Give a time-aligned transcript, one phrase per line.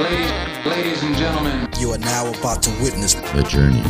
[0.00, 0.32] Ladies,
[0.64, 3.82] ladies and gentlemen, You are now about to witness The journey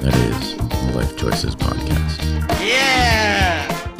[0.00, 2.22] that is the Lyfe Choyces Podcast.
[2.66, 3.92] Yeah!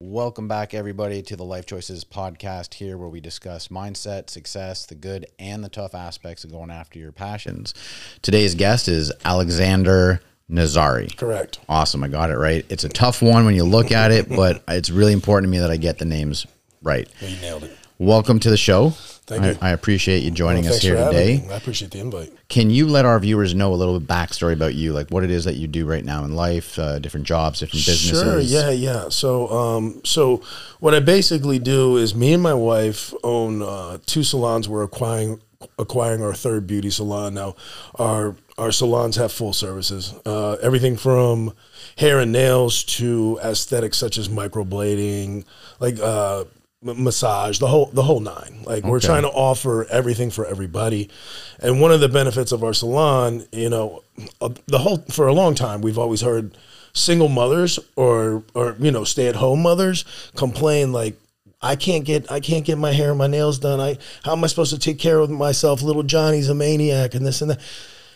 [0.00, 4.96] Welcome back, everybody, to the Lyfe Choyces podcast here, where we discuss mindset, success, the
[4.96, 7.72] good and the tough aspects of going after your passions.
[8.20, 10.20] Today's guest is Alexander
[10.50, 11.16] Nazari.
[11.16, 11.60] Correct.
[11.68, 12.02] Awesome.
[12.02, 12.66] I got it right.
[12.68, 15.60] It's a tough one when you look at it, but it's really important to me
[15.60, 16.48] that I get the names
[16.82, 17.08] right.
[17.20, 17.76] You nailed it.
[18.00, 18.94] Welcome to the show.
[19.30, 19.58] Thank I, you.
[19.60, 21.44] I appreciate you joining Well, us here today.
[21.46, 21.52] me.
[21.52, 22.32] I appreciate the invite.
[22.48, 25.30] Can you let our viewers know a little bit backstory about you, like what it
[25.30, 28.20] is that you do right now in life, uh, different jobs, different businesses?
[28.20, 28.40] Sure.
[28.40, 28.70] Yeah.
[28.70, 29.08] Yeah.
[29.08, 30.42] So, um, so
[30.80, 34.68] what I basically do is me and my wife own uh, two salons.
[34.68, 35.40] We're acquiring
[35.78, 37.54] acquiring our third beauty salon now.
[37.96, 41.54] Our our salons have full services, uh, everything from
[41.96, 45.44] hair and nails to aesthetics such as microblading,
[45.78, 46.44] like uh,
[46.82, 48.62] massage, the whole the whole nine.
[48.64, 51.10] Like we're trying to offer everything for everybody.
[51.58, 54.02] And one of the benefits of our salon, you know,
[54.40, 56.56] uh, the whole for a long time we've always heard
[56.92, 61.16] single mothers or or you know stay at home mothers complain like
[61.62, 63.80] I can't get I can't get my hair and my nails done.
[63.80, 65.82] I how am I supposed to take care of myself?
[65.82, 67.60] Little Johnny's a maniac and this and that.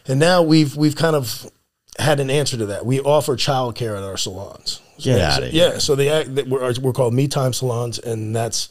[0.06, 1.50] And now we've we've kind of
[1.98, 2.84] had an answer to that.
[2.86, 4.80] We offer childcare at our salons.
[4.98, 5.70] Get So- outta here.
[5.72, 8.68] Yeah, so they act, we're, we're called Me Time salons, and that's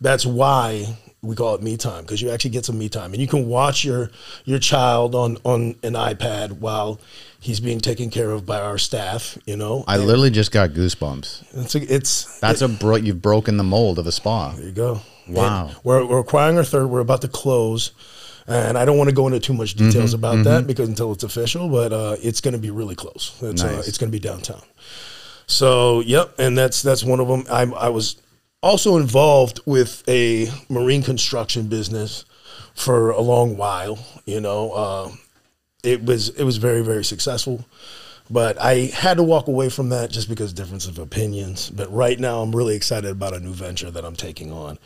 [0.00, 3.20] that's why we call it Me Time because you actually get some Me Time, and
[3.20, 4.10] you can watch your
[4.44, 7.00] your child on on an iPad while
[7.40, 9.36] he's being taken care of by our staff.
[9.46, 11.44] You know, I literally just got goosebumps.
[11.64, 14.52] it's a, it's That's a bro- you've broken the mold of a spa.
[14.52, 15.00] there you go.
[15.28, 15.68] Wow.
[15.68, 16.86] And we're we're acquiring our third.
[16.86, 17.90] We're about to close.
[18.48, 21.12] And I don't want to go into too much details Mm-hmm, about that because until
[21.12, 23.36] it's official, but uh, it's going to be really close.
[23.42, 24.62] It's, uh, it's going to be downtown.
[25.48, 27.44] So, yep, and that's that's one of them.
[27.50, 28.16] I, I was
[28.62, 32.24] also involved with a marine construction business
[32.74, 33.98] for a long while.
[34.24, 35.10] You know, uh,
[35.82, 37.64] it was it was very very successful,
[38.30, 41.70] but I had to walk away from that just because difference of opinions.
[41.70, 44.78] But right now, I'm really excited about a new venture that I'm taking on.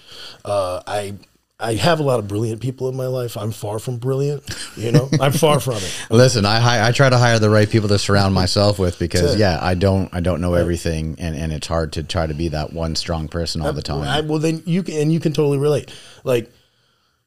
[0.45, 1.15] Uh, I.
[1.61, 3.37] I have a lot of brilliant people in my life.
[3.37, 4.43] I'm far from brilliant,
[4.77, 5.09] you know.
[5.21, 6.07] I'm far from it.
[6.11, 9.59] Listen, I I try to hire the right people to surround myself with because yeah,
[9.61, 12.73] I don't I don't know everything and, and it's hard to try to be that
[12.73, 14.03] one strong person all the time.
[14.03, 15.93] I, well, then you can, and you can totally relate.
[16.25, 16.51] Like,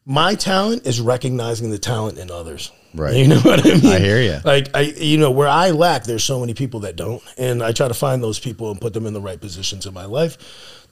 [0.06, 2.72] my talent is recognizing the talent in others.
[2.94, 3.16] Right.
[3.16, 3.86] You know what I mean?
[3.86, 4.40] I hear you.
[4.44, 7.72] Like, I, you know, where I lack, there's so many people that don't, and I
[7.72, 10.38] try to find those people and put them in the right positions in my life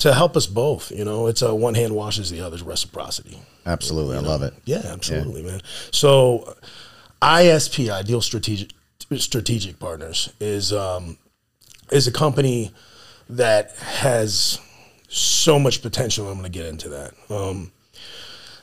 [0.02, 0.92] to help us both.
[0.92, 3.38] You know, it's a one hand washes the other's reciprocity.
[3.68, 4.54] Absolutely, I love it.
[4.66, 5.62] Yeah, absolutely, man.
[5.92, 6.56] So,
[7.22, 8.72] ISP, Ideal Strategic
[9.18, 11.18] Strategic Partners, is um,
[11.92, 12.72] is a company
[13.30, 14.60] that has
[15.08, 16.28] so much potential.
[16.28, 17.14] I'm going to get into that.
[17.30, 17.72] Um,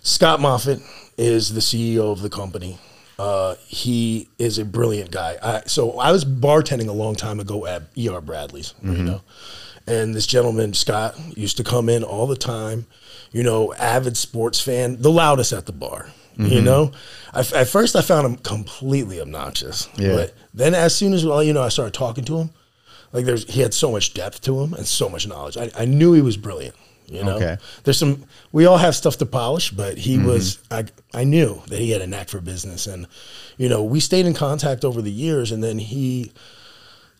[0.02, 0.80] Scott Moffat
[1.16, 2.78] is the CEO of the company.
[3.16, 5.36] Uh, he is a brilliant guy.
[5.42, 9.20] I, so I was bartending a long time ago at ER Bradley's, you know,
[9.88, 12.86] and this gentleman Scott used to come in all the time.
[13.32, 16.10] You know, avid sports fan, the loudest at the bar.
[16.36, 16.64] You mm-hmm.
[16.64, 16.92] know,
[17.34, 19.88] I, at first I found him completely obnoxious.
[19.96, 20.14] Yeah.
[20.14, 22.50] But then as soon as well, you know, I started talking to him.
[23.12, 25.56] Like there's, he had so much depth to him and so much knowledge.
[25.56, 26.76] I, I knew he was brilliant.
[27.08, 27.56] You know, Okay.
[27.84, 28.24] there's some.
[28.52, 30.26] We all have stuff to polish, but he mm-hmm.
[30.26, 30.58] was.
[30.70, 30.84] I
[31.14, 33.06] I knew that he had a knack for business, and
[33.56, 36.32] you know, we stayed in contact over the years, and then he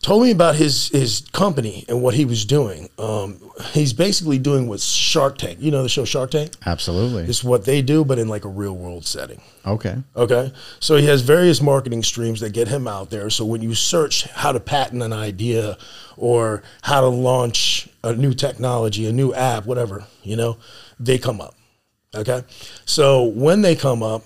[0.01, 2.89] told me about his his company and what he was doing.
[2.97, 3.39] Um,
[3.71, 5.59] he's basically doing what Shark Tank.
[5.61, 6.53] You know the show Shark Tank.
[6.65, 7.23] Absolutely.
[7.23, 9.41] It's what they do, but in like a real world setting.
[9.65, 9.97] Okay.
[10.15, 10.53] Okay.
[10.79, 13.29] So he has various marketing streams that get him out there.
[13.29, 15.77] So when you search how to patent an idea
[16.17, 20.57] or how to launch a new technology, a new app, whatever, you know,
[20.99, 21.55] they come up.
[22.15, 22.43] Okay.
[22.85, 24.23] So when they come up,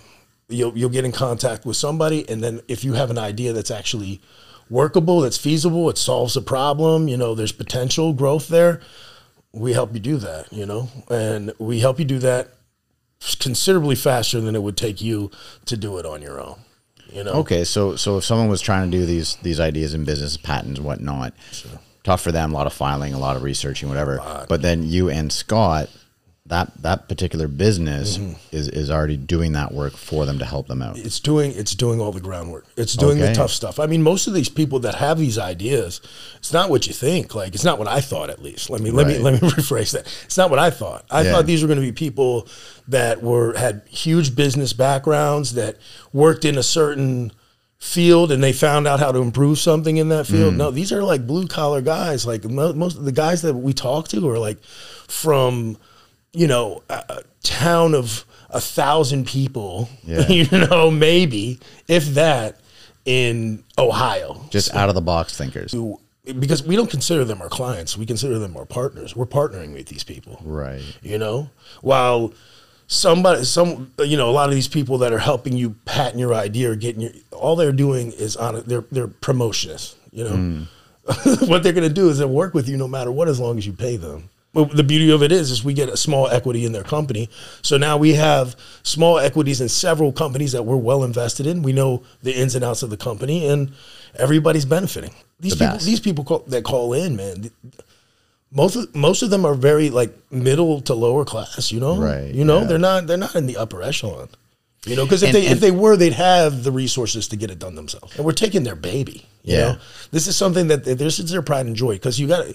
[0.49, 3.71] you'll you'll get in contact with somebody and then if you have an idea that's
[3.71, 4.21] actually
[4.69, 8.81] workable, that's feasible, it solves a problem, you know, there's potential growth there,
[9.51, 10.89] we help you do that, you know?
[11.09, 12.49] And we help you do that
[13.39, 15.31] considerably faster than it would take you
[15.65, 16.59] to do it on your own.
[17.11, 17.33] You know.
[17.33, 20.79] Okay, so so if someone was trying to do these these ideas in business, patents,
[20.79, 21.33] whatnot,
[22.03, 24.45] tough for them, a lot of filing, a lot of researching, whatever.
[24.49, 25.89] But then you and Scott,
[26.47, 28.33] that that particular business Mm-hmm.
[28.51, 30.97] is is already doing that work for them to help them out.
[30.97, 32.65] It's doing it's doing all the groundwork.
[32.75, 33.29] It's doing Okay.
[33.29, 33.79] the tough stuff.
[33.79, 36.01] I mean, most of these people that have these ideas,
[36.35, 37.33] it's not what you think.
[37.33, 38.69] Like it's not what I thought at least.
[38.69, 40.01] Let me let me let me rephrase that.
[40.25, 41.05] It's not what I thought.
[41.09, 41.31] I Yeah.
[41.31, 42.47] thought these were going to be people
[42.89, 45.77] that were had huge business backgrounds that
[46.11, 47.31] worked in a certain
[47.79, 50.31] field and they found out how to improve something in that Mm.
[50.31, 50.55] field.
[50.55, 52.25] No, these are like blue collar guys.
[52.25, 54.61] Like mo- most of the guys that we talk to are like
[55.07, 55.77] from
[56.33, 60.27] you know, a, a town of a thousand people, Yeah.
[60.29, 62.59] you know, maybe if that
[63.05, 64.45] in Ohio.
[64.49, 65.71] Just out of the box thinkers.
[65.71, 65.99] who-
[66.39, 69.13] because we don't consider them our clients, we consider them our partners.
[69.13, 70.81] We're partnering with these people Right.
[71.01, 71.49] you know
[71.81, 72.31] while
[72.87, 76.33] somebody some you know a lot of these people that are helping you patent your
[76.33, 80.35] idea or getting your all they're doing is on it they're they're promotionists you know
[80.35, 80.63] hmm.
[81.49, 83.57] what they're going to do is they'll work with you no matter what as long
[83.57, 86.27] as you pay them well, the beauty of it is is we get a small
[86.27, 87.29] equity in their company
[87.61, 91.73] so now we have small equities in several companies that we're well invested in we
[91.73, 93.71] know the ins and outs of the company and
[94.15, 97.49] everybody's benefiting these The people these people call, that call in man
[98.51, 101.97] most of most of them are very like middle to lower class, you know.
[101.97, 102.65] Right, You know, yeah.
[102.67, 104.29] they're not they're not in the upper echelon.
[104.85, 107.35] You know, because if And- they and- if they were, they'd have the resources to
[107.35, 108.15] get it done themselves.
[108.15, 109.25] And we're taking their baby.
[109.43, 109.59] You Yeah.
[109.71, 109.77] know,
[110.11, 112.53] this is something that this is their pride and joy because you got to.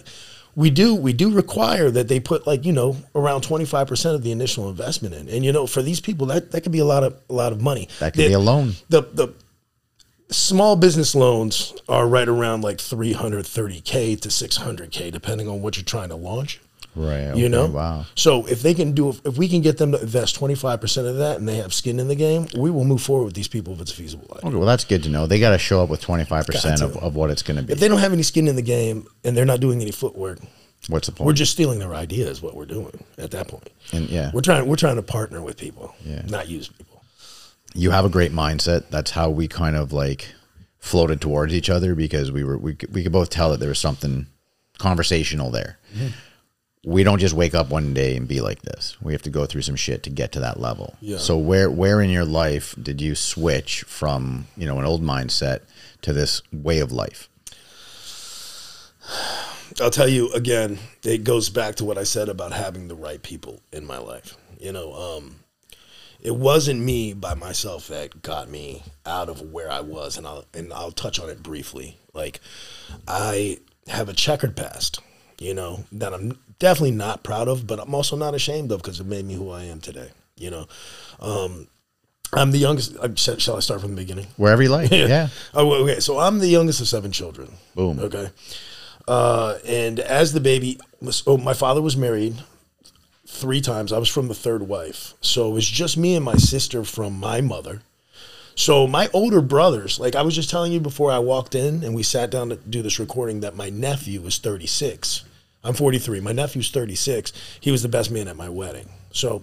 [0.58, 4.16] We do we do require that they put like you know around twenty five percent
[4.16, 6.80] of the initial investment in, and you know for these people that that could be
[6.80, 7.88] a lot of a lot of money.
[8.00, 8.74] That could The- be a loan.
[8.88, 9.28] The the
[10.30, 16.08] small business loans are right around like 330k to 600k depending on what you're trying
[16.10, 16.60] to launch
[16.98, 17.24] Right.
[17.36, 18.06] you okay, know Wow.
[18.14, 21.38] so if they can do if we can get them to invest 25% of that
[21.38, 23.80] and they have skin in the game we will move forward with these people if
[23.80, 24.54] it's feasible Okay.
[24.56, 25.26] Well, that's good to know.
[25.26, 27.72] They got to show up with 25% of, of what it's going to be.
[27.72, 30.38] if they don't have any skin in the game and they're not doing any footwork
[30.88, 31.26] What's the point?
[31.26, 34.30] we're just stealing their idea is what we're doing at that point And, yeah.
[34.34, 36.22] we're trying we're trying to partner with people Yeah.
[36.28, 37.02] not use people
[37.74, 38.88] you have a great mindset.
[38.88, 40.32] That's how we kind of like
[40.78, 43.68] floated towards each other because we were we could, we could both tell that there
[43.68, 44.26] was something
[44.78, 45.78] conversational there.
[45.94, 46.06] Mm-hmm.
[46.88, 48.96] We don't just wake up one day and be like this.
[49.02, 50.96] We have to go through some shit to get to that level.
[51.02, 51.18] Yeah.
[51.18, 55.60] So where where in your life did you switch from, you know, an old mindset
[56.00, 57.28] to this way of life?
[59.82, 63.22] I'll tell you again, it goes back to what I said about having the right
[63.22, 64.38] people in my life.
[64.58, 65.40] You know, um,
[66.22, 70.46] it wasn't me by myself that got me out of where I was, and I'll
[70.54, 71.98] and I'll touch on it briefly.
[72.14, 72.40] Like,
[73.06, 73.58] I
[73.88, 75.00] have a checkered past,
[75.38, 79.00] you know, that I'm definitely not proud of, but I'm also not ashamed of because
[79.00, 80.10] it made me who I am today.
[80.36, 80.66] You know,
[81.20, 81.68] um,
[82.32, 82.96] I'm the youngest.
[82.96, 84.26] uh, Shall shall I start from the beginning?
[84.36, 84.90] Wherever you like.
[84.92, 85.28] yeah.
[85.54, 86.00] Oh, okay.
[86.00, 87.52] So I'm the youngest of seven children.
[87.74, 87.98] Boom.
[87.98, 88.30] Okay.
[89.06, 92.36] Uh, and as the baby, was, oh, my father was married
[93.26, 93.92] three times.
[93.92, 95.14] I was from the third wife.
[95.22, 97.80] So it was just me and my sister from my mother.
[98.54, 101.94] So my older brothers, like I was just telling you before I walked in and
[101.94, 105.24] we sat down to do this recording, that my nephew was 36.
[105.64, 106.20] I'm 43.
[106.20, 107.32] My nephew's 36.
[107.60, 108.88] He was the best man at my wedding.
[109.10, 109.42] So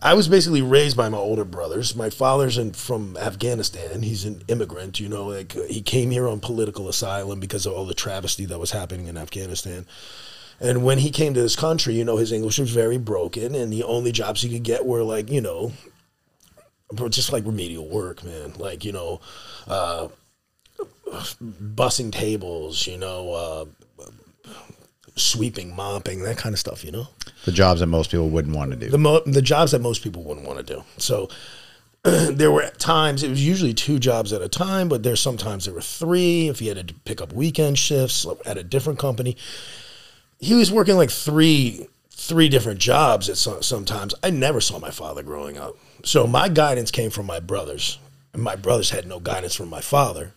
[0.00, 1.94] I was basically raised by my older brothers.
[1.94, 4.02] My father's in, from Afghanistan.
[4.02, 7.86] He's an immigrant, you know, like he came here on political asylum because of all
[7.86, 9.86] the travesty that was happening in Afghanistan.
[10.60, 13.72] And when he came to this country, you know, his English was very broken, and
[13.72, 15.72] the only jobs he could get were like, you know,
[17.08, 18.54] just like remedial work, man.
[18.58, 19.20] Like, you know,
[19.66, 20.08] uh,
[21.42, 23.64] bussing tables, you know, uh,
[25.16, 27.08] sweeping, mopping, that kind of stuff, you know
[27.44, 28.88] The jobs that most people wouldn't want to do.
[28.88, 30.84] the mo- the jobs that most people wouldn't want to do.
[30.98, 31.28] So
[32.02, 35.74] there were times it was usually two jobs at a time, but there's sometimes there
[35.74, 36.48] were three.
[36.48, 39.36] If he had to pick up weekend shifts at a different company,
[40.40, 44.14] he was working like three three different jobs at some, sometimes.
[44.22, 47.98] I never saw my father growing up, so my guidance came from my brothers,
[48.32, 50.32] and my brothers had no guidance from my father.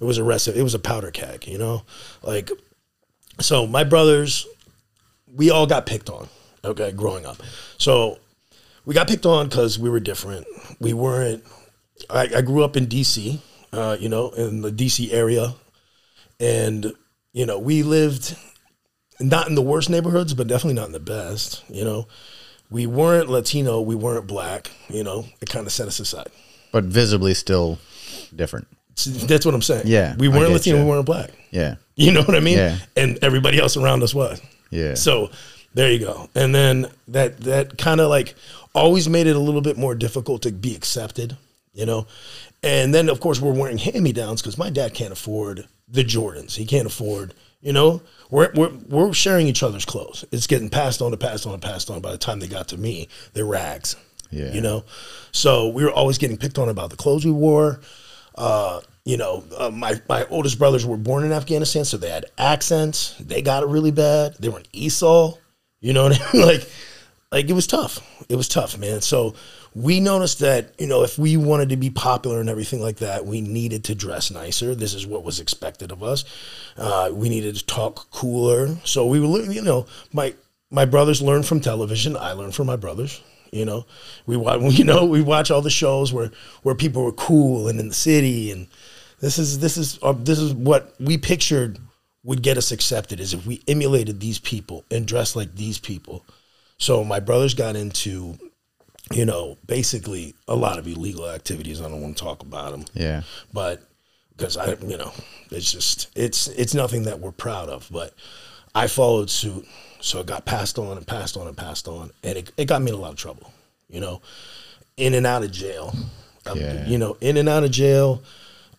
[0.00, 0.58] It was a recipe.
[0.58, 1.82] It was a powder keg, you know,
[2.22, 2.50] like.
[3.40, 4.46] So my brothers,
[5.34, 6.28] we all got picked on,
[6.64, 7.38] okay, growing up.
[7.78, 8.18] So
[8.84, 10.46] we got picked on because we were different.
[10.80, 11.44] We weren't.
[12.08, 13.40] I, I grew up in D.C.,
[13.72, 15.12] uh, you know, in the D.C.
[15.12, 15.54] area,
[16.40, 16.92] and
[17.32, 18.36] you know, we lived
[19.20, 21.64] not in the worst neighborhoods, but definitely not in the best.
[21.68, 22.08] You know,
[22.70, 24.70] we weren't Latino, we weren't black.
[24.88, 26.28] You know, it kind of set us aside.
[26.72, 27.78] but visibly still
[28.34, 28.68] different.
[28.96, 29.82] So that's what I'm saying.
[29.86, 30.84] Yeah, we weren't Latino, you.
[30.84, 31.30] we weren't black.
[31.50, 31.76] Yeah.
[31.94, 32.58] You know what I mean?
[32.58, 32.78] Yeah.
[32.96, 34.40] And everybody else around us was.
[34.70, 34.94] Yeah.
[34.94, 35.30] So
[35.74, 36.28] there you go.
[36.34, 38.34] And then that that kind of like
[38.74, 41.36] always made it a little bit more difficult to be accepted,
[41.74, 42.06] you know.
[42.62, 46.56] And then of course we're wearing hand-me-downs because my dad can't afford the Jordans.
[46.56, 48.02] He can't afford, you know.
[48.30, 50.24] We're, we're we're sharing each other's clothes.
[50.32, 52.00] It's getting passed on to passed on to passed on.
[52.00, 53.94] By the time they got to me, they're rags.
[54.30, 54.52] Yeah.
[54.52, 54.84] You know.
[55.32, 57.80] So we were always getting picked on about the clothes we wore.
[58.36, 62.26] Uh, you know, uh, my my oldest brothers were born in Afghanistan, so they had
[62.36, 63.14] accents.
[63.20, 64.34] They got it really bad.
[64.38, 65.34] They were an Esau.
[65.80, 66.18] You know I mean?
[66.46, 66.68] Like,
[67.30, 68.00] like it was tough.
[68.28, 69.00] It was tough, man.
[69.00, 69.34] So
[69.74, 73.24] we noticed that you know if we wanted to be popular and everything like that,
[73.26, 74.74] we needed to dress nicer.
[74.74, 76.24] This is what was expected of us.
[76.76, 78.76] Uh, we needed to talk cooler.
[78.84, 80.34] So we were, you know, my
[80.70, 82.16] my brothers learned from television.
[82.16, 83.20] I learned from my brothers.
[83.52, 83.86] You know,
[84.26, 84.60] we watch.
[84.78, 86.30] You know, we watch all the shows where
[86.62, 88.66] where people were cool and in the city, and
[89.20, 91.78] this is this is uh, this is what we pictured
[92.24, 96.24] would get us accepted is if we emulated these people and dressed like these people.
[96.76, 98.36] So my brothers got into,
[99.12, 101.80] you know, basically a lot of illegal activities.
[101.80, 103.22] I don't want to talk about them Yeah.
[103.52, 103.82] but
[104.36, 105.12] because I, you know,
[105.52, 107.88] it's just it's it's nothing that we're proud of.
[107.92, 108.12] But
[108.74, 109.64] I followed suit,
[110.00, 112.82] so it got passed on and passed on and passed on, and it, it got
[112.82, 113.52] me in a lot of trouble.
[113.88, 114.20] You know,
[114.96, 115.94] in and out of jail.
[116.46, 118.22] Um, You know, in and out of jail,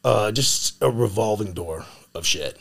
[0.04, 2.58] uh, just a revolving door of shit.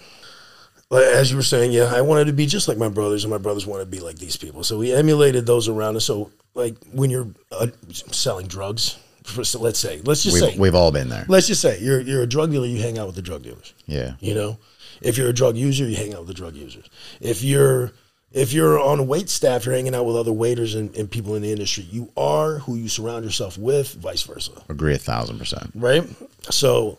[0.90, 3.30] Like, As you were saying, yeah, I wanted to be just like my brothers, and
[3.30, 4.62] my brothers wanted to be like these people.
[4.64, 6.04] So we emulated those around us.
[6.04, 8.96] So, like when you're uh, selling drugs,
[9.42, 11.25] so let's say, let's just say, We've, we've all been there.
[11.28, 13.75] let's just say you're you're a drug dealer, you hang out with the drug dealers.
[13.86, 14.12] Yeah.
[14.20, 14.58] You know,
[15.02, 16.88] if you're a drug user, you hang out with the drug users.
[17.20, 17.92] If you're
[18.33, 21.35] if you're on a wait staff, you're hanging out with other waiters and, and people
[21.35, 21.85] in the industry.
[21.90, 24.52] You are who you surround yourself with, vice versa.
[24.68, 25.71] Agree a thousand percent.
[25.75, 26.04] Right?
[26.50, 26.99] So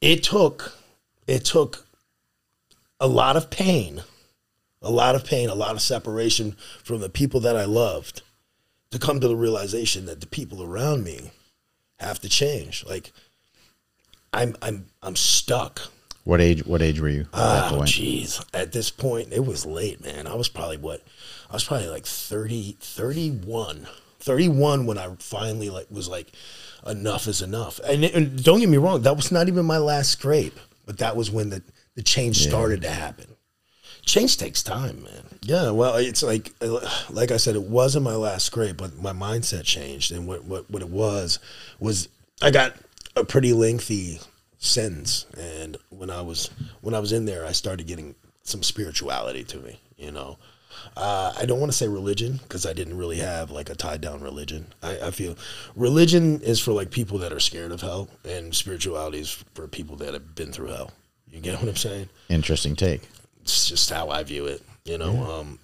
[0.00, 0.76] it took
[1.26, 1.86] it took
[3.00, 4.02] a lot of pain,
[4.80, 8.22] a lot of pain, a lot of separation from the people that I loved
[8.92, 11.32] to come to the realization that the people around me
[11.98, 12.84] have to change.
[12.86, 13.12] Like
[14.32, 15.91] I'm I'm I'm stuck.
[16.24, 16.64] What age?
[16.64, 18.44] What age were you at Oh, jeez.
[18.54, 20.26] At this point, it was late, man.
[20.26, 21.02] I was probably what?
[21.50, 23.88] I was probably like 30, 31.
[24.20, 26.32] 31 when I finally like was like,
[26.86, 27.80] enough is enough.
[27.80, 31.16] And, and don't get me wrong, that was not even my last scrape, but that
[31.16, 31.62] was when the,
[31.96, 33.26] the change started to happen.
[34.04, 35.38] Change takes time, man.
[35.42, 36.52] Yeah, well, it's like
[37.10, 40.68] like I said, it wasn't my last scrape, but my mindset changed, and what what,
[40.68, 41.38] what it was
[41.78, 42.08] was
[42.40, 42.74] I got
[43.14, 44.18] a pretty lengthy
[44.62, 46.50] sentence, and when I was
[46.80, 48.14] when I was in there, I started getting
[48.44, 49.80] some spirituality to me.
[49.98, 50.38] You know,
[50.96, 54.00] uh, I don't want to say religion because I didn't really have like a tied
[54.00, 54.72] down religion.
[54.82, 55.36] I, I feel
[55.76, 59.96] religion is for like people that are scared of hell, and spirituality is for people
[59.96, 60.92] that have been through hell.
[61.30, 62.08] You get what I'm saying?
[62.28, 63.02] Interesting take.
[63.40, 65.40] it's just how I view it, you know.
[65.40, 65.58] Um,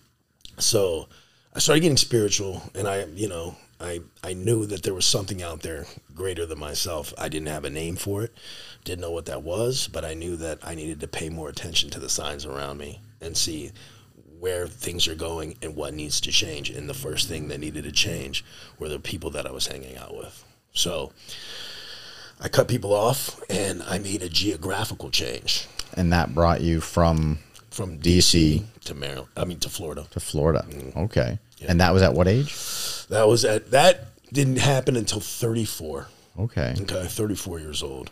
[0.59, 1.09] so
[1.55, 5.43] I started getting spiritual, and I, you know, I I knew that there was something
[5.43, 7.15] out there greater than myself.
[7.19, 8.35] I didn't have a name for it,
[8.85, 11.91] didn't know what that was, but I knew that I needed to pay more attention
[11.91, 13.73] to the signs around me and see
[14.39, 16.71] where things are going and what needs to change.
[16.71, 18.45] And the first thing that needed to change
[18.79, 20.45] were the people that I was hanging out with.
[20.73, 21.13] So
[22.41, 27.39] I cut people off, and I made a geographical change And that brought you from
[27.71, 28.61] from DC.
[28.61, 29.29] DC to Maryland.
[29.37, 30.07] I mean to Florida.
[30.11, 30.65] to Florida.
[30.69, 30.97] Mm.
[31.05, 31.39] Okay.
[31.67, 32.55] And that was at what age?
[33.09, 36.07] That was at that didn't happen until 34.
[36.39, 36.75] Okay.
[36.81, 38.11] Okay, 34 years old.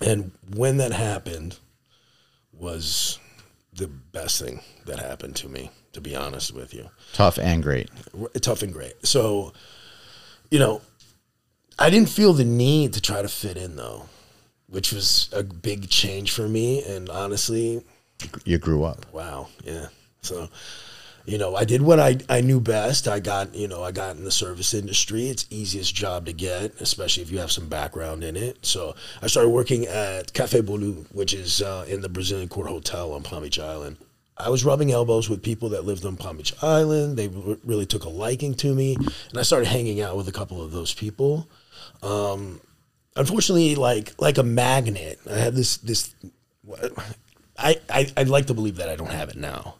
[0.00, 1.58] And when that happened
[2.52, 3.18] was
[3.72, 6.88] the best thing that happened to me, to be honest with you.
[7.12, 7.90] Tough and great.
[8.40, 9.06] Tough and great.
[9.06, 9.52] So,
[10.50, 10.80] you know,
[11.78, 14.06] I didn't feel the need to try to fit in though,
[14.68, 17.82] which was a big change for me and honestly,
[18.44, 19.04] You grew up.
[19.12, 19.48] Wow.
[19.64, 19.88] Yeah.
[20.22, 20.48] So,
[21.26, 23.08] you know, I did what I, I knew best.
[23.08, 25.28] I got, you know, I got in the service industry.
[25.28, 28.64] It's easiest job to get, especially if you have some background in it.
[28.64, 33.12] So I started working at Cafe Boulud, which is uh, in the Brazilian Court Hotel
[33.12, 33.96] on Palm Beach Island.
[34.38, 37.16] I was rubbing elbows with people that lived on Palm Beach Island.
[37.16, 40.32] They w- really took a liking to me, and I started hanging out with a
[40.32, 41.48] couple of those people.
[42.02, 42.60] Um,
[43.16, 46.14] unfortunately, like like a magnet, I had this this
[47.58, 49.76] I, I I'd like to believe that I don't have it now,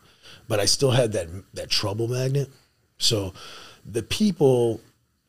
[0.48, 2.50] but I still had that that trouble magnet.
[2.98, 3.32] So
[3.84, 4.80] the people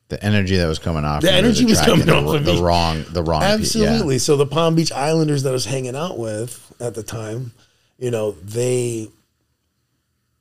[0.08, 1.22] The energy that was coming off.
[1.22, 3.40] The energy was coming the, off of the wrong, the wrong.
[3.40, 3.54] pe- yeah.
[3.54, 4.18] absolutely.
[4.18, 7.52] So the Palm Beach Islanders that I was hanging out with at the time,
[7.98, 9.08] you know, they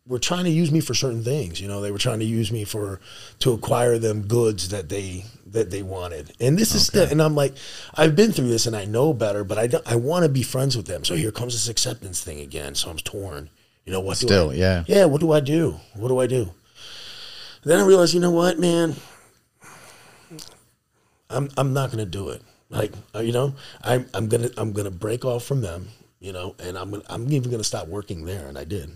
[0.07, 1.59] were trying to use me for certain things.
[1.59, 3.01] You know, they were trying to use me for
[3.39, 6.31] to acquire them goods that they that they wanted.
[6.39, 7.53] And this is still, and I'm like,
[7.95, 10.43] I've been through this and I know better, but I don't, I want to be
[10.43, 11.03] friends with them.
[11.05, 12.75] So here comes this acceptance thing again.
[12.75, 13.49] So I'm torn.
[13.87, 14.17] You know what?
[14.17, 14.83] Still, I- yeah.
[14.85, 15.05] yeah.
[15.05, 15.79] What do I do?
[15.95, 16.49] What do I do?
[17.63, 18.95] Then I realized, you know what, man.
[21.29, 22.41] I'm I'm not gonna do it.
[22.69, 25.87] Like uh, you know, I'm I'm gonna I'm gonna break off from them.
[26.19, 28.91] You know, and I'm gonna, I'm even gonna stop working there, and I did.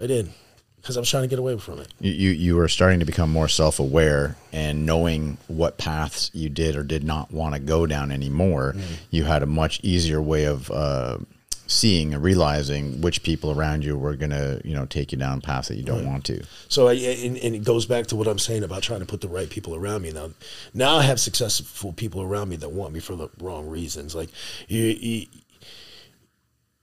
[0.00, 0.30] I did
[0.76, 1.88] because I was trying to get away from it.
[2.00, 6.48] You, you you were starting to become more self aware and knowing what paths you
[6.48, 8.74] did or did not want to go down anymore.
[8.76, 8.82] Mm.
[9.10, 11.18] You had a much easier way of uh,
[11.66, 15.68] seeing and realizing which people around you were gonna you know take you down paths
[15.68, 16.42] that you don't want to.
[16.68, 19.20] So I, and, and it goes back to what I'm saying about trying to put
[19.20, 20.12] the right people around me.
[20.12, 20.30] Now,
[20.74, 24.14] now I have successful people around me that want me for the wrong reasons.
[24.14, 24.30] Like
[24.68, 25.26] you, you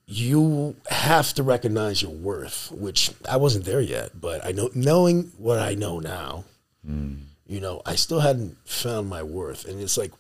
[0.06, 5.32] you have to recognize your worth, which I wasn't there yet, but I know knowing
[5.38, 6.44] what I know now,
[6.88, 7.20] mm.
[7.48, 9.66] you know, I still hadn't found my worth.
[9.66, 10.12] And it's like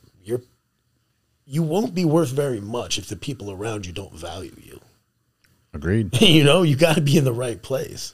[1.45, 4.79] you won't be worth very much if the people around you don't value you.
[5.73, 6.19] Agreed.
[6.21, 8.13] you know, you got to be in the right place.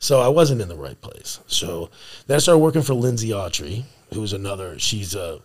[0.00, 1.40] So I wasn't in the right place.
[1.48, 1.90] So
[2.26, 3.82] then I started working for Lindsay Autry,
[4.14, 4.78] who was another.
[4.78, 5.40] She's a,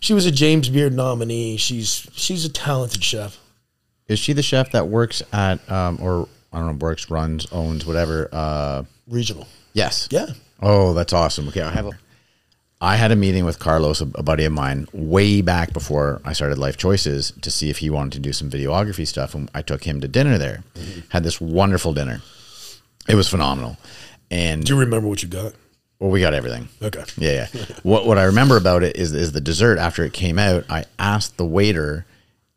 [0.00, 1.56] she was a James Beard nominee.
[1.56, 3.38] She's she's a talented chef.
[4.06, 7.84] Is she the chef that works at um or I don't know works runs owns
[7.84, 8.28] whatever?
[8.32, 9.48] Uh, Regional.
[9.72, 10.08] yes.
[10.12, 10.26] Yeah.
[10.62, 11.48] Oh, that's awesome.
[11.48, 11.90] Okay, I have a.
[12.80, 16.58] I had a meeting with Carlos, a, buddy of mine, way back before I started
[16.58, 19.82] Lyfe Choyces to see if he wanted to do some videography stuff, and I took
[19.82, 20.62] him to dinner there.
[21.08, 22.22] Had this wonderful dinner.
[23.08, 23.78] It was phenomenal,
[24.30, 25.54] and Do you remember what you got?
[25.98, 26.68] well, we got everything.
[26.80, 27.02] Okay.
[27.16, 27.64] Yeah, yeah.
[27.82, 30.64] what what I remember about it is is the dessert after it came out.
[30.70, 32.06] I asked the waiter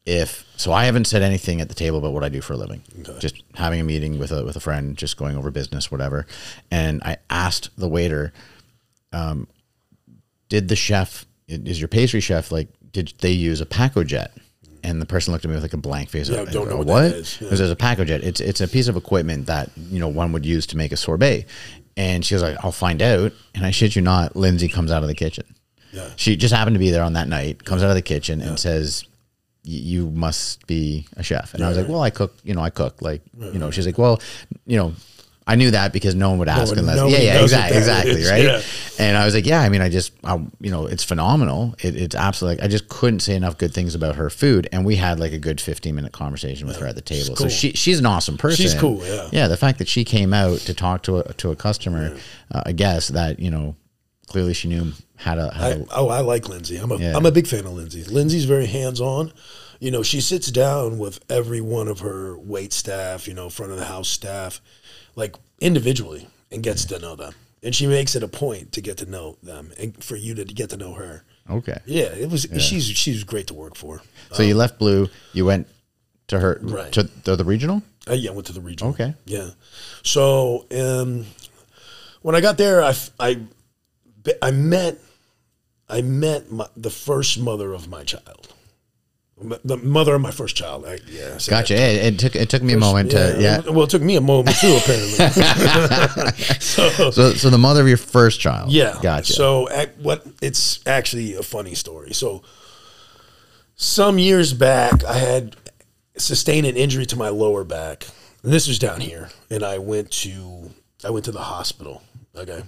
[0.06, 0.72] if so.
[0.72, 2.84] I haven't said anything at the table about what I do for a living.
[3.20, 6.28] Just having a meeting with a with a friend, just going over business, whatever.
[6.70, 8.32] And I asked the waiter,
[9.12, 9.48] um,
[10.52, 12.68] "Did the chef is your pastry chef like?
[12.92, 14.32] Did they use a Pacojet?"
[14.84, 16.28] And the person looked at me with like a blank face.
[16.28, 17.38] Yeah, I don't know go, what that is.
[17.40, 17.46] Yeah.
[17.46, 18.22] Because there's a Pacojet.
[18.22, 20.98] It's it's a piece of equipment that you know one would use to make a
[20.98, 21.46] sorbet.
[21.96, 25.04] And she was like, "I'll find out." And I shit you not, Lindsay comes out
[25.04, 25.46] of the kitchen.
[25.94, 26.10] Yeah.
[26.18, 27.64] She just happened to be there on that night.
[27.64, 29.06] Comes out of the kitchen and says,
[29.64, 32.36] "You must be a chef." And I was like, "Well, I cook.
[32.44, 33.02] You know, I cook.
[33.02, 34.22] Like, you know." She's like, "Well,
[34.66, 34.94] you know."
[35.52, 38.44] I knew that because no one would ask one- unless, yeah, yeah, exactly, exactly, right.
[38.44, 38.62] yeah.
[39.00, 41.76] And I was like, yeah, I mean, I just, I, you know, it's phenomenal.
[41.80, 44.68] It, it's absolutely, I just couldn't say enough good things about her food.
[44.72, 47.36] And we had like a good 15 minute conversation with her at the table.
[47.36, 47.36] cool.
[47.36, 48.64] So she, she's an awesome person.
[48.64, 49.30] She's cool, yeah.
[49.32, 49.48] Yeah.
[49.48, 52.16] The fact that she came out to talk to a, to a customer,
[52.52, 53.76] uh, I guess that, you know,
[54.28, 56.78] clearly she knew how to, how I, to oh, I like Lindsay.
[56.78, 57.16] I'm a Yeah.
[57.16, 58.04] am a big fan of Lindsay.
[58.04, 59.34] Lindsay's very hands on.
[59.80, 63.72] You know, she sits down with every one of her wait staff, you know, front
[63.72, 64.62] of the house staff,
[65.16, 67.34] like individually, and gets to know them.
[67.64, 70.44] And she makes it a point to get to know them and for you to
[70.46, 71.24] get to know her.
[71.50, 71.78] okay.
[71.86, 72.48] Yeah, it was.
[72.60, 74.02] She's she's great to work for.
[74.32, 75.68] So you left Boulud, you went
[76.28, 76.92] to her, Right.
[76.94, 77.84] to the, the regional?
[78.10, 78.94] Uh, yeah, I went to the regional.
[78.94, 79.14] Okay.
[79.26, 79.50] Yeah.
[80.04, 81.26] So um,
[82.22, 83.40] when I got there, I, I,
[84.42, 84.98] I met,
[85.90, 88.54] I met my, the first mother of my child,
[89.64, 90.86] the mother of my first child.
[90.86, 91.38] I, yeah.
[91.38, 91.76] Said Gotcha.
[91.76, 93.62] It, it took, it took me a moment to, yeah.
[93.62, 95.18] Well, it took me a moment too, apparently.
[96.60, 98.72] so, So, so the mother of your first child.
[98.72, 98.98] yeah.
[99.02, 99.34] Gotcha.
[99.34, 100.26] So ac- what?
[100.42, 102.14] It's actually a funny story.
[102.14, 102.44] So
[103.76, 105.56] some years back, I had
[106.18, 108.06] sustained an injury to my lower back.
[108.44, 110.72] And this was down here, and I went to
[111.04, 112.02] I went to the hospital.
[112.36, 112.64] Okay,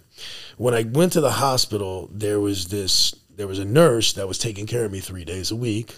[0.58, 4.38] when I went to the hospital, there was this there was a nurse that was
[4.38, 5.98] taking care of me three days a week.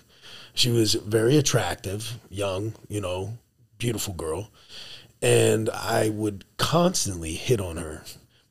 [0.56, 3.38] She was very attractive, young, you know,
[3.78, 4.50] beautiful girl,
[5.22, 8.04] and I would constantly hit on her.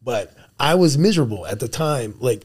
[0.02, 2.14] But I was miserable at the time.
[2.20, 2.44] Like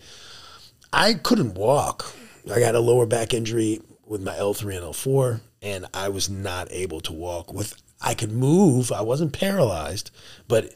[0.93, 2.15] I couldn't walk.
[2.51, 6.71] I got a lower back injury with my L3 and L4, and I was not
[6.71, 7.53] able to walk.
[7.53, 8.93] With I could move.
[8.93, 10.09] I wasn't paralyzed,
[10.47, 10.73] but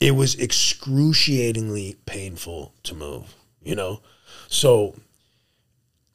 [0.00, 3.32] it was excruciatingly painful to move.
[3.62, 4.00] You know,
[4.48, 4.96] so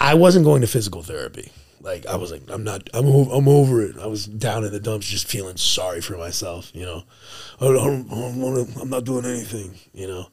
[0.02, 1.52] I wasn't going to physical therapy.
[1.82, 3.98] Like I was like, I'm not, I'm, I'm over it.
[3.98, 6.72] I was down in the dumps, just feeling sorry for myself.
[6.74, 7.04] You know,
[7.62, 8.80] I don't, I don't want to.
[8.82, 9.76] I'm not doing anything.
[9.94, 10.26] You know,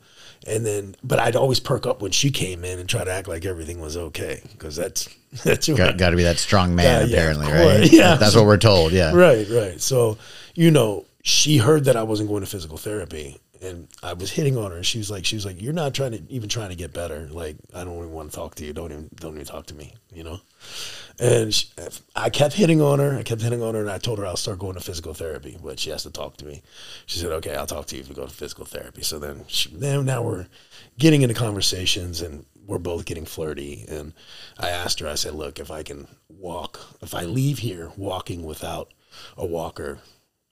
[0.46, 3.28] and then, but I'd always perk up when she came in and try to act
[3.28, 5.08] like everything was okay because that's
[5.44, 7.92] that's got, got to be that strong man, Yeah, yeah, apparently, of right?
[7.92, 8.14] yeah.
[8.16, 8.92] That's what we're told.
[8.92, 9.12] Yeah.
[9.14, 9.80] Right, right.
[9.80, 10.18] So,
[10.54, 14.56] you know, she heard that I wasn't going to physical therapy and I was hitting
[14.56, 14.82] on her.
[14.82, 17.28] She was like, she was like, you're not trying to even trying to get better.
[17.30, 18.72] Like, I don't even want to talk to you.
[18.72, 20.40] Don't even, don't even talk to me, you know?
[21.18, 21.68] And she,
[22.14, 23.16] I kept hitting on her.
[23.16, 25.56] I kept hitting on her and I told her I'll start going to physical therapy,
[25.62, 26.62] but she has to talk to me.
[27.06, 29.02] She said, okay, I'll talk to you if we go to physical therapy.
[29.02, 30.46] So then, she, then now we're
[30.98, 33.84] getting into conversations and we're both getting flirty.
[33.88, 34.12] And
[34.58, 38.44] I asked her, I said, look, if I can walk, if I leave here walking
[38.44, 38.92] without
[39.36, 39.98] a walker,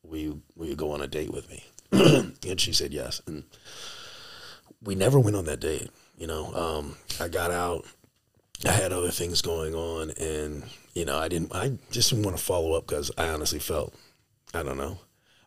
[0.02, 1.64] will you, will you go on a date with me?
[2.46, 3.22] and she said yes.
[3.26, 3.44] And
[4.83, 5.90] we never went on that date.
[6.16, 7.85] You know, um, I got out.
[8.66, 11.54] I had other things going on, and you know, I didn't.
[11.54, 13.94] I just didn't want to follow up because I honestly felt,
[14.54, 14.98] I don't know,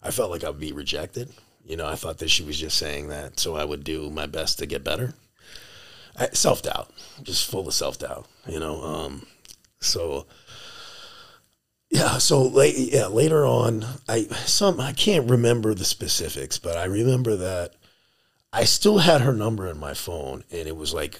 [0.04, 1.30] I felt like I'd be rejected.
[1.66, 4.26] You know, I thought that she was just saying that so I would do my
[4.26, 5.14] best to get better.
[6.34, 6.92] Self doubt,
[7.24, 8.28] just full of self doubt.
[8.48, 9.28] You know, um,
[9.80, 10.26] so
[11.90, 12.18] yeah.
[12.18, 13.08] So late, yeah.
[13.08, 17.74] Later on, I some I can't remember the specifics, but I remember that
[18.52, 21.20] I still had her number in my phone, and it was like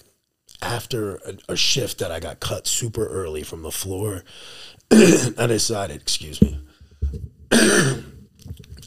[0.62, 4.24] after a, a shift that I got cut super early from the floor.
[4.92, 6.60] I decided, excuse me,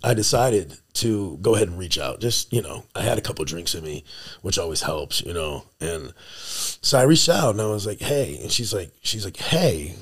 [0.03, 2.21] I decided to go ahead and reach out.
[2.21, 4.05] Just, you know, I had a couple drinks in me,
[4.43, 5.65] which always helps, you know.
[5.81, 8.39] And so I reached out and I was like, hey.
[8.41, 9.97] And she's like, she's like, hey.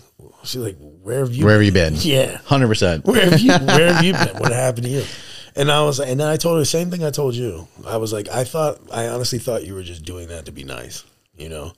[0.49, 1.95] She's like, where have you Where have you been?
[1.99, 2.39] Yeah.
[2.45, 3.05] Hundred percent.
[3.05, 4.37] Where have you where have you been?
[4.39, 5.05] What happened to you?
[5.55, 7.67] And I was like, and then I told her the same thing I told you.
[7.87, 10.65] I was like, I thought I honestly thought you were just doing that to be
[10.65, 11.05] nice,
[11.37, 11.73] you know?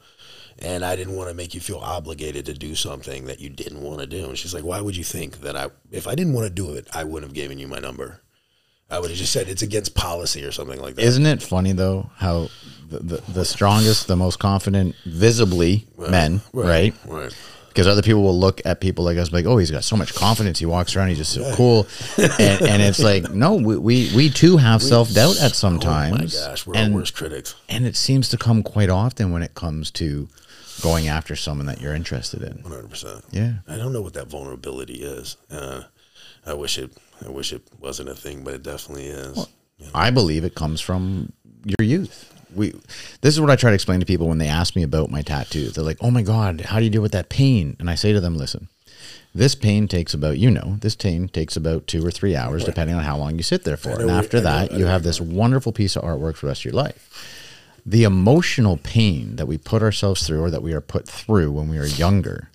[0.58, 3.80] And I didn't want to make you feel obligated to do something that you didn't
[3.80, 4.26] want to do.
[4.26, 6.74] And she's like, Why would you think that I if I didn't want to do
[6.74, 8.20] it, I wouldn't have given you my number.
[8.90, 11.04] I would have just said it's against policy or something like that.
[11.04, 12.48] Isn't it funny though how
[12.88, 16.92] the, the, the strongest, the most confident, visibly men, right?
[17.06, 17.34] Right.
[17.70, 20.12] Because other people will look at people like us, like, oh, he's got so much
[20.14, 20.58] confidence.
[20.58, 21.86] He walks around, he's just so cool,
[22.18, 25.76] and, and it's like, no, we we, we too have self doubt at some Oh
[25.78, 26.34] my times.
[26.38, 27.54] gosh, we're and, worst critics.
[27.68, 30.28] and it seems to come quite often when it comes to
[30.82, 32.58] going after someone that you're interested in.
[32.64, 33.22] 100%.
[33.30, 33.52] Yeah.
[33.68, 35.36] I don't know what that vulnerability is.
[35.50, 35.82] Uh,
[36.46, 36.90] I wish it
[37.24, 39.46] I wish it wasn't a thing, but it definitely is.
[39.94, 41.32] I believe it comes from
[41.64, 42.32] your youth.
[42.54, 42.74] We
[43.20, 45.22] this is what I try to explain to people when they ask me about my
[45.22, 45.74] tattoos.
[45.74, 48.12] They're like, "Oh my god, how do you deal with that pain?" And I say
[48.12, 48.68] to them, "Listen,
[49.34, 52.96] this pain takes about you know this pain takes about two or three hours, depending
[52.96, 54.00] on how long you sit there for.
[54.00, 56.62] And after know- that, I you have this wonderful piece of artwork for the rest
[56.62, 57.08] of your life."
[57.86, 61.68] The emotional pain that we put ourselves through, or that we are put through when
[61.68, 62.49] we are younger,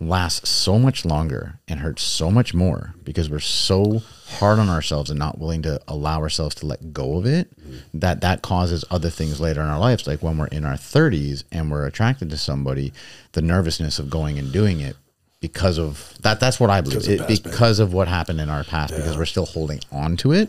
[0.00, 5.08] lasts so much longer and hurts so much more because we're so hard on ourselves
[5.08, 7.48] and not willing to allow ourselves to let go of it
[7.92, 10.06] that that causes other things later in our lives.
[10.06, 12.92] Like when we're in our 30s and we're attracted to somebody
[13.32, 14.96] the nervousness of going and doing it
[15.40, 17.02] because of that that's what i believe.
[17.02, 20.16] Because of it, because of what happened in our past because we're still holding on
[20.18, 20.48] to it.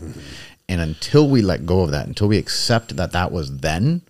[0.67, 4.01] And until we let go of that until we accept that that was then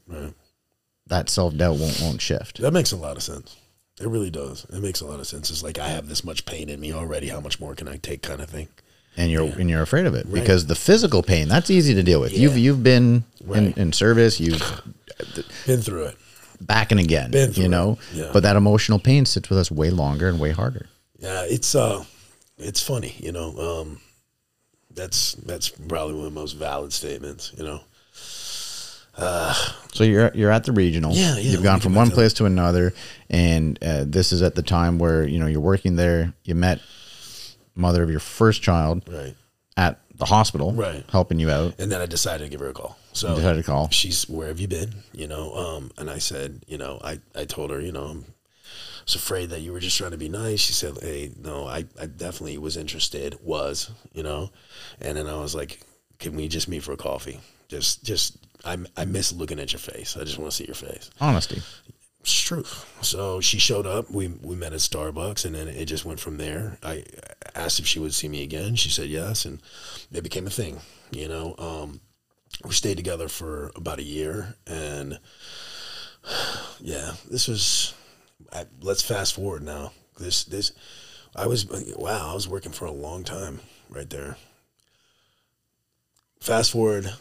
[1.07, 2.61] that self-doubt won't won't shift.
[2.61, 3.57] That makes a lot of sense.
[3.99, 4.65] It really does.
[4.65, 5.49] It makes a lot of sense.
[5.49, 7.27] It's like I have this much pain in me already.
[7.29, 8.67] How much more can I take, kind of thing.
[9.15, 12.19] and you're and you're afraid of it because the physical pain that's easy to deal
[12.19, 12.37] with.
[12.37, 13.77] You've you've been in, Right.
[13.77, 14.39] in service.
[14.39, 14.61] You've
[15.65, 16.17] Been through it.
[16.59, 17.31] back and again.
[17.31, 17.97] Been through you know.
[18.13, 18.31] Yeah.
[18.33, 20.87] but that emotional pain sits with us way longer and way harder.
[21.19, 22.03] Yeah, it's uh,
[22.57, 23.15] it's funny.
[23.19, 24.01] You know, um,
[24.93, 27.53] that's that's probably one of the most valid statements.
[27.57, 27.79] You know.
[29.17, 31.13] So you're you're at the regional.
[31.13, 32.93] Yeah, yeah, You've gone from one place to another,
[33.29, 36.33] and uh, this is at the time where you know you're working there.
[36.43, 36.81] You met
[37.75, 39.35] mother of your first child Right.
[39.77, 41.03] at the hospital, Right.
[41.11, 41.75] helping you out.
[41.77, 42.97] And then I decided to give her a call.
[43.13, 43.89] So You decided to call.
[43.89, 44.95] She's where have you been?
[45.13, 48.25] You know, um, and I said, you know, I, I told her, you know, I'm
[49.05, 50.59] was afraid that you were just trying to be nice.
[50.61, 54.51] She said, Hey, no, I, I definitely was interested, was, you know.
[54.99, 55.81] And then I was like,
[56.19, 57.39] Can we just meet for a coffee?
[57.67, 60.17] Just just I I miss looking at your face.
[60.17, 61.09] I just want to see your face.
[61.21, 61.61] Honesty.
[62.25, 62.63] It's true.
[63.01, 64.09] So she showed up.
[64.09, 66.79] We we met at Starbucks, and then it just went from there.
[66.81, 67.03] I
[67.53, 68.75] asked if she would see me again.
[68.75, 69.61] She said yes, and
[70.11, 70.79] it became a thing.
[71.11, 72.01] You know, um,
[72.63, 75.19] we stayed together for about a year, and
[76.79, 77.93] yeah, this was.
[78.51, 79.91] I, let's fast forward now.
[80.19, 80.71] This this,
[81.35, 82.31] I was wow.
[82.31, 84.35] I was working for a long time right there.
[86.39, 87.13] Fast forward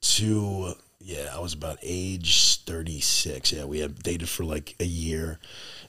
[0.00, 3.52] to yeah, I was about age 36.
[3.52, 5.38] Yeah, we had dated for like a year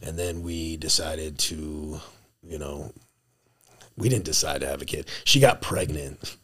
[0.01, 1.99] and then we decided to,
[2.43, 2.91] you know,
[3.97, 5.07] we didn't decide to have a kid.
[5.25, 6.37] She got pregnant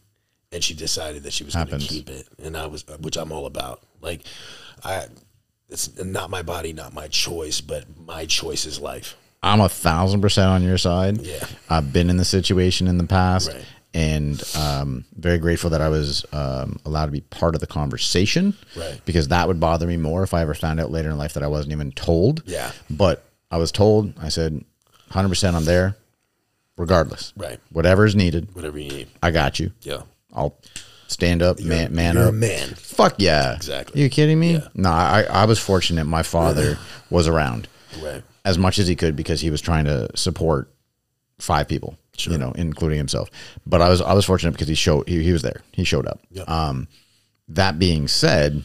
[0.52, 1.88] and she decided that she was going to Happens.
[1.88, 3.82] keep it and I was which I'm all about.
[4.00, 4.22] Like
[4.84, 5.06] I
[5.68, 9.16] it's not my body, not my choice, but my choice is life.
[9.42, 11.20] I'm a thousand percent on your side.
[11.20, 11.44] Yeah.
[11.70, 13.64] I've been in the situation in the past Right.
[13.94, 18.54] And um, very grateful that I was um, allowed to be part of the conversation.
[18.76, 19.00] Right.
[19.06, 21.42] Because that would bother me more if I ever found out later in life that
[21.42, 22.42] I wasn't even told.
[22.46, 22.72] Yeah.
[22.90, 24.64] But I was told, I said,
[25.12, 25.96] 100% I'm there
[26.76, 27.32] regardless.
[27.36, 27.58] Right.
[27.70, 29.08] Whatever is needed, Whatever you need.
[29.22, 29.72] I got you.
[29.82, 30.02] Yeah.
[30.34, 30.58] I'll
[31.08, 32.30] stand up, man, man You're up.
[32.30, 32.68] a man.
[32.74, 33.54] Fuck yeah.
[33.54, 34.00] Exactly.
[34.00, 34.54] Are You kidding me?
[34.54, 34.68] Yeah.
[34.74, 36.04] No, I, I was fortunate.
[36.04, 37.68] My father was around
[38.02, 38.22] Right.
[38.44, 40.70] as much as he could because he was trying to support
[41.38, 43.28] five people, you know, including himself.
[43.66, 45.62] But I was I was fortunate because he showed he, he was there.
[45.72, 46.20] He showed up.
[46.30, 46.48] Yep.
[46.48, 46.88] Um,
[47.48, 48.64] that being said,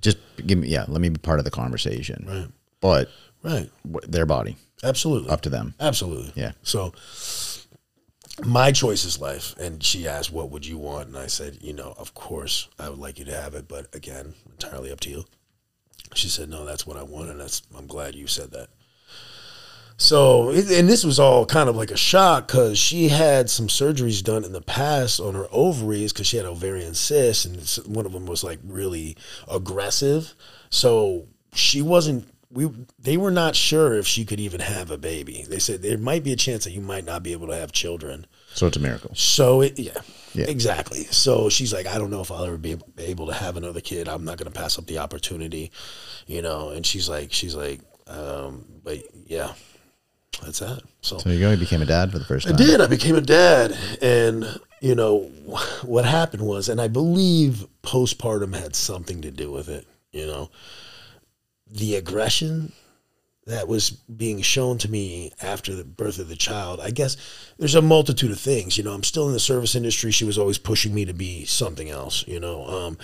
[0.00, 2.24] just give me yeah, let me be part of the conversation.
[2.28, 2.48] Right.
[2.80, 3.08] But
[3.42, 3.70] Right.
[4.08, 5.30] their body Absolutely.
[5.30, 5.74] up to them.
[5.78, 6.32] Absolutely.
[6.34, 6.52] Yeah.
[6.62, 6.92] So
[8.44, 9.54] my choice is life.
[9.58, 11.08] And she asked, What would you want?
[11.08, 13.94] And I said, You know, of course I would like you to have it, but
[13.94, 15.24] again, entirely up to you.
[16.14, 18.68] She said, No, that's what I want, and that's I'm glad you said that.
[19.98, 24.22] So, and this was all kind of like a shock because she had some surgeries
[24.22, 28.12] done in the past on her ovaries because she had ovarian cysts, and one of
[28.12, 29.16] them was like really
[29.48, 30.34] aggressive.
[30.68, 35.44] So she wasn't we they were not sure if she could even have a baby.
[35.48, 37.72] They said there might be a chance that you might not be able to have
[37.72, 38.26] children.
[38.54, 39.10] So it's a miracle.
[39.14, 39.92] So it, yeah,
[40.34, 40.46] Yeah.
[40.46, 41.04] exactly.
[41.04, 44.08] So she's like, I don't know if I'll ever be able to have another kid.
[44.08, 45.72] I'm not going to pass up the opportunity,
[46.26, 46.70] you know.
[46.70, 49.52] And she's like, she's like, um, but yeah,
[50.42, 50.82] that's that.
[51.00, 52.54] So, So you go, you became a dad for the first time.
[52.54, 52.80] I did.
[52.80, 55.18] I became a dad, and you know
[55.82, 59.86] what happened was, and I believe postpartum had something to do with it.
[60.12, 60.50] You know,
[61.70, 62.72] the aggression
[63.46, 66.80] that was being shown to me after the birth of the child.
[66.80, 67.16] I guess
[67.58, 68.76] there's a multitude of things.
[68.76, 70.10] You know, I'm still in the service industry.
[70.10, 72.26] She was always pushing me to be something else.
[72.26, 72.98] You know, um,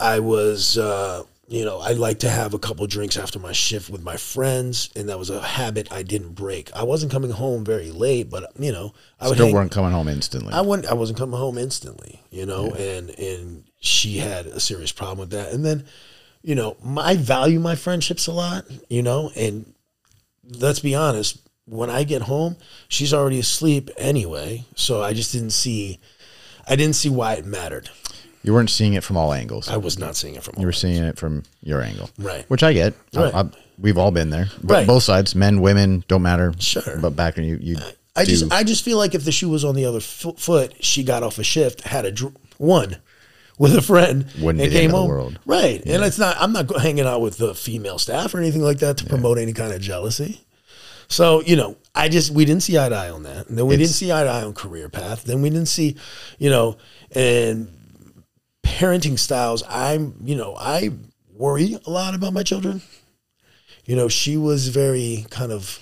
[0.00, 0.78] I was.
[0.78, 4.16] Uh, you know, I like to have a couple drinks after my shift with my
[4.16, 6.70] friends, and that was a habit I didn't break.
[6.74, 9.90] I wasn't coming home very late, but you know, I would Still hang- weren't coming
[9.92, 10.52] home instantly.
[10.54, 10.88] I wouldn't.
[10.88, 15.30] I wasn't coming home instantly, you know, and and she had a serious problem with
[15.30, 15.52] that.
[15.52, 15.84] And then,
[16.42, 19.74] you know, my, I value my friendships a lot, you know, and
[20.58, 22.56] let's be honest, when I get home,
[22.88, 24.64] she's already asleep anyway.
[24.76, 25.98] So I just didn't see,
[26.68, 27.90] I didn't see why it mattered.
[28.42, 29.68] You weren't seeing it from all angles.
[29.68, 30.54] I was not seeing it from.
[30.56, 30.62] All angles.
[30.62, 32.44] You were seeing it from your angle, Right.
[32.48, 32.94] Which I get.
[33.14, 33.34] Right.
[33.34, 34.48] I- we've all been there.
[34.62, 34.86] But Right.
[34.86, 36.52] Both sides, men, women, don't matter.
[36.58, 36.98] Sure.
[37.00, 37.76] But back when you, you
[38.14, 40.32] I do- just I just feel like if the shoe was on the other fo-
[40.34, 42.96] foot, she got off a shift, had a dr- one
[43.58, 45.08] with a friend, Wouldn't and be the came end of the home.
[45.08, 45.38] world.
[45.46, 46.36] Right, and it's not.
[46.40, 49.52] I'm not hanging out with the female staff or anything like that to promote any
[49.52, 50.40] kind of jealousy.
[51.08, 53.48] So you know, I just we didn't see eye to eye on that.
[53.48, 55.24] And then we didn't see eye to eye on career path.
[55.24, 55.96] Then we didn't see,
[56.38, 56.76] you know,
[57.14, 57.68] and
[58.62, 59.62] parenting styles.
[59.68, 60.90] I'm you know I
[61.32, 62.82] worry a lot about my children.
[63.84, 65.78] You know, she was very kind of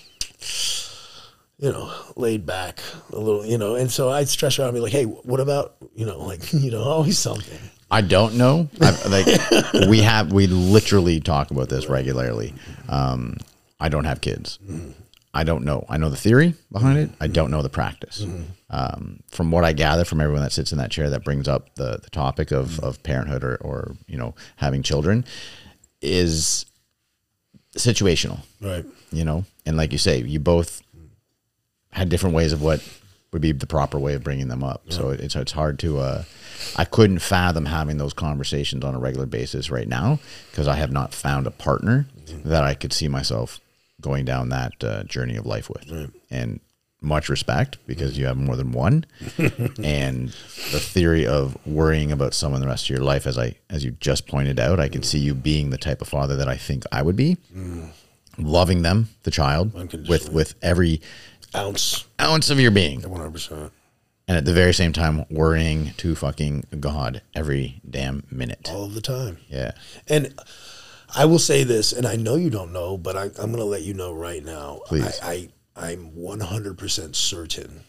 [1.60, 2.80] you know, laid back
[3.12, 5.40] a little, you know, and so I'd stress her out and be like, hey, what
[5.40, 7.58] about, you know, like, you know, always something.
[7.90, 8.68] I don't know.
[8.80, 12.54] I, like we have, we literally talk about this regularly.
[12.88, 13.36] Um,
[13.78, 14.58] I don't have kids.
[15.32, 15.84] I don't know.
[15.88, 17.10] I know the theory behind it.
[17.20, 18.26] I don't know the practice.
[18.68, 21.74] Um, from what I gather from everyone that sits in that chair that brings up
[21.76, 25.24] the, the topic of, of parenthood or, or, you know, having children
[26.02, 26.66] is
[27.76, 28.84] situational, Right.
[29.12, 29.44] you know?
[29.66, 30.82] And like you say, you both
[31.92, 32.82] had different ways of what
[33.32, 34.82] would be the proper way of bringing them up.
[34.88, 35.98] So it's it's hard to.
[36.00, 36.24] Uh,
[36.76, 40.18] I couldn't fathom having those conversations on a regular basis right now
[40.50, 42.06] because I have not found a partner
[42.44, 43.60] that I could see myself
[44.00, 46.12] going down that uh, journey of life with.
[46.30, 46.60] And
[47.02, 49.06] much respect because you have more than one,
[49.82, 53.84] and the theory of worrying about someone the rest of your life, as I as
[53.84, 56.56] you just pointed out, I can see you being the type of father that I
[56.56, 57.38] think I would be.
[58.38, 59.72] Loving them, the child,
[60.08, 61.00] with with every
[61.54, 63.70] Ounce, ounce of your being, 100%.
[64.28, 68.68] and at the very same time worrying to fucking God every damn minute.
[68.70, 69.38] All the time.
[69.48, 69.72] Yeah.
[70.06, 70.32] And
[71.14, 73.64] I will say this, and I know you don't know, but I, I'm going to
[73.64, 74.80] let you know right now.
[74.86, 75.18] Please.
[75.22, 77.84] I, I, I'm 100% certain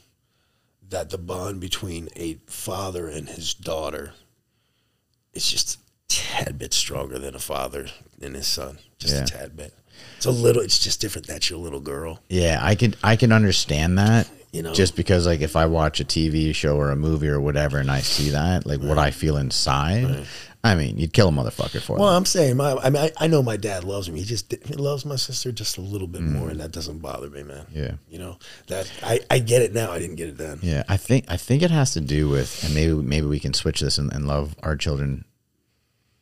[0.89, 4.13] that the bond between a father and his daughter
[5.33, 5.79] is just a
[6.09, 7.87] tad bit stronger than a father
[8.21, 8.79] and his son.
[8.99, 9.23] Just Yeah.
[9.23, 9.73] a tad bit.
[10.17, 11.27] It's a little, it's just different.
[11.27, 12.19] That's your little girl.
[12.29, 12.95] Yeah, I can.
[13.03, 14.27] I can understand that.
[14.51, 14.73] You know?
[14.73, 17.89] just because like if I watch a TV show or a movie or whatever and
[17.89, 20.25] I see that, like what I feel inside,
[20.63, 21.99] I mean, you'd kill a motherfucker for it.
[21.99, 22.17] Well, that.
[22.17, 24.19] I'm saying, my, I mean, I, I know my dad loves me.
[24.19, 26.51] He just he loves my sister just a little bit more, mm.
[26.51, 27.65] and that doesn't bother me, man.
[27.73, 27.93] Yeah.
[28.09, 28.37] you know
[28.67, 29.91] that I, I get it now.
[29.91, 30.59] I didn't get it then.
[30.61, 33.53] Yeah, I think I think it has to do with, and maybe maybe we can
[33.53, 35.25] switch this and, and love our children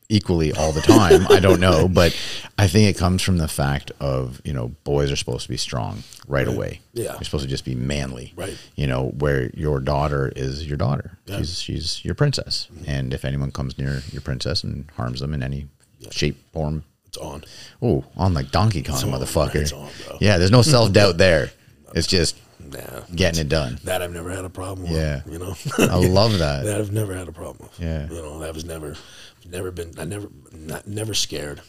[0.09, 1.27] equally all the time.
[1.29, 2.17] I don't know, but
[2.57, 5.57] I think it comes from the fact of you know boys are supposed to be
[5.57, 6.81] strong right, away.
[6.93, 7.13] Yeah.
[7.13, 8.33] you're supposed to just be manly.
[8.35, 8.57] Right.
[8.75, 11.17] You know where your daughter is your daughter.
[11.25, 11.35] Yeah.
[11.35, 11.43] Mm-hmm.
[11.43, 15.43] She's she's your princess, and if anyone comes near your princess and harms them in
[15.43, 15.67] any
[16.11, 17.43] shape, form, It's on.
[17.81, 19.55] oh, on like Donkey Kong, on, motherfucker.
[19.55, 20.17] it's on, bro.
[20.21, 21.51] Yeah, there's no self doubt there.
[21.95, 23.79] It's just Nah, getting it done.
[23.85, 24.91] that I've never had a problem with.
[24.95, 25.21] Yeah.
[25.27, 26.65] you know, I love that.
[26.65, 27.79] that I've never had a problem with.
[27.79, 28.07] Yeah.
[28.07, 28.95] you know, that was never,
[29.49, 29.93] never been.
[29.97, 31.61] I never, not never scared.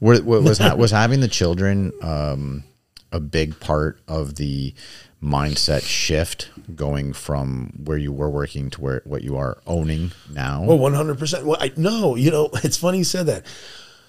[0.00, 2.64] Were, were- was ha- was having the children um,
[3.12, 4.74] a big part of the
[5.22, 10.62] mindset shift going from where you were working to where what you are owning now?
[10.62, 11.44] Well, one hundred percent.
[11.44, 13.46] Well, I no, you know, it's funny you said that.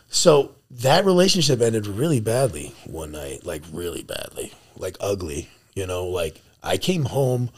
[0.07, 5.49] So that relationship ended really badly one night, like really badly, like ugly.
[5.75, 7.49] You know, like I came home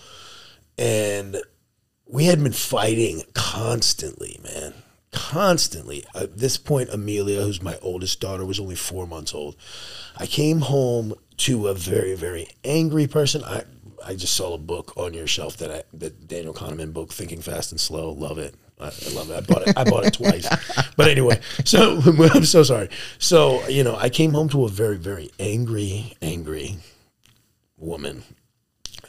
[0.78, 1.38] and
[2.06, 4.74] we had been fighting constantly, man,
[5.12, 6.06] constantly.
[6.16, 9.56] At this point, Amelia, who's my oldest daughter, was only four months old.
[10.18, 13.44] I came home to a very, very angry person.
[13.44, 13.64] I
[14.06, 17.42] I just saw a book on your shelf that I that Daniel Kahneman book, Thinking
[17.42, 18.12] Fast and Slow.
[18.12, 18.56] Love it.
[18.80, 19.38] I, I love it.
[19.38, 19.78] I bought it.
[19.78, 20.48] I bought it twice.
[20.98, 22.00] But anyway, so
[22.34, 22.90] I'm so sorry.
[23.18, 26.78] So you know, I came home to a very, very angry, angry
[27.78, 28.24] woman.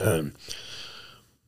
[0.00, 0.32] Um,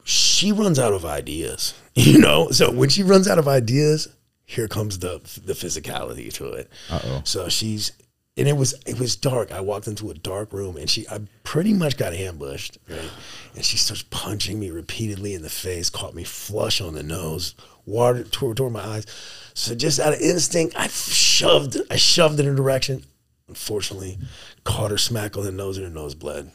[0.04, 1.74] she runs out of ideas.
[1.96, 4.08] You know, so when she runs out of ideas,
[4.44, 6.70] here comes the the physicality to it.
[6.90, 7.22] Uh-oh.
[7.24, 7.92] So she's
[8.36, 9.52] and it was it was dark.
[9.52, 13.10] I walked into a dark room and she I pretty much got ambushed, right?
[13.54, 17.54] And she starts punching me repeatedly in the face, caught me flush on the nose,
[17.86, 19.06] water toward, toward my eyes.
[19.54, 23.04] So just out of instinct, I shoved I shoved in her direction.
[23.46, 24.18] Unfortunately,
[24.64, 26.50] caught her smack on the nose and her nose bled.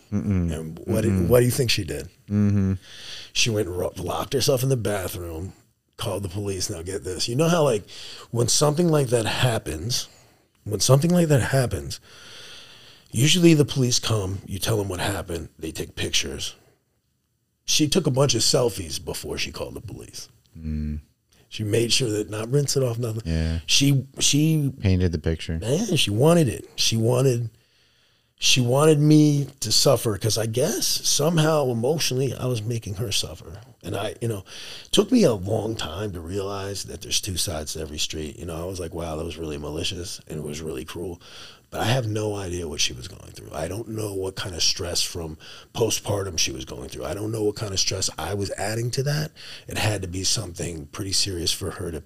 [0.52, 2.10] And what did, what do you think she did?
[2.28, 2.74] Mm-hmm.
[3.32, 5.54] She went locked herself in the bathroom,
[6.00, 6.70] called the police.
[6.70, 7.28] Now get this.
[7.30, 7.84] You know how like
[8.32, 10.08] when something like that happens,
[10.64, 12.00] when something like that happens,
[13.12, 16.56] usually the police come, you tell them what happened, they take pictures.
[17.66, 20.30] She took a bunch of selfies before she called the police.
[20.58, 21.02] Mm.
[21.50, 23.24] She made sure that not rinse it off, nothing.
[23.26, 23.60] Yeah.
[23.66, 25.60] She she Painted the picture.
[25.60, 26.68] man, she wanted it.
[26.76, 27.50] She wanted
[28.42, 33.60] she wanted me to suffer because I guess somehow emotionally I was making her suffer.
[33.84, 34.46] And I, you know,
[34.92, 38.40] took me a long time to realize that there's two sides to every street.
[38.40, 41.22] You know, I was like, wow, that was really malicious and it was really cruel.
[41.70, 43.52] But I have no idea what she was going through.
[43.54, 45.38] I don't know what kind of stress from
[45.74, 47.06] postpartum she was going through.
[47.06, 49.32] I don't know what kind of stress I was adding to that.
[49.68, 52.04] It had to be something pretty serious for her to,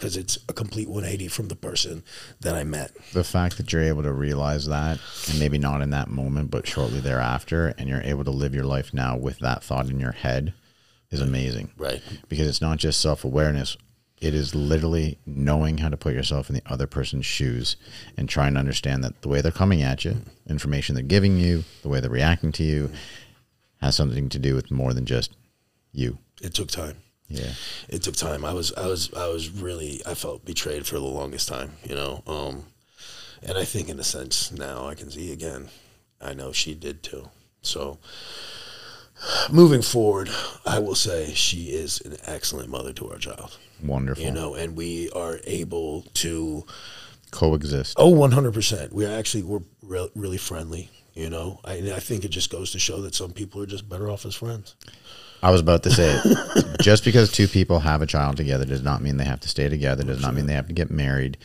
[0.00, 2.02] because it's a complete 180 from the person
[2.40, 2.92] that I met.
[3.12, 6.66] the fact that you're able to realize that and maybe not in that moment but
[6.66, 10.12] shortly thereafter and you're able to live your life now with that thought in your
[10.12, 10.54] head
[11.10, 12.00] is amazing Right.
[12.30, 13.76] because it's not just self-awareness
[14.22, 17.76] it is literally knowing how to put yourself in the other person's shoes
[18.16, 20.16] and trying to understand that the way they're coming at you
[20.48, 22.90] information they're giving you the way they're reacting to you
[23.82, 25.34] has something to do with more than just
[25.92, 26.96] you It took time.
[27.30, 27.52] Yeah
[27.88, 28.44] It took time.
[28.44, 31.94] I was I was I was really I felt betrayed for the longest time, you
[31.94, 32.22] know.
[32.26, 32.64] Um
[33.42, 35.68] and I think in a sense now I can see again.
[36.20, 37.30] I know she did too.
[37.62, 37.98] So
[39.50, 40.30] moving forward,
[40.66, 43.58] I will say she is an excellent mother to our child.
[43.82, 46.64] wonderful You know, and we are able to
[47.30, 48.92] coexist Oh, 100%.
[48.92, 51.60] We actually we're re- really friendly, you know.
[51.64, 54.26] I, I think it just goes to show that some people are just better off
[54.26, 54.74] as friends.
[55.42, 56.20] I was about to say,
[56.80, 59.68] just because two people have a child together does not mean they have to stay
[59.68, 60.04] together.
[60.04, 61.38] Does not mean they have to get married.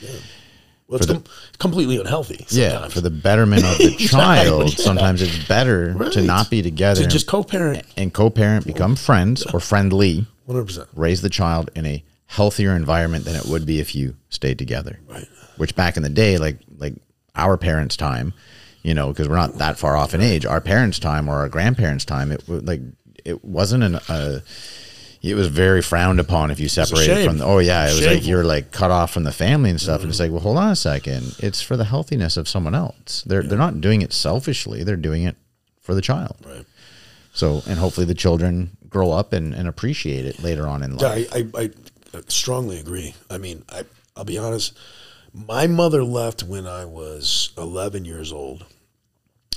[0.88, 1.24] Well, it's com-
[1.58, 2.46] completely unhealthy.
[2.50, 4.76] Yeah, for the betterment of the child, yeah.
[4.84, 7.86] sometimes it's better to not be together to just co-parent.
[7.98, 10.88] and co-parent, become friends or friendly, 100%.
[10.94, 15.00] raise the child in a healthier environment than it would be if you stayed together.
[15.08, 15.28] Right.
[15.58, 16.94] Which back in the day, like like
[17.36, 18.34] our parents' time,
[18.84, 20.46] you know, because we're not that far off in age.
[20.46, 22.82] Our parents' time or our grandparents' time, it was like
[23.26, 23.96] it wasn't an.
[23.96, 24.40] Uh,
[25.22, 27.40] it was very frowned upon if you separated from.
[27.40, 30.02] The, oh yeah, it was like you're like cut off from the family and stuff.
[30.02, 31.36] And it's like, well, hold on a second.
[31.40, 33.24] It's for the healthiness of someone else.
[33.26, 34.84] They're they're not doing it selfishly.
[34.84, 35.36] They're doing it
[35.82, 36.38] for the child.
[36.46, 36.66] Right.
[37.34, 41.28] So and hopefully the children grow up and, and appreciate it later on in life.
[41.34, 41.70] I, I, I
[42.28, 43.14] strongly agree.
[43.30, 43.84] I mean, I,
[44.16, 44.78] I'll be honest.
[45.34, 48.66] My mother left when I was 11 years old.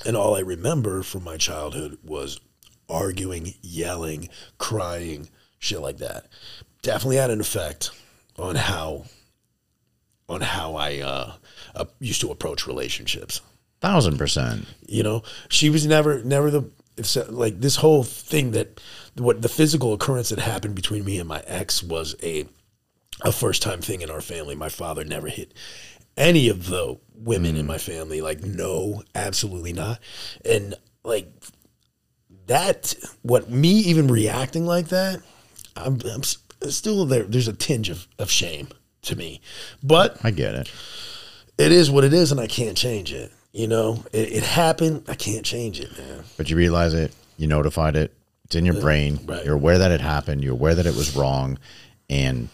[0.04, 2.40] And all I remember from my childhood was
[2.88, 6.26] arguing, yelling, crying, shit like that.
[6.82, 7.90] Definitely had an effect
[8.36, 9.04] on how
[10.28, 11.32] on how I uh,
[11.74, 13.40] uh, used to approach relationships.
[13.80, 14.66] Thousand percent.
[14.86, 16.70] You know, she was never, never the
[17.28, 18.80] like this whole thing that
[19.16, 22.46] what the physical occurrence that happened between me and my ex was a
[23.22, 24.54] a first time thing in our family.
[24.54, 25.54] My father never hit
[26.16, 28.20] any of the women in my family.
[28.20, 30.00] Like, no, absolutely not.
[30.44, 30.74] And
[31.04, 31.32] like
[32.48, 35.20] that, what me even reacting like that,
[35.76, 36.22] I'm, I'm
[36.70, 37.22] still there.
[37.22, 38.68] There's a tinge of, of shame
[39.02, 39.40] to me,
[39.82, 40.70] but I get it.
[41.56, 43.32] it is what it is, and I can't change it.
[43.52, 45.04] You know, it, it happened.
[45.08, 46.24] I can't change it, man.
[46.36, 48.12] But you realize it, you notified it,
[48.44, 49.20] it's in your brain.
[49.26, 49.44] right.
[49.44, 51.58] You're aware that it happened, you're aware that it was wrong,
[52.10, 52.48] and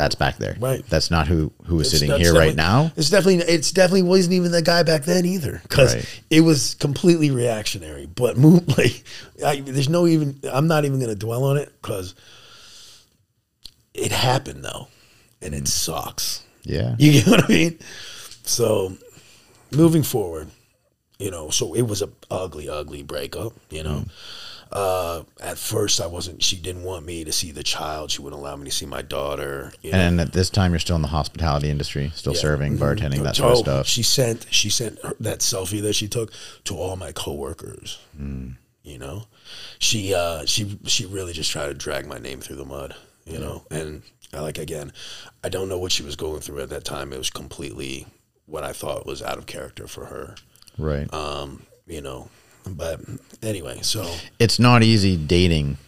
[0.00, 0.56] that's back there.
[0.58, 0.84] Right.
[0.86, 2.90] That's not who who is It's- sitting here right now.
[2.96, 6.22] It's definitely it's definitely wasn't even the guy back then either because Right.
[6.30, 8.06] it was completely reactionary.
[8.06, 9.04] But move like
[9.44, 12.14] I, there's no even I'm not even going to dwell on it because
[13.92, 14.88] it happened though,
[15.42, 15.68] and it mm.
[15.68, 16.44] sucks.
[16.62, 16.96] Yeah.
[16.98, 17.78] You get what I mean?
[18.44, 18.96] So
[19.70, 20.48] moving forward,
[21.18, 23.52] you know, so it was a ugly, ugly breakup.
[23.68, 24.10] You know, mm.
[24.72, 26.42] Uh, at first I wasn't.
[26.42, 28.10] She didn't want me to see the child.
[28.10, 29.72] She wouldn't allow me to see my daughter.
[29.82, 29.98] You know?
[29.98, 33.52] And at this time, you're still in the hospitality industry, still serving, bartending, that sort
[33.52, 33.86] of Oh, stuff.
[33.86, 36.32] She sent she sent her, that selfie that she took
[36.64, 37.98] to all my coworkers.
[38.16, 38.50] Hmm.
[38.82, 39.24] You know,
[39.78, 42.94] she uh, she she really just tried to drag my name through the mud.
[43.26, 44.02] You know, and
[44.32, 44.92] I like again,
[45.44, 47.12] I don't know what she was going through at that time.
[47.12, 48.06] It was completely
[48.46, 50.34] what I thought was out of character for her.
[50.78, 51.12] Right.
[51.12, 52.28] Um, you know,
[52.68, 53.00] but
[53.42, 55.78] anyway, so it's not easy dating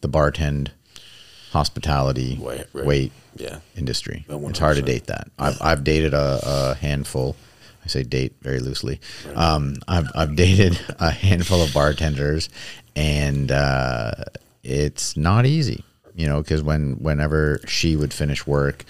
[0.00, 0.68] the bartend,
[1.50, 2.84] hospitality, Wait, right.
[2.84, 4.24] wait yeah, industry.
[4.28, 5.28] It's hard to date that.
[5.38, 7.36] I've I've dated a, a handful.
[7.84, 9.00] I say date very loosely.
[9.34, 12.48] Um, I've I've dated a handful of bartenders,
[12.94, 14.12] and uh,
[14.62, 15.84] it's not easy.
[16.14, 18.84] You know, because when whenever she would finish work,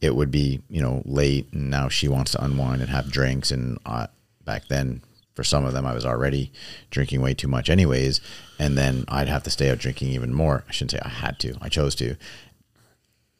[0.00, 3.50] it would be you know late, and now she wants to unwind and have drinks.
[3.50, 4.08] And uh,
[4.44, 5.00] back then,
[5.36, 6.50] for some of them, I was already
[6.90, 8.20] drinking way too much, anyways.
[8.58, 10.64] And then I'd have to stay out drinking even more.
[10.68, 11.54] I shouldn't say I had to.
[11.60, 12.16] I chose to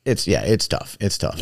[0.04, 1.40] it's yeah it's tough it's tough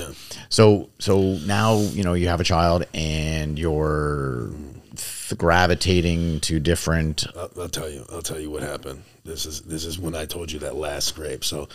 [0.49, 4.49] so so now you know you have a child and you're
[4.97, 8.05] th- gravitating to different I'll, I'll tell you.
[8.13, 9.03] I'll tell you what happened.
[9.25, 11.45] This is this is when I told you that last scrape.
[11.45, 11.69] So,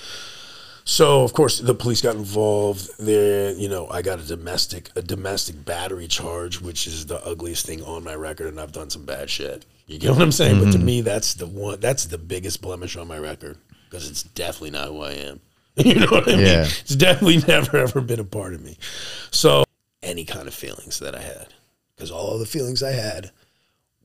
[0.83, 2.89] so of course the police got involved.
[2.99, 7.65] There, you know, I got a domestic a domestic battery charge, which is the ugliest
[7.65, 9.65] thing on my record, and I've done some bad shit.
[9.87, 10.59] You get what I'm saying?
[10.59, 10.85] But to mm-hmm.
[10.85, 11.79] me, that's the one.
[11.79, 13.57] That's the biggest blemish on my record
[13.89, 15.41] because it's definitely not who I am.
[15.85, 16.45] You know what I mean?
[16.45, 16.63] Yeah.
[16.63, 18.77] It's definitely never ever been a part of me.
[19.31, 19.63] So
[20.03, 21.47] any kind of feelings that I had,
[21.95, 23.31] because all of the feelings I had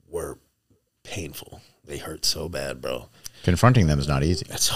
[0.09, 0.39] were
[1.03, 1.61] painful.
[1.85, 3.09] They hurt so bad, bro.
[3.45, 4.73] Confronting them is not easy That's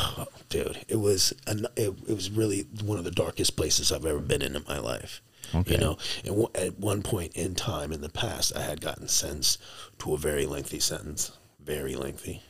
[0.49, 0.85] dude.
[0.89, 4.43] It was an, it, it was really one of the darkest places I've ever been
[4.43, 5.21] in in my life.
[5.55, 5.73] Okay.
[5.73, 9.09] You know, and w- at one point in time in the past, I had gotten
[9.09, 9.61] sentenced
[10.01, 11.33] to a very lengthy sentence,
[11.65, 12.43] very lengthy.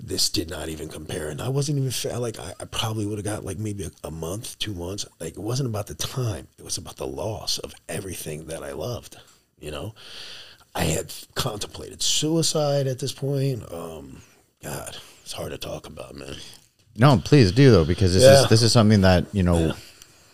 [0.00, 3.18] This did not even compare, and I wasn't even fa- like I, I probably would
[3.18, 5.06] have got like maybe a, a month, two months.
[5.20, 8.72] Like it wasn't about the time; it was about the loss of everything that I
[8.72, 9.16] loved.
[9.60, 9.94] You know,
[10.74, 13.62] I had contemplated suicide at this point.
[13.70, 14.22] Um,
[14.64, 16.34] God, it's hard to talk about, man.
[16.96, 18.42] no please do though because this Yeah.
[18.42, 19.74] is this is something that you know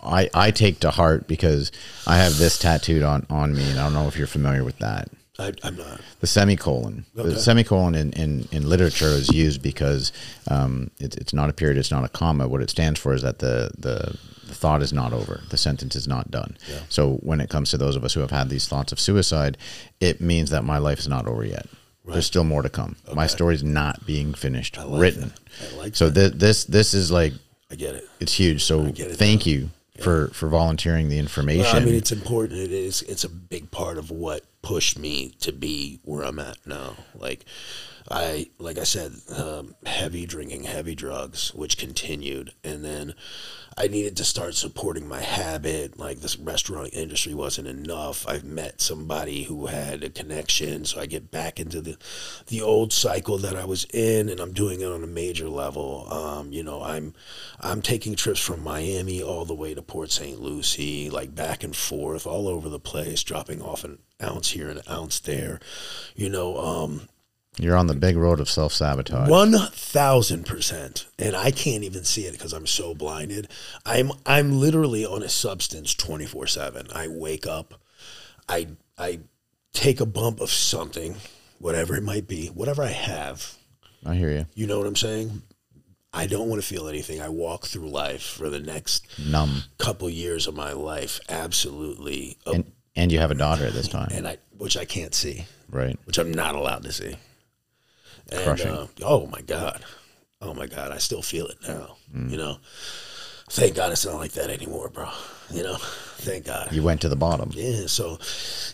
[0.03, 1.73] i i take to heart because
[2.07, 4.79] i have this tattooed on on me and i don't know if you're familiar with
[4.79, 5.09] that
[5.39, 6.03] I, I'm not.
[6.21, 7.07] the semicolon.
[7.17, 7.31] Okay.
[7.31, 10.13] The semicolon in, in, in literature is used because
[10.49, 12.47] um, it's it's not a period, it's not a comma.
[12.47, 15.97] What it stands for is that the, the, the thought is not over, the sentence
[15.97, 16.59] is not done.
[16.91, 19.57] So when it comes to those of us who have had these thoughts of suicide,
[19.99, 21.67] it means that my life is not over yet.
[22.07, 22.97] There's still more to come.
[23.15, 25.33] My story's not being finished, like written.
[25.61, 25.75] that.
[25.75, 27.33] I like so thi- this this is like
[27.71, 28.09] I get it.
[28.19, 28.65] it's huge.
[28.65, 29.71] So it thank you
[30.01, 31.63] for for volunteering the information.
[31.65, 32.59] Well, I mean, it's important.
[32.59, 33.03] It is.
[33.03, 36.97] It's a big part of what pushed me to be where I'm at now.
[37.15, 37.45] Like,
[38.11, 43.15] I like I said, um, heavy drinking, heavy drugs, which continued, and then
[43.79, 45.99] I needed to start supporting my habit.
[45.99, 48.27] Like this restaurant industry wasn't enough.
[48.29, 51.97] I've met somebody who had a connection, so I get back into the
[52.49, 56.13] the old cycle that I was in, and I'm doing it on a major level.
[56.13, 57.15] Um, you know, I'm
[57.61, 60.41] I'm taking trips from Miami all the way to Port St.
[60.41, 64.79] Lucie, like back and forth, all over the place, dropping off an ounce here and
[64.79, 65.61] an ounce there.
[66.17, 67.09] You know, um,
[67.59, 69.29] You're on the big road of self sabotage.
[69.29, 73.49] one thousand percent, and I can't even see it because I'm so blinded.
[73.85, 76.87] I'm I'm literally on a substance twenty four seven.
[76.95, 77.75] I wake up,
[78.49, 78.69] I
[78.99, 79.21] I
[79.73, 81.17] take a bump of something,
[81.59, 83.55] whatever it might be, whatever I have.
[84.05, 84.47] I hear you.
[84.55, 85.43] You know what I'm saying?
[86.13, 87.21] I don't want to feel anything.
[87.21, 89.63] I walk through life for the next Numb.
[89.79, 94.11] couple years of my life, absolutely, And and you have a daughter at this time.
[94.13, 95.47] and I which I can't see.
[95.71, 95.99] right.
[96.05, 97.17] which I'm not allowed to see.
[98.31, 98.71] And, Crushing.
[98.71, 99.83] Uh, oh my god,
[100.41, 101.97] oh my god, I still feel it now.
[102.13, 102.59] You know,
[103.51, 105.09] thank God it's not like that anymore, bro.
[105.51, 106.73] You know, thank God.
[106.73, 107.51] You went to the bottom.
[107.53, 107.87] Yeah.
[107.87, 108.19] So,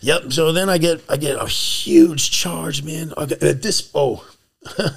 [0.01, 0.33] yep.
[0.33, 3.13] So then I get I get a huge charge, man.
[3.17, 4.27] I get, at this oh,
[4.79, 4.93] I'm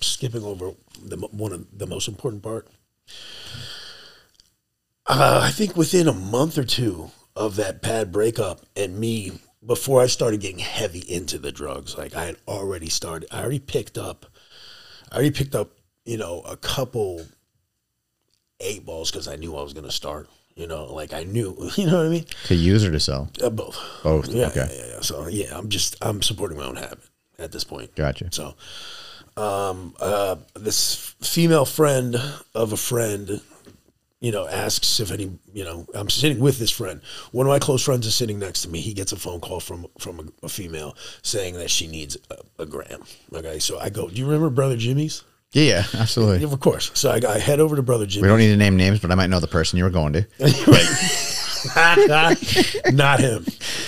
[0.00, 0.72] skipping over
[1.02, 2.68] the one of the most important part.
[5.06, 9.32] Uh, I think within a month or two of that bad breakup and me,
[9.64, 13.58] before I started getting heavy into the drugs, like I had already started, I already
[13.58, 14.26] picked up,
[15.10, 15.70] I already picked up,
[16.04, 17.24] you know, a couple
[18.60, 20.28] eight balls because I knew I was going to start.
[20.54, 22.26] You know, like I knew, you know what I mean?
[22.44, 23.28] To use or to sell?
[23.42, 23.76] Uh, both.
[24.04, 24.28] Both.
[24.28, 24.68] Yeah, okay.
[24.70, 25.00] yeah, yeah, yeah.
[25.00, 27.00] So yeah, I'm just I'm supporting my own habit
[27.38, 27.94] at this point.
[27.96, 28.28] Gotcha.
[28.30, 28.54] So,
[29.36, 32.16] um, uh, this female friend
[32.54, 33.40] of a friend,
[34.24, 37.02] you know, asks if any, you know, I'm sitting with this friend.
[37.32, 38.80] One of my close friends is sitting next to me.
[38.80, 42.62] He gets a phone call from from a, a female saying that she needs a,
[42.62, 43.02] a gram.
[43.34, 45.24] Okay, so I go, do you remember Brother Jimmy's?
[45.52, 46.38] Yeah, yeah, absolutely.
[46.38, 46.90] Yeah, of course.
[46.94, 48.22] So I, I head over to Brother Jimmy's.
[48.22, 50.14] We don't need to name names, but I might know the person you were going
[50.14, 50.26] to.
[51.76, 52.92] Not him.
[52.92, 53.44] Not him.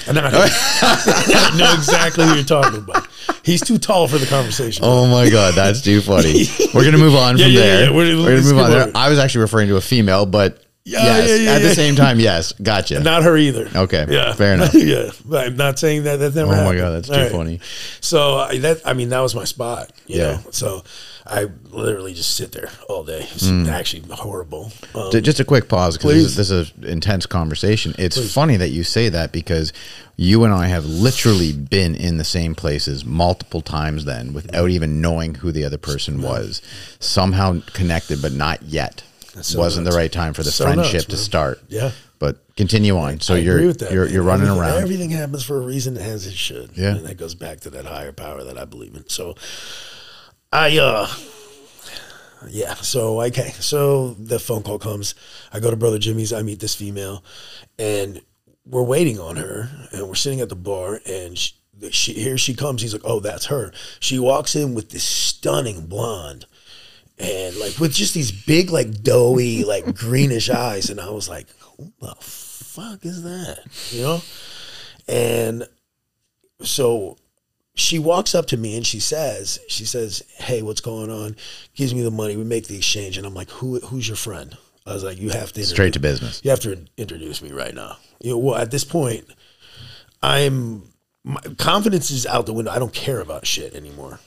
[0.08, 3.06] I know exactly who you're talking about.
[3.42, 4.84] He's too tall for the conversation.
[4.86, 6.44] Oh my god, that's too funny.
[6.74, 7.84] We're gonna move on Yeah, from yeah, there.
[7.84, 8.90] yeah, We're, we're- gonna move on there.
[8.94, 11.28] I was actually referring to a female, but Yeah, yes.
[11.28, 12.52] yeah, yeah, At the same time, yes.
[12.52, 13.00] Gotcha.
[13.00, 13.68] Not her either.
[13.74, 14.32] Okay, Yeah.
[14.34, 14.74] fair enough.
[14.74, 15.10] yeah.
[15.32, 16.76] I'm not saying that that never Oh my.
[16.76, 17.30] God, that's too right.
[17.30, 17.60] funny.
[18.00, 19.90] So I, that I mean that was my spot.
[20.06, 20.24] You Yeah.
[20.32, 20.40] Know?
[20.50, 20.84] So
[21.28, 23.26] I literally just sit there all day.
[23.34, 23.68] It's Mm.
[23.68, 24.72] actually horrible.
[24.94, 27.94] Um, Just a quick pause because this, is- this is an intense conversation.
[27.98, 29.72] It's funny that you say that because
[30.16, 35.00] you and I have literally been in the same places multiple times then without even
[35.00, 36.62] knowing who the other person was.
[37.00, 39.02] Somehow connected, but not yet.
[39.42, 41.60] So Wasn't the right time for the So friendship nuts, to start.
[41.68, 41.90] Yeah.
[42.18, 43.20] But continue on.
[43.20, 44.82] So I you're agree with that, you're you're running Everything- around.
[44.82, 46.70] Everything happens for a reason as it should.
[46.74, 46.94] Yeah.
[46.96, 49.04] And that goes back to that higher power that I believe in.
[49.08, 49.34] So
[50.56, 51.06] I uh
[52.48, 53.50] yeah, so okay.
[53.60, 55.14] So the phone call comes.
[55.52, 57.22] I go to Brother Jimmy's, I meet this female,
[57.78, 58.22] and
[58.64, 61.52] we're waiting on her, and we're sitting at the bar, and she,
[61.90, 62.80] she here she comes.
[62.80, 66.46] He's like, "Oh, that's her." She walks in with this stunning blonde,
[67.18, 71.48] and like with just these big, like doughy, like greenish eyes, and I was like,
[71.76, 74.22] "Who the fuck is that?" You know,
[75.06, 75.68] and
[76.62, 77.18] so
[77.76, 81.36] she walks up to me and she says, she says, "Hey, what's going on?"
[81.74, 82.36] Gives me the money.
[82.36, 83.78] We make the exchange, and I'm like, "Who?
[83.80, 84.56] Who's your friend?"
[84.86, 86.40] I was like, "You have to Straight to business.
[86.42, 89.26] You have to introduce me right now." You know, well, at this point,
[90.22, 90.84] I'm
[91.22, 92.70] my confidence is out the window.
[92.70, 94.20] I don't care about shit anymore.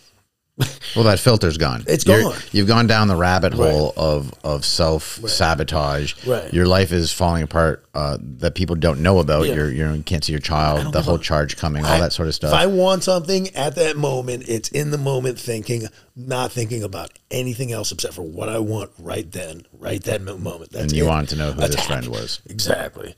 [0.96, 1.84] Well, that filter's gone.
[1.88, 2.36] It's You're- gone.
[2.52, 6.16] You've gone down the rabbit hole of of self sabotage.
[6.26, 6.52] Right.
[6.54, 7.86] Your life is falling apart.
[7.94, 9.46] Uh, that people don't know about.
[9.46, 9.56] Yeah.
[9.56, 10.92] You're, you're you can't see your child.
[10.94, 11.86] The whole a- charge coming.
[11.86, 12.54] All that sort of stuff.
[12.54, 15.84] If I want something at that moment, it's in the moment thinking,
[16.16, 20.72] not thinking about anything else except for what I want right then, right that moment.
[20.72, 21.08] That's and you it.
[21.08, 22.42] wanted to know who this friend was.
[22.50, 23.16] Exactly.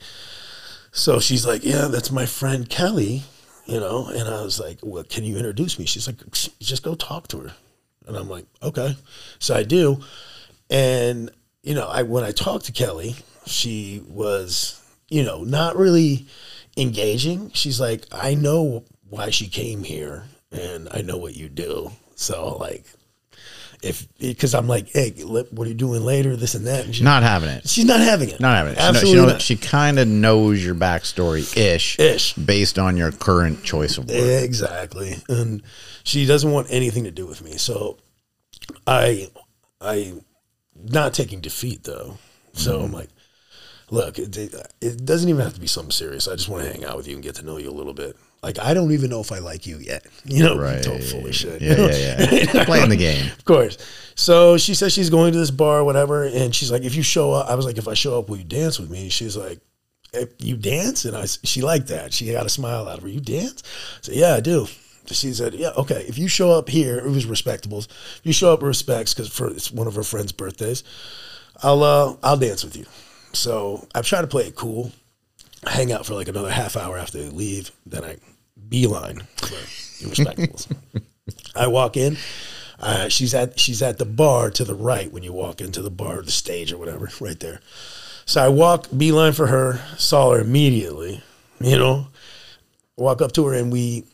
[0.92, 3.22] So she's like, "Yeah, that's my friend Kelly,"
[3.66, 6.18] you know, and I was like, "Well, can you introduce me?" She's like,
[6.60, 7.54] "Just go talk to her,"
[8.06, 8.96] and I'm like, "Okay."
[9.38, 10.00] So I do,
[10.70, 11.30] and
[11.62, 16.26] you know, I when I talked to Kelly, she was, you know, not really
[16.76, 17.50] engaging.
[17.54, 22.56] She's like, "I know why she came here, and I know what you do." So
[22.56, 22.84] like.
[23.82, 26.36] If because I'm like, hey, what are you doing later?
[26.36, 26.84] This and that.
[26.84, 27.68] And she- Not having it.
[27.68, 28.38] She's not having it.
[28.38, 28.76] Not having it.
[28.78, 29.42] She, Absolutely she, know- not.
[29.42, 32.34] she kind of knows your backstory ish, Ish.
[32.34, 34.44] based on your current choice of word.
[34.44, 35.16] Exactly.
[35.28, 35.62] And
[36.04, 37.56] she doesn't want anything to do with me.
[37.56, 37.98] So
[38.86, 39.28] I
[39.80, 40.14] I
[40.76, 42.18] not taking defeat though.
[42.52, 42.84] So Mm-hmm.
[42.86, 43.08] I'm like,
[43.90, 44.36] look, it,
[44.80, 46.28] it doesn't even have to be something serious.
[46.28, 47.94] I just want to hang out with you and get to know you a little
[47.94, 48.16] bit.
[48.42, 50.04] Like I don't even know if I like you yet.
[50.24, 50.82] You know, Right.
[50.82, 51.62] don't full of shit.
[51.62, 52.64] Yeah, yeah, yeah.
[52.66, 53.30] Playing the game.
[53.30, 53.78] Of course.
[54.16, 57.02] So she says she's going to this bar, or whatever, and she's like, "If you
[57.02, 59.36] show up," I was like, "If I show up, will you dance with me?" She's
[59.36, 59.60] like,
[60.12, 62.12] if "You dance?" And I, she liked that.
[62.12, 63.08] She got a smile out of her.
[63.08, 63.62] You dance?
[63.64, 64.66] I said, "Yeah, I do."
[65.06, 66.04] She said, "Yeah, okay.
[66.08, 67.86] If you show up here, it was respectables.
[68.18, 70.82] If you show up respects because for it's one of her friends' birthdays,
[71.62, 72.86] I'll uh, I'll dance with you."
[73.34, 74.90] So I've tried to play it cool.
[75.64, 77.70] Hang out for like another half hour after they leave.
[77.86, 78.16] Then I
[78.72, 79.54] beeline for
[80.08, 80.74] respectables.
[81.54, 82.16] I walk in.
[82.80, 85.90] Uh, she's at she's at the bar to the right when you walk into the
[85.90, 87.60] bar, the stage or whatever, right there.
[88.24, 91.22] So I walk beeline for her, saw her immediately,
[91.60, 92.08] you know,
[92.96, 94.04] walk up to her and we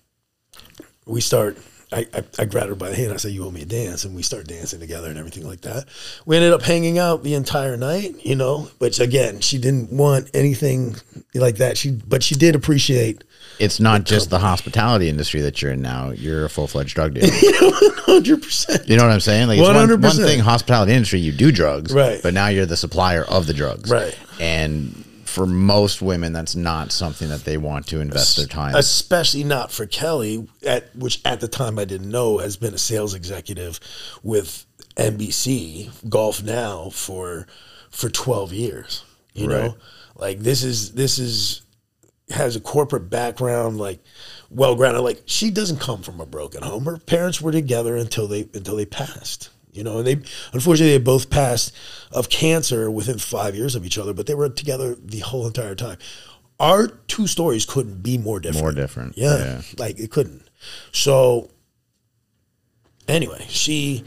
[1.07, 1.57] we start.
[1.93, 3.13] I, I, I grabbed her by the hand.
[3.13, 5.63] I said, "You owe me a dance," and we start dancing together and everything like
[5.63, 5.87] that.
[6.27, 8.69] We ended up hanging out the entire night, you know.
[8.79, 10.97] Which again, she didn't want anything
[11.35, 11.79] like that.
[11.79, 13.25] She, but she did appreciate
[13.59, 16.11] It's not just the hospitality industry that you're in now.
[16.11, 17.29] You're a full fledged drug dealer.
[17.33, 18.89] hundred percent.
[18.89, 19.49] You know what I'm saying?
[19.49, 22.21] Like it's one, one thing, hospitality industry, you do drugs, Right.
[22.23, 24.17] But now you're the supplier of the drugs, Right.
[24.41, 25.05] And
[25.39, 28.75] for most women, that's not something that they want to invest their time.
[28.75, 32.79] especially not for Kelly, at which at the time I didn't know has been a
[32.79, 33.81] sales executive
[34.23, 34.67] with
[34.97, 37.47] NBC Golf Now for
[37.91, 39.05] for twelve years.
[39.35, 39.65] You Right.
[39.65, 39.77] know,
[40.17, 41.63] like this is this is
[42.31, 44.03] has a corporate background, like
[44.51, 45.03] well grounded.
[45.03, 46.85] Like she doesn't come from a broken home.
[46.85, 49.51] Her parents were together until they until they passed.
[49.73, 50.15] You know, and they
[50.53, 51.75] unfortunately they both passed
[52.11, 55.75] of cancer within five years of each other, but they were together the whole entire
[55.75, 55.99] time.
[56.61, 58.65] Our two stories couldn't be more different.
[58.65, 59.63] More different, Yeah, yeah.
[59.79, 60.43] like it couldn't.
[60.91, 61.51] So
[63.07, 64.05] anyway, she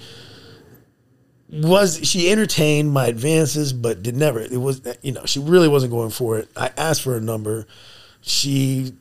[1.49, 4.39] was she entertained my advances, but did never.
[4.39, 6.49] It was you know she really wasn't going for it.
[6.55, 7.67] I asked for a number.
[8.21, 8.93] She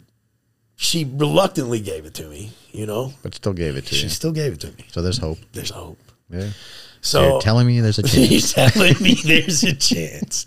[0.76, 2.52] she reluctantly gave it to me.
[2.72, 4.08] You know, but still gave it to she you.
[4.11, 4.84] still gave it to me.
[4.92, 5.38] So there's hope.
[5.52, 5.98] There's hope.
[6.31, 6.51] Yeah.
[7.03, 8.57] So you're telling me there's a chance.
[8.57, 10.45] You're telling me there's a chance.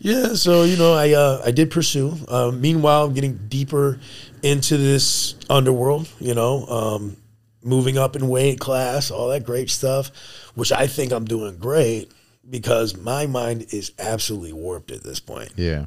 [0.00, 2.14] Yeah, so you know, I uh, I did pursue.
[2.28, 3.98] Uh, meanwhile, I'm getting deeper
[4.42, 6.08] into this underworld.
[6.20, 7.16] You know, um,
[7.62, 10.10] moving up in weight class, all that great stuff,
[10.54, 12.12] which I think I'm doing great.
[12.48, 15.50] because my mind is absolutely warped at this point.
[15.56, 15.86] Yeah.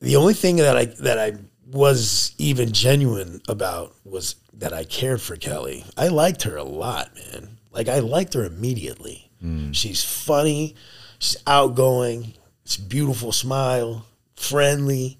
[0.00, 1.32] The only thing that I that I
[1.66, 5.84] was even genuine about was that I cared for Kelly.
[5.96, 7.53] I liked her a lot, man.
[7.74, 9.30] Like I liked her immediately.
[9.72, 10.74] She's funny,
[11.18, 12.32] she's outgoing,
[12.64, 14.06] she's beautiful smile,
[14.36, 15.18] friendly,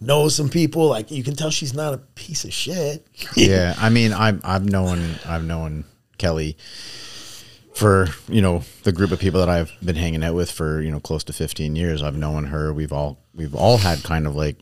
[0.00, 0.86] knows some people.
[0.88, 3.06] Like you can tell she's not a piece of shit.
[3.36, 5.84] yeah, I mean, I've I've known I've known
[6.16, 6.56] Kelly
[7.74, 10.90] for you know the group of people that I've been hanging out with for you
[10.90, 12.02] know close to fifteen years.
[12.02, 12.72] I've known her.
[12.72, 14.56] We've all we've all had kind of like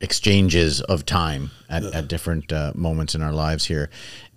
[0.00, 3.90] exchanges of time at, at different uh, moments in our lives here.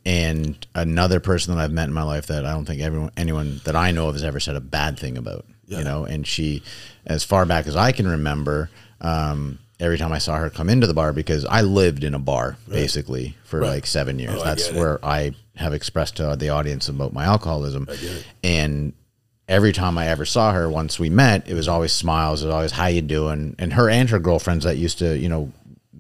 [0.08, 3.60] And another person that I've met in my life that I don't think everyone anyone
[3.66, 5.46] that I know of has ever said a bad thing about.
[5.66, 6.64] You know, and she,
[7.06, 8.70] as far back as I can remember,
[9.02, 12.20] um, every time I saw her come into the bar because I lived in a
[12.20, 14.36] bar basically for like seven years.
[14.40, 14.76] Oh, That's it.
[14.76, 17.86] where I have expressed to the audience about my alcoholism.
[18.46, 18.94] And
[19.50, 22.44] every time I ever saw her, once we met, it was always smiles.
[22.44, 23.56] It was always how you doing.
[23.60, 25.52] And her and her girlfriends that used to, you know,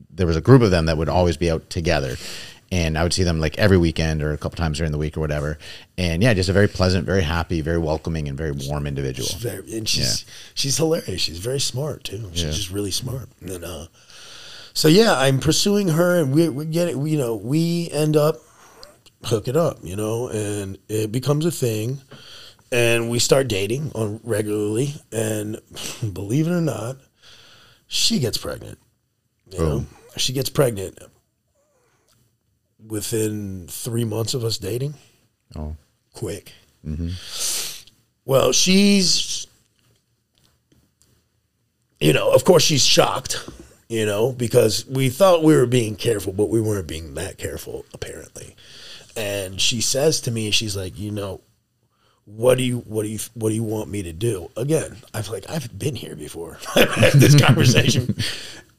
[0.10, 2.16] there was a group of them that would always be out together.
[2.70, 5.16] And I would see them like every weekend or a couple times during the week
[5.16, 5.58] or whatever.
[5.98, 9.30] And yeah, just a very pleasant, very happy, very welcoming, and very warm individual.
[9.40, 11.22] very, and she's she's hilarious.
[11.22, 12.30] She's very smart too.
[12.34, 12.52] She's Yeah.
[12.52, 13.30] just really smart.
[13.42, 13.88] And uh,
[14.74, 16.98] so yeah, I'm pursuing her, and we we get it.
[16.98, 18.36] You know, we end up
[19.24, 19.78] hook it up.
[19.82, 22.02] You know, and it becomes a thing,
[22.70, 24.94] and we start dating on regularly.
[25.14, 25.62] And
[26.14, 26.98] believe it or not,
[27.88, 28.78] she gets pregnant.
[29.52, 29.86] You know,
[30.18, 31.00] she gets pregnant
[32.86, 34.96] within three months of us dating.
[35.56, 35.76] Oh.
[36.14, 36.54] quick.
[36.86, 37.10] Mm-hmm.
[38.26, 39.48] Well, she's,
[42.00, 43.48] you know, of course she's shocked,
[43.88, 47.86] you know, because we thought we were being careful, but we weren't being that careful
[47.94, 48.56] apparently.
[49.16, 51.42] And she says to me, she's like, you know,
[52.26, 54.52] what do you what do you what do you want me to do?
[54.58, 56.60] Again, I was like, I've been here before.
[56.76, 58.16] I've had this conversation.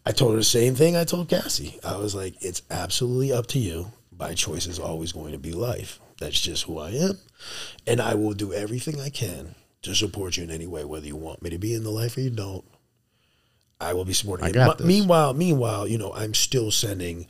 [0.08, 1.78] I told her the same thing I told Cassie.
[1.84, 3.92] I was like, it's absolutely up to you.
[4.18, 6.00] My choice is always going to be life.
[6.18, 7.18] That's just who I am.
[7.86, 11.14] And I will do everything I can to support you in any way, whether you
[11.16, 12.64] want me to be in the life or you don't.
[13.80, 14.54] I will be supporting I you.
[14.54, 14.86] got Me- this.
[14.98, 17.26] Meanwhile, meanwhile, you know, I'm still sending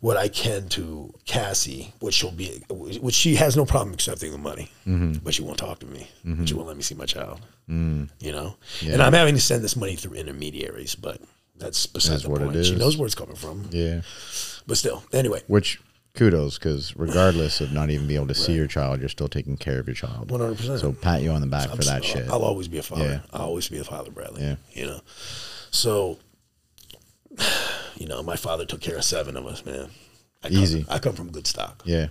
[0.00, 4.38] what I can to Cassie, which she'll be, which she has no problem accepting the
[4.38, 5.18] money, Mm-hmm.
[5.22, 6.08] but she won't talk to me.
[6.46, 7.40] She won't let me see my child.
[7.68, 11.20] You know, and I'm having to send this money through intermediaries, but
[11.60, 12.66] that's beside That's the what it point.
[12.66, 14.00] She knows where it's coming from, Yeah.
[14.66, 15.80] but still, anyway, Which
[16.14, 19.56] kudos, because regardless of not even being able to see your child, you're still taking
[19.56, 20.28] care of your child.
[20.28, 20.80] 100%.
[20.80, 22.28] So pat you on the back for that shit.
[22.28, 23.04] I'll always be a father.
[23.04, 23.20] Yeah.
[23.32, 24.42] I'll always be a father, Bradley.
[24.42, 24.56] Yeah.
[24.72, 25.00] You know,
[25.70, 26.18] so
[27.96, 29.88] you know, my father took care of seven of us, man.
[30.42, 30.84] I come, Easy.
[30.88, 31.82] I come from good stock.
[31.84, 32.08] yeah.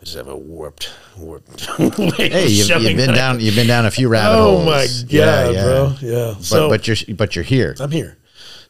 [0.00, 1.60] I just have a warped, warped.
[2.16, 3.38] Hey, you've, you've been down.
[3.38, 4.62] You've been down a few rabbit Oh holes.
[4.62, 4.86] Oh my
[5.16, 5.94] god, bro!
[6.00, 6.34] Yeah.
[6.34, 7.76] But so, but you're but you're here.
[7.78, 8.16] I'm here.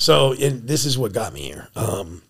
[0.02, 1.68] So, and this is what got me here.
[1.76, 2.22] Um,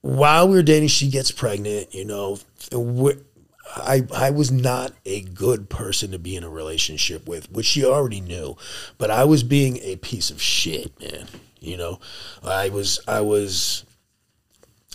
[0.00, 1.94] while we were dating, she gets pregnant.
[1.94, 2.38] You know,
[3.76, 7.84] I I was not a good person to be in a relationship with, which she
[7.84, 8.56] already knew,
[8.96, 11.26] but I was being a piece of shit, man.
[11.60, 12.00] You know,
[12.42, 13.84] I was I was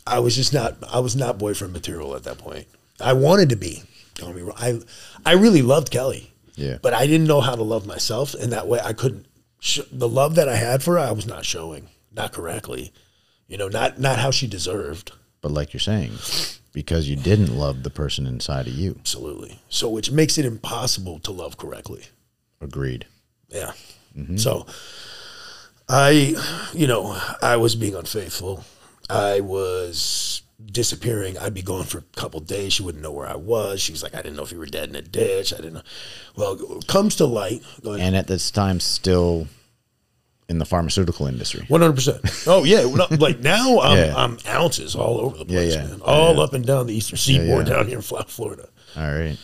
[0.08, 2.66] I was just not I was not boyfriend material at that point.
[3.00, 3.84] I wanted to be.
[4.16, 4.58] Don't me wrong.
[4.58, 4.80] I
[5.24, 6.32] I really loved Kelly.
[6.56, 6.78] Yeah.
[6.82, 9.26] But I didn't know how to love myself, and that way I couldn't.
[9.60, 12.94] Sh- the love that I had for her, I was not showing, not correctly.
[13.48, 15.12] You know, not not how she deserved.
[15.42, 16.12] But like you're saying,
[16.74, 18.96] because you didn't love the person inside of you.
[19.00, 19.60] Absolutely.
[19.70, 22.06] So, which makes it impossible to love correctly.
[22.62, 23.06] Agreed.
[23.50, 23.72] Yeah.
[24.18, 24.38] Mm-hmm.
[24.38, 24.66] So,
[25.88, 26.36] I,
[26.74, 28.64] you know, I was being unfaithful.
[29.10, 31.38] I was disappearing.
[31.38, 32.74] I'd be gone for a couple days.
[32.74, 33.82] She wouldn't know where I was.
[33.82, 35.54] She was like, I didn't know if you were dead in a ditch.
[35.54, 35.82] I didn't know.
[36.36, 37.64] Well, it comes to light.
[37.84, 39.48] And at this time, still
[40.50, 41.64] in the pharmaceutical industry.
[41.68, 42.22] One hundred percent.
[42.48, 44.16] Oh yeah, like now I'm, Yeah.
[44.16, 45.86] I'm ounces all over the place, yeah.
[45.86, 46.02] man.
[46.02, 47.76] All up and down the eastern seaboard, yeah.
[47.76, 49.38] down here in Florida, All right.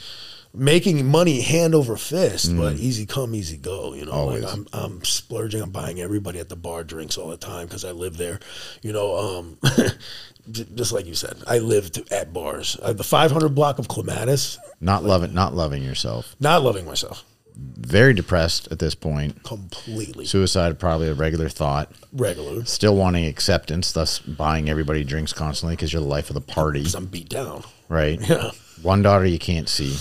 [0.55, 3.93] Making money hand over fist, but easy come, easy go.
[3.93, 4.15] You know, Mm.
[4.15, 4.43] Always.
[4.43, 5.61] like I'm I'm splurging.
[5.61, 8.39] I'm buying everybody at the bar drinks all the time because I live there.
[8.81, 9.57] You know, um,
[10.51, 12.77] just like you said, I lived at bars.
[12.81, 14.57] Uh, the 500 block of Clematis.
[14.81, 16.35] Not loving, not loving yourself.
[16.39, 17.23] Not loving myself
[17.55, 19.41] Very depressed at this point.
[19.43, 20.25] completely.
[20.25, 21.91] Suicide probably a regular thought.
[22.13, 22.63] Regular.
[22.65, 26.85] Still wanting acceptance, thus buying everybody drinks constantly because you're the life of the party,
[26.95, 27.63] I'm beat down.
[27.89, 28.19] right?
[28.29, 28.51] Yeah.
[28.81, 29.95] One daughter you can't see,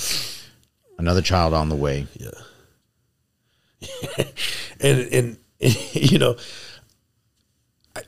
[0.98, 2.06] another child on the way.
[2.14, 2.30] Yeah.
[4.80, 5.38] and and,
[5.92, 6.36] you know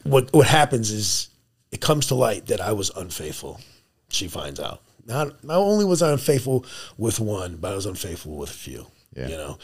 [0.02, 1.28] what what happens is
[1.70, 3.60] it comes to light that I was unfaithful.
[4.08, 4.82] She finds out.
[5.04, 6.64] Not not only was I unfaithful
[6.96, 8.86] with one, but I was unfaithful with a few.
[9.14, 9.28] Yeah.
[9.28, 9.58] You know,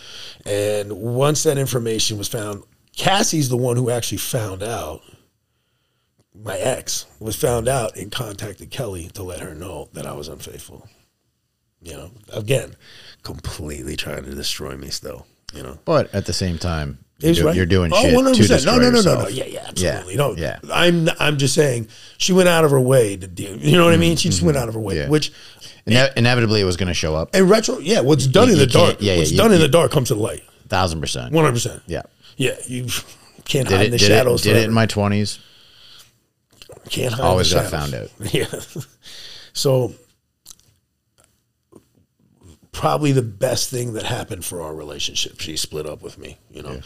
[0.46, 2.62] and once that information was found,
[2.96, 5.02] Cassie's the one who actually found out.
[6.34, 10.28] My ex was found out and contacted Kelly to let her know that I was
[10.28, 10.88] unfaithful.
[11.82, 12.74] You know, again,
[13.22, 15.26] completely trying to destroy me still.
[15.54, 17.54] You know, But at the same time, you're, right.
[17.54, 18.34] you're doing oh, shit 100%.
[18.36, 19.22] to destroy no, no, no, no, yourself.
[19.24, 19.28] no.
[19.28, 20.14] Yeah, yeah, absolutely.
[20.14, 20.58] Yeah, No, yeah.
[20.72, 23.44] I'm I'm just saying she went out of her way to do.
[23.60, 24.16] You know what I mean?
[24.16, 25.02] She just went out of her way, Mm-hmm.
[25.04, 25.08] Yeah.
[25.10, 25.32] which
[25.86, 27.34] Ine- inevitably, it was going to show up.
[27.34, 29.52] in retro, yeah, what's done You- in you the dark, yeah, yeah, what's you- done
[29.52, 30.42] in you- the dark comes to the light.
[30.68, 31.32] Thousand percent.
[31.32, 31.82] One hundred percent.
[31.86, 32.02] Yeah.
[32.38, 32.84] Yeah, you
[33.44, 34.46] can't Did hide it, in the did shadows.
[34.46, 35.38] it, did it in my 20s?
[36.88, 37.22] Can't hide.
[37.24, 38.08] Always in the got found out.
[38.32, 38.46] Yeah.
[39.52, 39.92] So
[42.72, 45.38] probably the best thing that happened for our relationship.
[45.40, 46.38] She split up with me.
[46.50, 46.80] You know,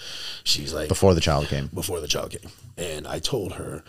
[0.44, 1.68] she's like Before the child came.
[1.72, 3.84] before the child came, and I told her,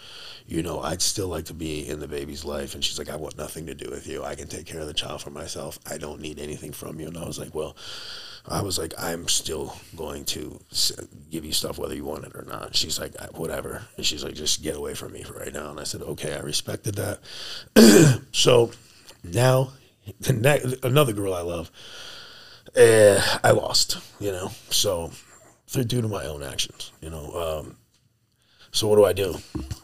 [0.47, 3.15] you know, I'd still like to be in the baby's life, and she's like, I
[3.15, 4.23] want nothing to do with you.
[4.23, 5.79] I can take care of the child for myself.
[5.89, 7.07] I don't need anything from you.
[7.07, 7.75] And I was like, well.
[8.49, 10.57] I was like, I'm still going to
[11.29, 12.77] give you stuff whether you want it or not.
[12.77, 13.81] She's like, "Uh, whatever.
[13.97, 15.69] And she's like, just get away from me for right now.
[15.69, 18.23] And I said, okay, I respected that.
[18.31, 18.71] so
[19.21, 19.73] now,
[20.19, 21.71] the ne- another girl I love,
[22.75, 25.11] uh, I lost, you know, so
[25.73, 27.63] they're due to my own actions, you know.
[27.65, 27.77] Um,
[28.71, 29.35] so what do I do?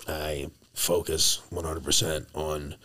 [0.07, 2.76] I focus 100% on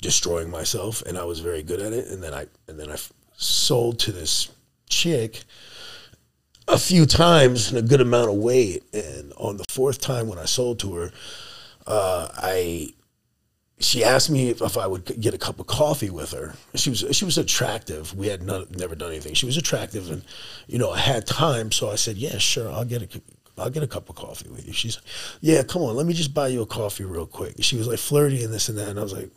[0.00, 2.08] destroying myself, and I was very good at it.
[2.08, 4.50] And then I and then I f- sold to this
[4.88, 5.44] chick
[6.68, 8.82] a few times and a good amount of weight.
[8.92, 11.10] And on the fourth time when I sold to her,
[11.86, 12.94] uh, I
[13.78, 16.54] she asked me if, I would get a cup of coffee with her.
[16.74, 18.14] She was she was attractive.
[18.14, 19.34] We had never done anything.
[19.34, 20.22] She was attractive, and
[20.66, 23.20] you know I had time, so I said, "Yeah, sure, I'll get a
[23.58, 24.98] I'll get a cup of coffee with you." She's,
[25.40, 27.98] "Yeah, come on, let me just buy you a coffee real quick." She was like
[27.98, 29.30] flirty and this and that, and I was like,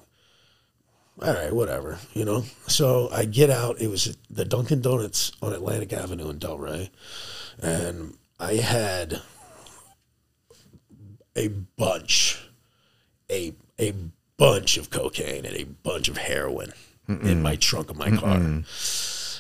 [1.22, 2.44] "All right, whatever," you know.
[2.68, 3.82] So I get out.
[3.82, 6.90] It was the Dunkin' Donuts on Atlantic Avenue in Delray,
[7.62, 9.22] and I had
[11.36, 12.46] a bunch
[13.30, 13.94] a a
[14.38, 16.74] bunch of cocaine and a bunch of heroin
[17.08, 18.40] in my trunk of my car.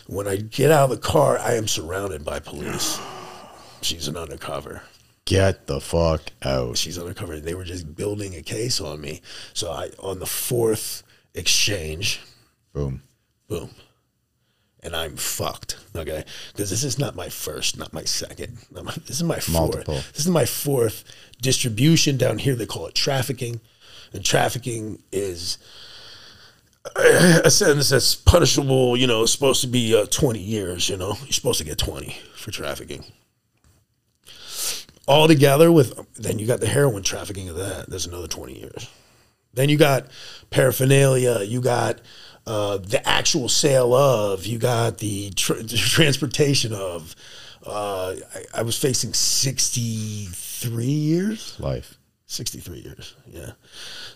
[0.07, 2.99] When I get out of the car, I am surrounded by police.
[3.81, 4.83] She's an undercover.
[5.25, 6.77] Get the fuck out.
[6.77, 7.39] She's undercover.
[7.39, 9.21] They were just building a case on me.
[9.53, 11.01] So I on the fourth
[11.33, 12.21] exchange,
[12.73, 13.01] Boom.
[13.47, 13.71] boom.
[14.83, 15.77] And I'm fucked.
[15.95, 16.23] Okay.
[16.51, 18.59] Because this is not my first, not my second.
[18.69, 19.53] Not my, this is my fourth.
[19.53, 19.95] Multiple.
[20.13, 21.03] This is my fourth
[21.41, 22.53] distribution down here.
[22.53, 23.61] They call it trafficking.
[24.15, 25.57] And trafficking is
[26.95, 31.15] a sentence that's punishable, you know, supposed to be uh, 20 years, you know.
[31.23, 33.03] You're supposed to get 20 for trafficking.
[35.07, 37.89] All together with, then you got the heroin trafficking of that.
[37.89, 38.89] There's another 20 years.
[39.53, 40.07] Then you got
[40.49, 41.41] paraphernalia.
[41.43, 42.01] You got
[42.47, 44.45] uh, the actual sale of.
[44.45, 47.15] You got the, tr- the transportation of.
[47.65, 51.59] Uh, I, I was facing 63 years.
[51.59, 51.97] Life.
[52.27, 53.15] 63 years.
[53.27, 53.51] Yeah.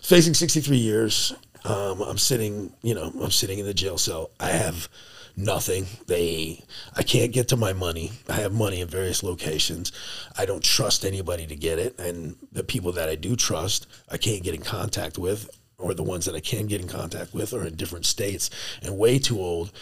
[0.02, 1.34] Facing 63 years.
[1.64, 4.30] Um, I'm sitting, you know, I'm sitting in the jail cell.
[4.40, 4.88] I have
[5.36, 5.86] nothing.
[6.06, 6.64] They,
[6.96, 8.12] I can't get to my money.
[8.28, 9.92] I have money in various locations.
[10.36, 11.98] I don't trust anybody to get it.
[11.98, 16.02] And the people that I do trust, I can't get in contact with, or the
[16.02, 18.50] ones that I can get in contact with are in different states
[18.82, 19.72] and way too old.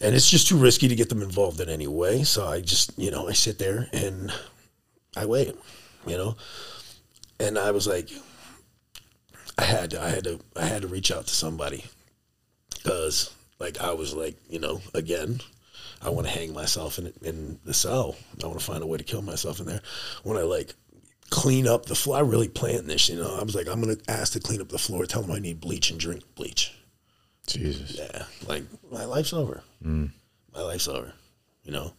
[0.00, 2.22] And it's just too risky to get them involved in any way.
[2.22, 4.32] So I just, you know, I sit there and
[5.14, 5.54] I wait,
[6.06, 6.36] you know
[7.40, 8.10] and I was like,
[9.58, 11.84] I had to, I had to, I had to reach out to somebody
[12.70, 15.40] because, like, I was like, you know, again,
[16.02, 18.16] I want to hang myself in in the cell.
[18.42, 19.82] I want to find a way to kill myself in there.
[20.22, 20.74] When I like
[21.30, 23.08] clean up the floor, I really planned this.
[23.08, 25.04] You know, I was like, I'm gonna ask to clean up the floor.
[25.04, 26.74] Tell them I need bleach and drink bleach.
[27.46, 27.98] Jesus.
[27.98, 29.62] Yeah, like my life's over.
[29.84, 30.10] Mm.
[30.54, 31.12] My life's over.
[31.64, 31.92] You know,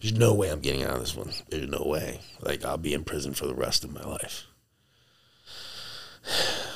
[0.00, 1.30] there's no way I'm getting out of this one.
[1.48, 2.20] There's no way.
[2.40, 4.46] Like I'll be in prison for the rest of my life.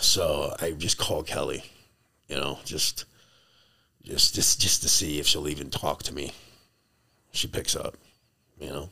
[0.00, 1.64] So I just called Kelly.
[2.28, 3.04] You know, just,
[4.02, 6.32] just, just, just to see if she'll even talk to me.
[7.32, 7.96] She picks up.
[8.58, 8.90] You know,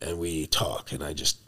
[0.00, 1.38] and we talk, and I just,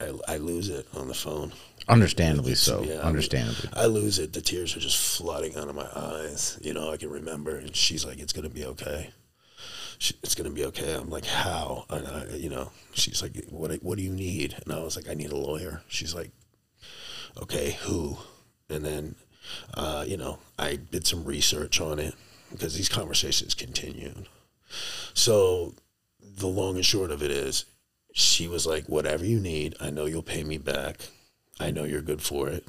[0.00, 1.52] I, I lose it on the phone.
[1.88, 2.82] Understandably so.
[2.82, 3.70] Yeah, I Understandably.
[3.72, 4.32] I lose it.
[4.32, 6.58] The tears are just flooding out of my eyes.
[6.62, 7.56] You know, I can remember.
[7.56, 9.10] And she's like, "It's gonna be okay.
[9.98, 13.72] She, it's gonna be okay." I'm like, "How?" And I, you know, she's like, "What?
[13.82, 16.30] What do you need?" And I was like, "I need a lawyer." She's like,
[17.36, 18.18] "Okay, who?"
[18.70, 19.14] And then,
[19.74, 22.14] uh, you know, I did some research on it
[22.50, 24.28] because these conversations continued.
[25.14, 25.74] So,
[26.20, 27.64] the long and short of it is,
[28.12, 31.08] she was like, "Whatever you need, I know you'll pay me back.
[31.60, 32.66] I know you're good for it.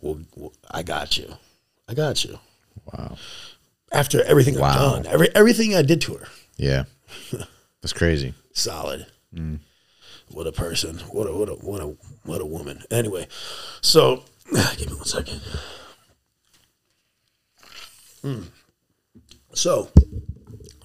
[0.00, 0.20] Well,
[0.70, 1.34] I got you.
[1.88, 2.38] I got you."
[2.92, 3.16] Wow.
[3.92, 4.68] After everything Wow.
[4.96, 6.84] I've done, every everything I did to her, Yeah.
[7.82, 8.34] That's crazy.
[8.52, 9.06] solid.
[10.30, 10.98] What a person.
[11.10, 11.86] What a what a what a
[12.24, 12.82] what a woman.
[12.90, 13.28] Anyway,
[13.80, 14.24] so
[14.76, 15.40] give me one second.
[18.22, 18.42] Hmm.
[19.54, 19.88] So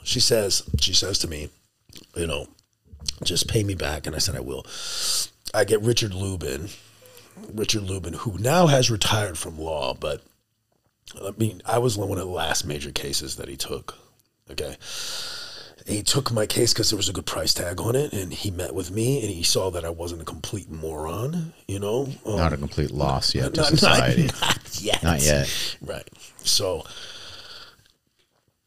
[0.03, 1.49] she says she says to me,
[2.15, 2.47] you know,
[3.23, 4.65] just pay me back, and I said I will.
[5.53, 6.69] I get Richard Lubin,
[7.53, 10.21] Richard Lubin, who now has retired from law, but
[11.21, 13.97] I mean, I was one of the last major cases that he took.
[14.49, 14.75] Okay
[15.87, 18.51] he took my case because there was a good price tag on it, and he
[18.51, 22.07] met with me, and he saw that I wasn't a complete moron, you know.
[22.25, 24.23] Um, Not a complete loss yet to not, society.
[24.23, 25.03] Not, not yet.
[25.03, 25.77] Not yet.
[25.81, 26.09] Right.
[26.43, 26.83] So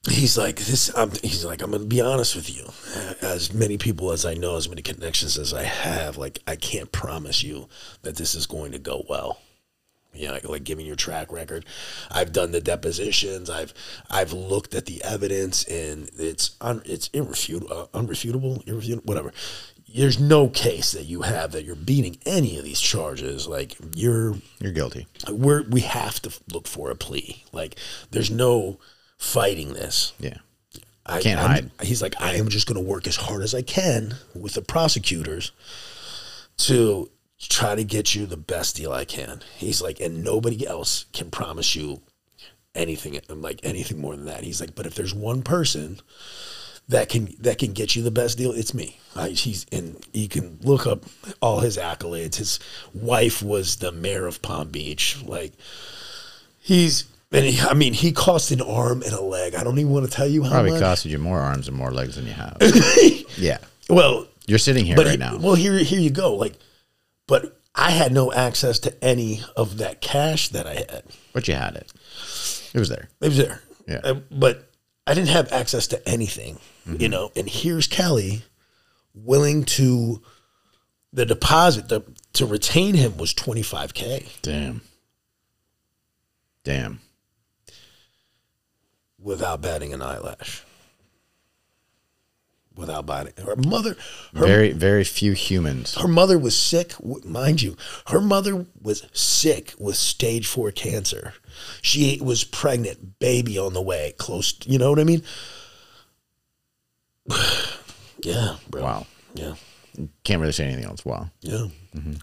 [0.08, 0.90] he's like, this.
[0.96, 2.68] I'm, he's like, I'm going to be honest with you.
[3.22, 6.90] As many people as I know, as many connections as I have, like, I can't
[6.92, 7.68] promise you
[8.02, 9.40] that this is going to go well.
[10.14, 11.64] You know, like, like giving your track record.
[12.10, 13.50] I've done the depositions.
[13.50, 13.74] I've
[14.10, 19.32] I've looked at the evidence, and it's un, it's irrefutable, uh, unrefutable, irrefutable, whatever.
[19.94, 23.46] There's no case that you have that you're beating any of these charges.
[23.46, 25.06] Like you're You're guilty.
[25.30, 27.44] we're we have to look for a plea.
[27.52, 27.76] Like
[28.10, 28.80] there's no
[29.18, 30.12] fighting this.
[30.18, 30.38] Yeah.
[31.06, 31.70] I Can't I'm- hide.
[31.86, 34.62] He's like, I am just going to work as hard as I can with the
[34.62, 35.52] prosecutors
[36.58, 37.10] to
[37.48, 39.42] try to get you the best deal I can.
[39.56, 42.00] He's like, and nobody else can promise you
[42.74, 43.18] anything.
[43.28, 44.44] I'm like anything more than that.
[44.44, 46.00] He's like, but if there's one person
[46.88, 48.98] that can that can get you the best deal, it's me.
[49.16, 51.04] I, he's and you can look up
[51.40, 52.36] all his accolades.
[52.36, 52.58] His
[52.92, 55.22] wife was the mayor of Palm Beach.
[55.24, 55.52] Like
[56.60, 57.04] he's.
[57.32, 59.56] And he, I mean, he cost an arm and a leg.
[59.56, 60.82] I don't even want to tell you how Probably much.
[60.82, 62.56] costed you more arms and more legs than you have.
[63.36, 63.58] yeah.
[63.88, 65.38] Well, You're sitting here but right he- now.
[65.38, 66.34] well, here, here you go.
[66.36, 66.54] Like,
[67.26, 71.02] but I had no access to any of that cash that I had.
[71.32, 71.92] But you had it.
[72.72, 73.08] It was there.
[73.20, 73.62] It was there.
[73.88, 74.00] Yeah.
[74.04, 74.70] Uh, but
[75.06, 77.00] I didn't have access to anything, Mm-hmm.
[77.00, 77.32] you know.
[77.34, 78.42] And here's Kelly
[79.14, 80.22] willing to
[81.12, 82.02] the deposit the,
[82.34, 84.82] to retain him was 25k Damn.
[86.64, 87.00] Damn.
[89.18, 90.62] without batting an eyelash.
[92.76, 93.96] Without batting her mother
[94.34, 95.94] her Very, very few humans.
[95.94, 96.92] her mother was sick,
[97.24, 97.76] mind you.
[98.08, 101.34] Her mother was sick with stage four cancer.
[101.82, 104.58] She was pregnant, baby on the way, close.
[104.66, 105.22] You know what I mean?
[108.22, 108.82] yeah, bro.
[108.82, 109.06] Wow.
[109.34, 109.54] Yeah,
[110.24, 111.04] Can't really say anything else.
[111.04, 111.30] Wow.
[111.40, 111.66] yeah.
[111.94, 112.14] Mm-hmm.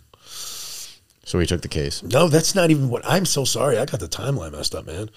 [1.24, 2.04] So he took the case.
[2.04, 3.04] No, that's not even what.
[3.06, 3.78] I'm so sorry.
[3.78, 5.10] I got the timeline messed up, man.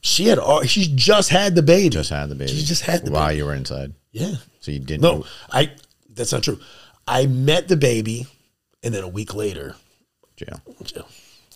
[0.00, 0.38] She had.
[0.38, 1.88] all- She just had the baby.
[1.90, 2.52] Just had the baby.
[2.52, 3.38] She just had the while baby.
[3.38, 3.92] you were inside.
[4.12, 4.36] Yeah.
[4.60, 5.02] So you didn't.
[5.02, 5.72] No, I.
[6.14, 6.58] That's not true.
[7.06, 8.26] I met the baby,
[8.82, 9.74] and then a week later,
[10.36, 10.60] Jail.
[10.84, 11.08] jail.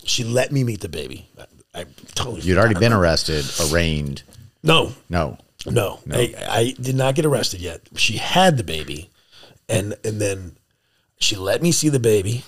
[0.04, 1.28] she let me meet the baby.
[1.74, 2.40] I, I totally.
[2.42, 4.22] You'd already been arrested, arraigned.
[4.62, 5.38] No, No.
[5.66, 7.80] no, I, I did not get arrested yet.
[7.96, 9.10] She had the baby,
[9.68, 10.56] and and then
[11.18, 12.44] she let me see the baby.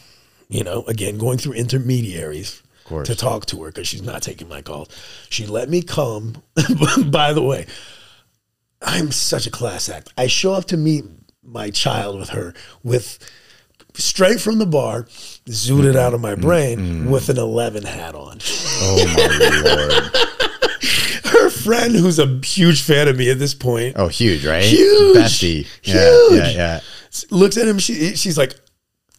[0.49, 3.09] You know, again going through intermediaries course.
[3.09, 4.89] to talk to her because she's not taking my calls.
[5.30, 6.43] She let me come.
[7.07, 7.66] By the way,
[8.82, 10.12] I'm such a class act.
[10.18, 11.05] I show up to meet
[11.43, 13.18] my child with her with
[13.95, 15.05] straight from the bar,
[15.47, 17.11] zooted out of my brain mm-hmm.
[17.11, 18.39] with an 11 hat on.
[18.43, 20.26] Oh my lord.
[21.32, 24.64] Her friend, who's a huge fan of me at this point, Oh, huge, right?
[24.64, 25.16] Huge.
[25.16, 25.66] Bestie.
[25.82, 26.39] Yeah, Huge.
[26.39, 26.80] yeah, yeah.
[27.30, 27.78] looks at him.
[27.78, 28.55] She she's like,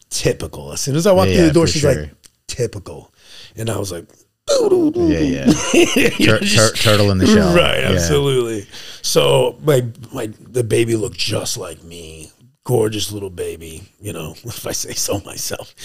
[0.10, 0.72] typical.
[0.72, 1.96] As soon as I walk Yeah, through the door, she's sure.
[1.96, 2.12] like,
[2.48, 3.14] typical.
[3.58, 4.06] And I was like,
[4.50, 5.46] Yeah, yeah.
[6.26, 7.56] Tur- tur- turtle in the shell.
[7.56, 7.92] Right, Yeah.
[7.92, 8.68] absolutely.
[9.02, 12.32] So my my the baby looked just like me.
[12.64, 15.76] Gorgeous little baby, you know, if I say so myself.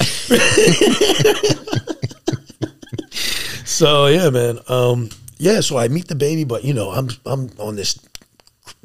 [3.65, 4.59] so yeah, man.
[4.69, 7.99] Um, yeah, so I meet the baby, but you know, I'm I'm on this,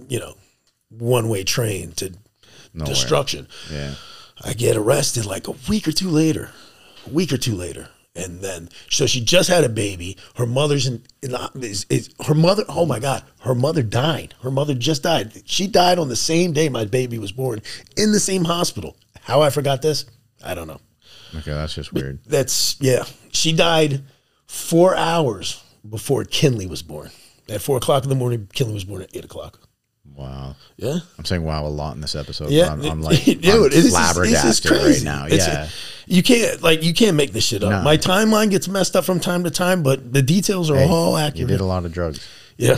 [0.07, 0.35] you know,
[0.89, 2.13] one way train to
[2.73, 2.93] Nowhere.
[2.93, 3.47] destruction.
[3.71, 3.95] Yeah.
[4.43, 6.49] I get arrested like a week or two later,
[7.07, 7.87] a week or two later.
[8.15, 10.17] And then, so she just had a baby.
[10.35, 12.63] Her mother's in, in the, is, is her mother.
[12.69, 14.33] Oh my God, her mother died.
[14.41, 15.33] Her mother just died.
[15.45, 17.61] She died on the same day my baby was born
[17.97, 18.95] in the same hospital.
[19.21, 20.05] How I forgot this,
[20.43, 20.79] I don't know.
[21.35, 22.19] Okay, that's just weird.
[22.25, 23.03] That's yeah.
[23.31, 24.03] She died
[24.45, 27.11] four hours before Kinley was born.
[27.49, 29.64] At four o'clock in the morning, Kinley was born at eight o'clock.
[30.15, 30.55] Wow.
[30.77, 30.97] Yeah.
[31.17, 32.49] I'm saying wow a lot in this episode.
[32.49, 35.25] Yeah, I'm, I'm like Dude, I'm it's just- it's just flabbergasted right now.
[35.25, 35.67] It's- yeah.
[36.07, 37.69] you can't like you can't make this shit up.
[37.69, 37.81] No.
[37.81, 41.17] My timeline gets messed up from time to time, but the details are Hey, all
[41.17, 41.39] accurate.
[41.39, 42.25] you did a lot of drugs.
[42.57, 42.73] yeah,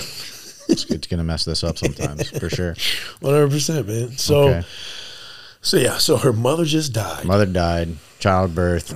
[0.70, 2.76] It's, it's gonna mess this up sometimes for sure.
[3.22, 4.12] one hundred percent, man.
[4.18, 4.68] So, Okay.
[5.62, 7.24] so yeah, so her mother just died.
[7.26, 8.94] Mother died, childbirth.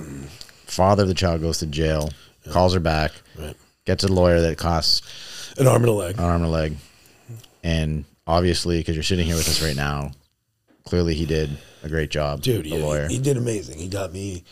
[0.66, 2.10] Father of the child goes to jail.
[2.50, 3.12] Calls her back.
[3.38, 3.54] Right.
[3.84, 6.18] Gets a lawyer that costs An arm and a leg.
[6.18, 6.76] an arm and a leg,
[7.62, 10.12] and obviously, because you're sitting here with us right now,
[10.84, 11.50] clearly he did
[11.82, 12.66] a great job, dude.
[12.66, 13.08] Yeah, lawyer.
[13.08, 13.78] he, he did amazing.
[13.78, 14.44] He got me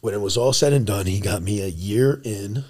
[0.00, 1.06] when it was all said and done.
[1.06, 2.64] He got me a year in.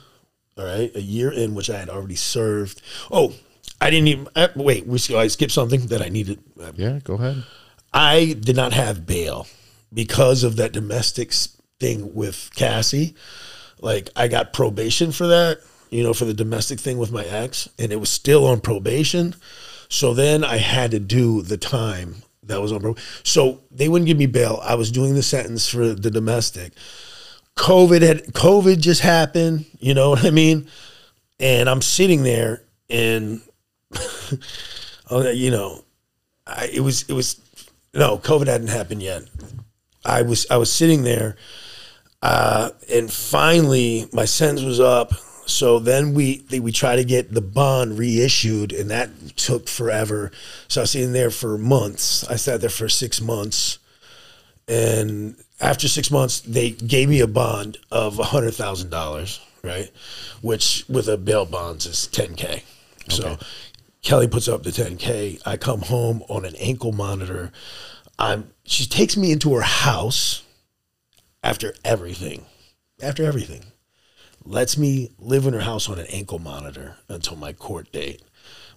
[0.59, 2.80] All right, a year in, which I had already served.
[3.11, 3.34] Oh,
[3.78, 4.86] I didn't even uh, wait.
[4.86, 6.42] We I skipped something that I needed.
[6.59, 7.44] Uh, yeah, go ahead.
[7.92, 9.47] I did not have bail
[9.92, 11.32] because of that domestic
[11.78, 13.14] thing with Cassie.
[13.80, 15.59] Like I got probation for that,
[15.90, 19.34] you know, for the domestic thing with my ex, and it was still on probation.
[19.89, 22.95] So then I had to do the time that was on.
[23.22, 24.61] So they wouldn't give me bail.
[24.62, 26.72] I was doing the sentence for the domestic.
[27.57, 30.68] COVID had COVID just happened, you know what I mean?
[31.39, 33.41] And I'm sitting there and
[35.11, 35.84] you know,
[36.47, 37.41] I, it was it was
[37.95, 39.22] no COVID hadn't happened yet.
[40.05, 41.37] I was I was sitting there,
[42.22, 45.12] uh, and finally my sentence was up.
[45.47, 50.32] So then we we try to get the bond reissued, and that took forever.
[50.68, 52.26] So I was sitting there for months.
[52.28, 53.78] I sat there for six months,
[54.66, 59.90] and after six months, they gave me a bond of hundred thousand dollars, right?
[60.42, 62.64] Which with a bail bonds is ten k.
[63.09, 63.38] So
[64.03, 65.38] Kelly puts up the ten k.
[65.47, 67.53] I come home on an ankle monitor.
[68.18, 68.51] I'm.
[68.64, 70.42] She takes me into her house
[71.44, 72.47] after everything,
[73.01, 73.62] after everything.
[74.47, 78.22] Lets me live in her house on an ankle monitor until my court date,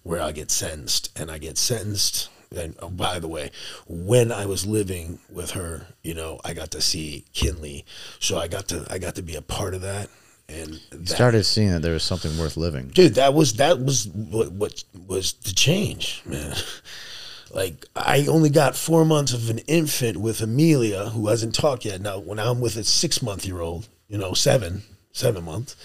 [0.04, 2.30] where I get sentenced, and I get sentenced.
[2.56, 3.52] And oh, by the way,
[3.88, 7.86] when I was living with her, you know, I got to see Kinley,
[8.20, 10.10] so I got to I got to be a part of that.
[10.48, 12.88] And that, Started seeing that there was something worth living.
[12.88, 16.56] dude that was that was what what was the change man
[17.54, 22.02] like i only got four months of an infant with amelia who hasn't talked yet
[22.02, 24.82] now when i'm with a six month year old you know seven
[25.12, 25.76] seven months,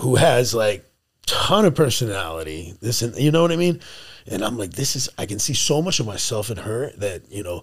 [0.00, 0.84] who has like
[1.24, 3.78] ton of personality this and you know what i mean
[4.26, 7.22] and i'm like this is i can see so much of myself in her that
[7.30, 7.62] you know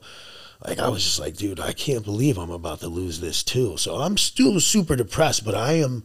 [0.65, 3.77] like I was just like, dude, I can't believe I'm about to lose this too.
[3.77, 6.03] So I'm still super depressed, but I am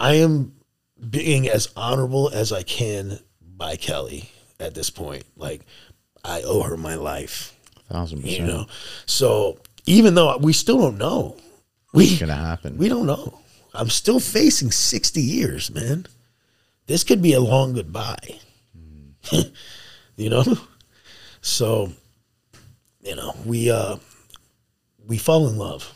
[0.00, 0.54] I am
[1.10, 5.24] being as honorable as I can by Kelly at this point.
[5.36, 5.60] Like
[6.24, 7.54] I owe her my life,
[7.92, 8.40] Thousand percent.
[8.40, 8.66] you know.
[9.04, 11.36] So even though we still don't know,
[11.92, 12.78] we It's gonna happen.
[12.78, 13.38] we don't know.
[13.76, 16.06] I'm still facing 60 years, man.
[16.86, 18.40] This could be a long goodbye.
[20.16, 20.44] you know?
[21.40, 21.92] So,
[23.02, 23.96] you know, we uh
[25.06, 25.92] we fall in love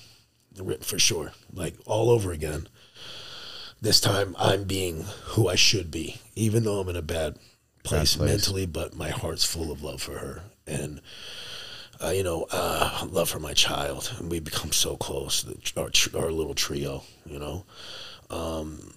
[0.82, 1.32] for sure.
[1.52, 2.68] Like all over again.
[3.80, 7.36] This time I'm being who I should be, even though I'm in a bad
[7.82, 8.30] place, place.
[8.30, 10.42] mentally, but my heart's full of love for her.
[10.66, 11.00] And
[12.02, 15.44] uh, you know, uh, love for my child, and we become so close.
[15.76, 17.64] Our our little trio, you know,
[18.30, 18.94] um,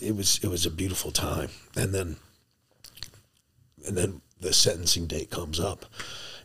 [0.00, 1.50] it was it was a beautiful time.
[1.76, 2.16] And then,
[3.86, 5.86] and then the sentencing date comes up,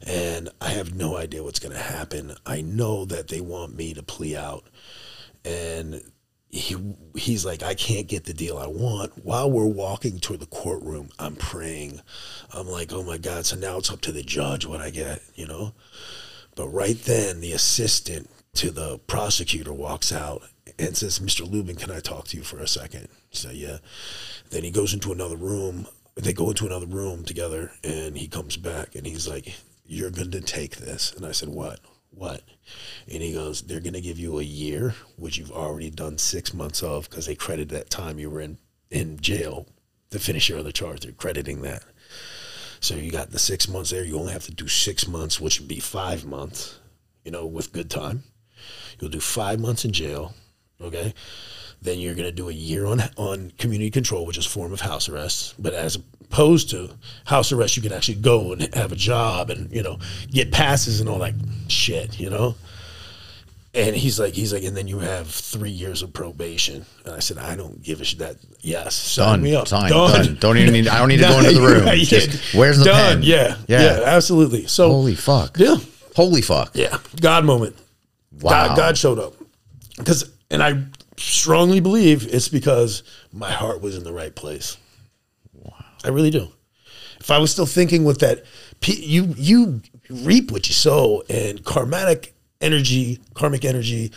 [0.06, 2.36] and I have no idea what's going to happen.
[2.46, 4.66] I know that they want me to plea out,
[5.44, 6.04] and
[6.52, 6.76] he
[7.16, 9.24] he's like, I can't get the deal I want.
[9.24, 12.02] While we're walking toward the courtroom, I'm praying.
[12.54, 15.22] I'm like, oh my God, so now it's up to the judge what I get,
[15.36, 15.74] you know?
[16.56, 20.44] But right then, the assistant to the prosecutor walks out
[20.78, 21.50] and says, Mr.
[21.50, 23.08] Lubin, can I talk to you for a second?
[23.32, 23.78] So, yeah.
[24.50, 25.88] Then he goes into another room.
[26.16, 30.32] They go into another room together, and he comes back and he's like, You're going
[30.32, 31.14] to take this.
[31.14, 31.80] And I said, What?
[32.12, 32.44] What?
[33.12, 36.54] And he goes, They're going to give you a year, which you've already done six
[36.54, 38.58] months of because they credited that time you were in,
[38.90, 39.68] in jail
[40.12, 41.02] to finish your other charge.
[41.02, 41.84] They're crediting that.
[42.82, 44.04] So you got the six months there.
[44.04, 46.80] You only have to do six months, which would be five months,
[47.24, 48.24] you know, with good time.
[49.00, 50.34] You'll do five months in jail,
[50.82, 51.14] okay?
[51.82, 54.82] Then you're going to do a year on on community control, which is form of
[54.82, 55.56] house arrest.
[55.58, 55.98] But as
[56.32, 56.90] opposed to
[57.26, 61.00] house arrest, you can actually go and have a job and you know get passes
[61.00, 61.34] and all that
[61.68, 62.56] shit, you know.
[63.74, 66.86] And he's like, he's like, and then you have three years of probation.
[67.06, 68.20] And I said, I don't give a shit.
[68.20, 69.44] That yes, sign Done.
[69.44, 69.68] me up.
[69.70, 69.92] Signed.
[69.94, 70.36] Done.
[70.42, 71.86] Don't even need- I don't need to go into the room.
[71.86, 73.14] Right, Just, where's the done?
[73.20, 73.24] pen?
[73.24, 73.82] Yeah, Yeah.
[74.00, 74.68] yeah, absolutely.
[74.68, 75.58] So Holy fuck.
[75.58, 75.78] yeah,
[76.18, 76.72] Holy fuck.
[76.74, 77.78] yeah, God moment.
[78.42, 78.68] Wow.
[78.68, 79.36] God, God showed up.
[79.98, 80.84] Because, and I
[81.16, 84.76] strongly believe it's because my heart was in the right place.
[86.04, 86.48] I really do.
[87.20, 88.44] If I was still thinking with that,
[88.86, 94.12] you you reap what you sow, and karmatic energy, karmic energy,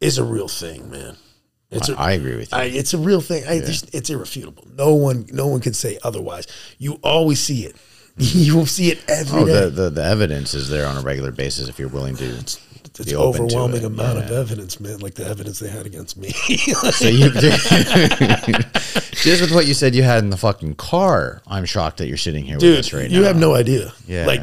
[0.00, 1.16] is a real thing, man.
[1.70, 2.58] It's a, I agree with you.
[2.58, 3.44] I, it's a real thing.
[3.48, 4.64] I, just, it's irrefutable.
[4.76, 6.46] No one, no one can say otherwise.
[6.78, 7.74] You always see it.
[8.16, 9.52] you will see it every Oh, day.
[9.64, 12.44] the, the the evidence is there on a regular basis if you're willing to.
[13.02, 14.98] It's be open to overwhelming it, amount of evidence, man.
[15.00, 16.30] Like the evidence they had against me.
[16.92, 17.70] So you just
[19.40, 22.44] with what you said you had in the fucking car, I'm shocked that you're sitting
[22.44, 23.26] here with Dude, us right you now.
[23.28, 23.92] have no idea.
[24.06, 24.26] Yeah.
[24.26, 24.42] Like,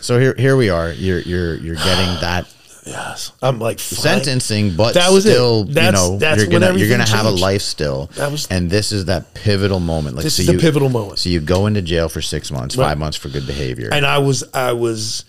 [0.00, 0.92] So here here we are.
[0.92, 2.46] You're you're you're getting that
[2.86, 5.30] yes, I'm like sentencing, but That was it.
[5.30, 8.06] still, you That's- know, that's you're gonna you're gonna everything have a life still.
[8.14, 10.14] That was- and this is that pivotal moment.
[10.16, 11.18] Like This so is the you- pivotal moment.
[11.18, 12.88] So you go into jail for six months, Right.
[12.90, 13.88] five months for good behavior.
[13.92, 15.24] and I was I was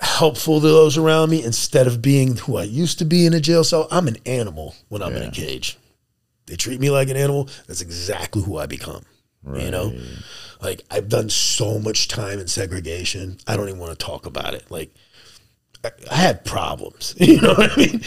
[0.00, 3.40] helpful to those around me instead of being who I used to be in a
[3.40, 3.88] jail cell.
[3.90, 5.76] I'm an animal when I'm in a cage.
[6.46, 7.48] They treat me like an animal.
[7.66, 9.04] That's exactly who I become.
[9.54, 9.96] You know,
[10.60, 13.38] like I've done so much time in segregation.
[13.46, 14.70] I don't even want to talk about it.
[14.70, 14.92] Like
[15.84, 17.14] I, I had problems.
[17.20, 18.02] You know what I mean?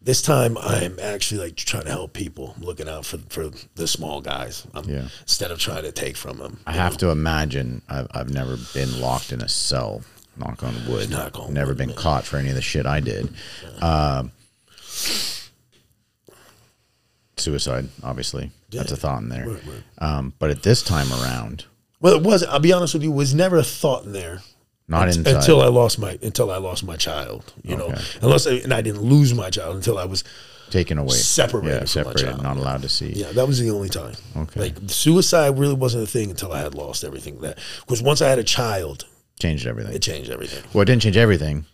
[0.00, 2.54] This time I'm actually like trying to help people.
[2.56, 4.66] I'm looking out for for the small guys.
[4.74, 5.08] I'm, Yeah.
[5.22, 6.60] Instead of trying to take from them.
[6.66, 10.02] I have to imagine I've, I've never been locked in a cell.
[10.36, 11.10] Knock on wood.
[11.10, 11.96] Knock on never wood, been man.
[11.96, 13.32] caught for any of the shit I did.
[13.80, 14.32] Um,
[17.36, 19.48] suicide, obviously, that's a thought in there.
[19.48, 19.82] Right, right.
[19.98, 21.66] Um, but at this time around,
[22.00, 22.42] Well, it was.
[22.44, 23.12] I'll be honest with you.
[23.12, 24.40] Was never a thought in there
[24.88, 25.36] not inside.
[25.36, 27.52] until I lost my until I lost my child.
[27.62, 30.24] You know, unless I, and I didn't lose my child until I was.
[30.70, 32.42] taken away, separated yeah, from my separated, child.
[32.42, 33.12] not allowed to see.
[33.12, 34.14] Yeah, that was the only time.
[34.36, 34.60] Okay.
[34.60, 37.40] Like suicide really wasn't a thing until I had lost everything.
[37.40, 39.06] That because once I had a child,
[39.40, 39.94] Changed everything.
[39.94, 40.62] it changed everything.
[40.72, 41.66] well, it didn't change everything.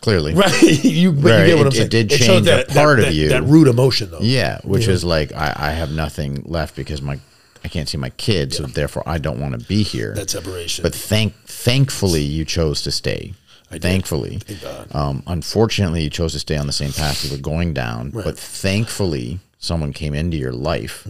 [0.00, 0.62] Clearly, Right.
[0.84, 1.86] you, but Right, you get what it- I'm saying.
[1.86, 3.28] it did showed change a that, part that, of that- you.
[3.28, 4.20] That root emotion, though.
[4.22, 4.94] Yeah, which Yeah.
[4.94, 7.18] is like I, I have nothing left because my
[7.62, 10.14] I can't see my kids, so therefore I don't want to be here.
[10.14, 10.82] That separation.
[10.82, 13.34] But thank thankfully you chose to stay.
[13.70, 13.78] I.
[13.78, 14.88] Thankfully, Thank God.
[14.96, 18.10] um, unfortunately, you chose to stay on the same path you were going down.
[18.12, 18.24] Right.
[18.24, 21.06] But thankfully, someone came into your life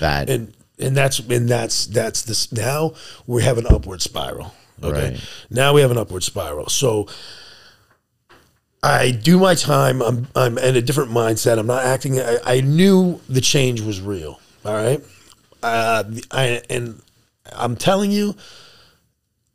[0.00, 0.32] that Hmm.
[0.34, 2.92] and and that's and that's that's this now
[3.26, 5.10] we have an upward spiral okay?
[5.12, 5.28] Right.
[5.50, 6.68] now we have an upward spiral.
[6.68, 7.08] So
[8.82, 11.58] i do my time i'm i'm in a different mindset.
[11.58, 15.02] I'm not acting i, I knew the change was real all right?
[15.62, 17.00] Uh i and
[17.52, 18.34] i'm telling you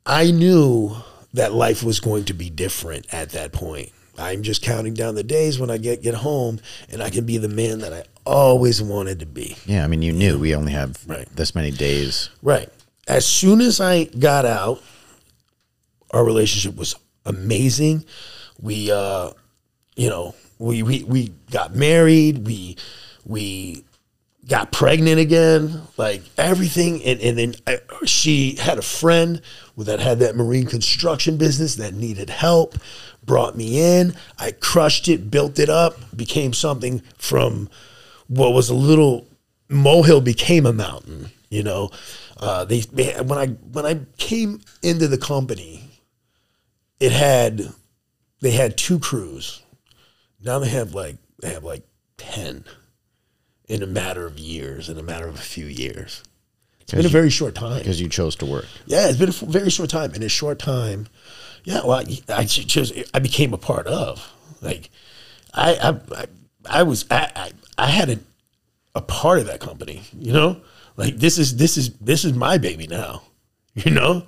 [0.05, 0.95] i knew
[1.33, 3.91] that life was going to be different at that point.
[4.17, 6.59] I'm just counting down the days when i get get home
[6.89, 9.83] and i can be the man that i always wanted to be yeah.
[9.83, 11.27] I mean, you knew we only have Right.
[11.35, 12.29] this many days.
[12.41, 12.69] Right.
[13.07, 14.81] As soon as I got out,
[16.11, 16.95] our relationship was
[17.25, 18.05] amazing.
[18.61, 19.31] We uh
[19.95, 22.77] you know, we we we got married, we
[23.25, 23.83] we
[24.47, 29.41] got pregnant again, like everything and and then I, she had a friend
[29.77, 32.75] that had that marine construction business that needed help,
[33.23, 37.69] brought me in, I crushed it, built it up, became something from
[38.31, 39.27] what was a little
[39.67, 41.31] molehill became a mountain.
[41.49, 41.91] You know,
[42.37, 45.83] uh, they, when I when I came into the company,
[46.99, 47.73] it had
[48.39, 49.61] they had two crews.
[50.41, 51.83] Now they have like they have like
[52.17, 52.63] ten
[53.67, 56.23] in a matter of years, in a matter of a few years.
[56.79, 57.79] It's been a very short time.
[57.79, 58.65] because you chose to work.
[58.85, 60.13] Yeah, it's been a very short time.
[60.13, 61.07] In a short time,
[61.65, 61.81] yeah.
[61.85, 62.93] Well, I, I chose.
[63.13, 64.33] I became a part of.
[64.61, 64.89] Like,
[65.53, 65.89] I, I,
[66.21, 66.25] I,
[66.69, 67.05] I was.
[67.09, 68.19] I, I, I had a,
[68.95, 70.03] a part of that company.
[70.17, 70.61] You know,
[70.97, 73.23] like this is this is this is my baby now.
[73.73, 74.23] You know,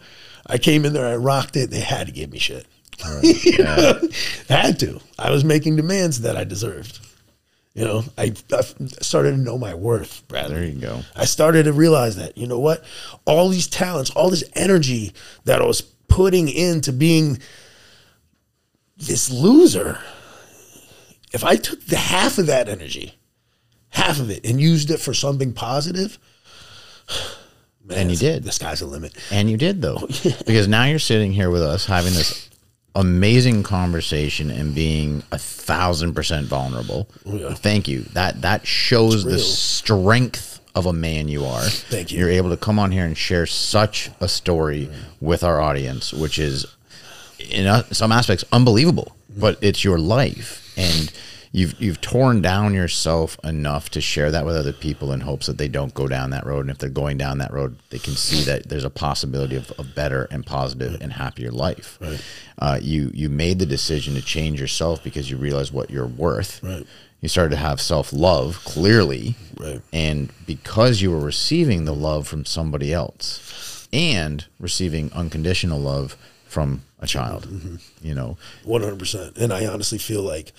[0.47, 1.69] I came in there, I rocked it.
[1.69, 2.65] They had to give me shit.
[3.23, 3.99] You know?
[4.47, 5.01] had to.
[5.19, 6.99] I was making demands that I deserved.
[7.73, 8.61] You know, I, I
[9.01, 10.55] started to know my worth, Bradley.
[10.55, 11.01] There you go.
[11.15, 12.84] I started to realize that, you know what?
[13.25, 15.13] All these talents, all this energy
[15.45, 17.39] that I was putting into being
[18.95, 19.99] this loser,
[21.34, 23.16] if I took the half of that energy,
[23.89, 26.20] half of it, and used it for something positive,
[27.83, 28.43] man, And you did.
[28.43, 29.13] The sky's the limit.
[29.32, 32.49] And you did Oh, though, because now you're sitting here with us having this
[32.95, 37.09] amazing conversation and being a thousand percent vulnerable.
[37.25, 37.53] Oh, yeah.
[37.55, 38.01] Thank you.
[38.13, 41.62] That that shows the strength of a man you are.
[41.62, 42.20] Thank you.
[42.20, 44.89] You're able to come on here and share such a story
[45.20, 46.66] with our audience, which is
[47.39, 51.12] in uh, some aspects unbelievable, but it's your life and
[51.51, 55.58] you've you've torn down yourself enough to share that with other people in hopes that
[55.58, 56.62] they don't go down that road.
[56.62, 59.71] And if they're going down that road they can see that there's a possibility of
[59.78, 62.00] a better and positive and happier life.
[62.59, 66.62] Uh, you you made the decision to change yourself because you realized what you're worth.
[66.63, 66.86] Right.
[67.21, 69.36] you started to have self-love clearly.
[69.58, 69.82] Right.
[69.93, 76.17] and because you were receiving the love from somebody else and receiving unconditional love
[76.54, 77.75] from a child Mm-hmm.
[78.08, 79.38] you know One hundred percent.
[79.38, 80.51] And I honestly feel like,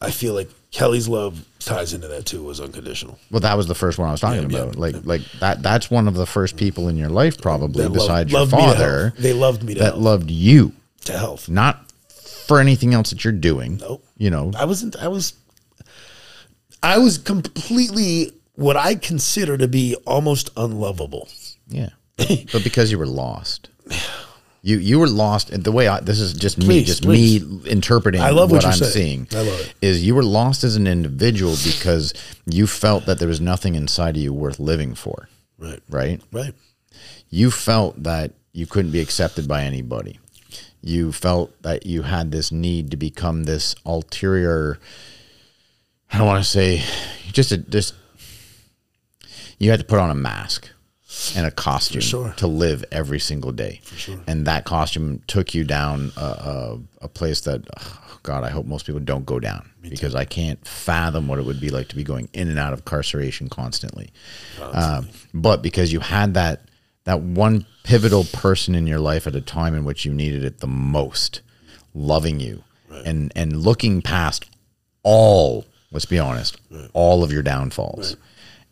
[0.00, 2.42] I feel like Kelly's love ties into that too.
[2.44, 3.18] Was unconditional.
[3.30, 4.76] Well, that was the first one I was talking Yeah, yeah, about.
[4.76, 5.62] like, like that.
[5.62, 8.76] That's one of the first people in your life, probably That besides loved- your loved
[8.78, 9.12] father.
[9.18, 9.98] They loved me to that health.
[10.02, 10.72] loved you,
[11.06, 11.48] To health.
[11.48, 11.90] not
[12.46, 13.78] for anything else that you're doing.
[13.78, 14.04] Nope.
[14.16, 14.94] You know, I wasn't.
[14.96, 15.34] I was.
[16.82, 21.28] I was completely what I consider to be almost unlovable.
[21.68, 21.90] yeah.
[22.16, 23.68] but because you were lost.
[24.62, 27.42] You you were lost, and the way I this is just me, just please.
[27.44, 29.26] me interpreting I love what, what I'm saying.
[29.28, 29.28] seeing.
[29.32, 29.74] I love it.
[29.80, 32.12] Is you were lost as an individual because
[32.44, 35.28] you felt that there was nothing inside of you worth living for,
[35.58, 35.80] Right.
[35.88, 36.20] right?
[36.30, 36.54] Right.
[37.30, 40.18] you felt that you couldn't be accepted by anybody.
[40.82, 44.78] You felt that you had this need to become this ulterior.
[46.12, 46.82] I don't want to say,
[47.32, 47.94] just a just.
[49.58, 50.68] You had to put on a mask
[51.36, 52.34] and a costume sure.
[52.36, 53.80] to live every single day,
[54.26, 58.66] and that costume took you down a, a, a place that, oh God, I hope
[58.66, 61.96] most people don't go down because I can't fathom what it would be like to
[61.96, 64.10] be going in and out of incarceration constantly.
[64.60, 66.62] Um, but because you had that
[67.04, 70.58] that one pivotal person in your life at a time in which you needed it
[70.58, 71.40] the most,
[71.94, 72.62] loving you
[73.06, 74.46] and and looking past
[75.02, 76.60] all, let's be honest,
[76.92, 78.16] all of your downfalls,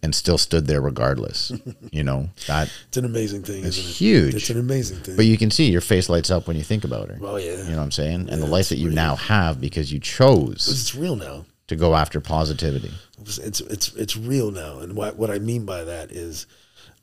[0.02, 1.52] and still stood there regardless.
[1.92, 2.70] you know that.
[2.88, 3.64] It's an amazing thing.
[3.64, 3.94] It's isn't it?
[3.94, 4.34] huge.
[4.34, 5.16] It's an amazing thing.
[5.16, 7.18] But you can see your face lights up when you think about her.
[7.20, 7.56] Oh, yeah.
[7.62, 8.28] You know what I'm saying?
[8.30, 8.94] And the life that you real.
[8.94, 11.44] now have because you chose it's real now.
[11.66, 12.92] to go after positivity.
[13.20, 14.78] It's it's it's, it's real now.
[14.78, 16.46] And what what I mean by that is,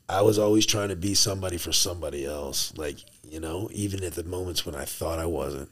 [0.08, 2.72] I was always trying to be somebody for somebody else.
[2.76, 5.70] Like you know, even at the moments when I thought I wasn't,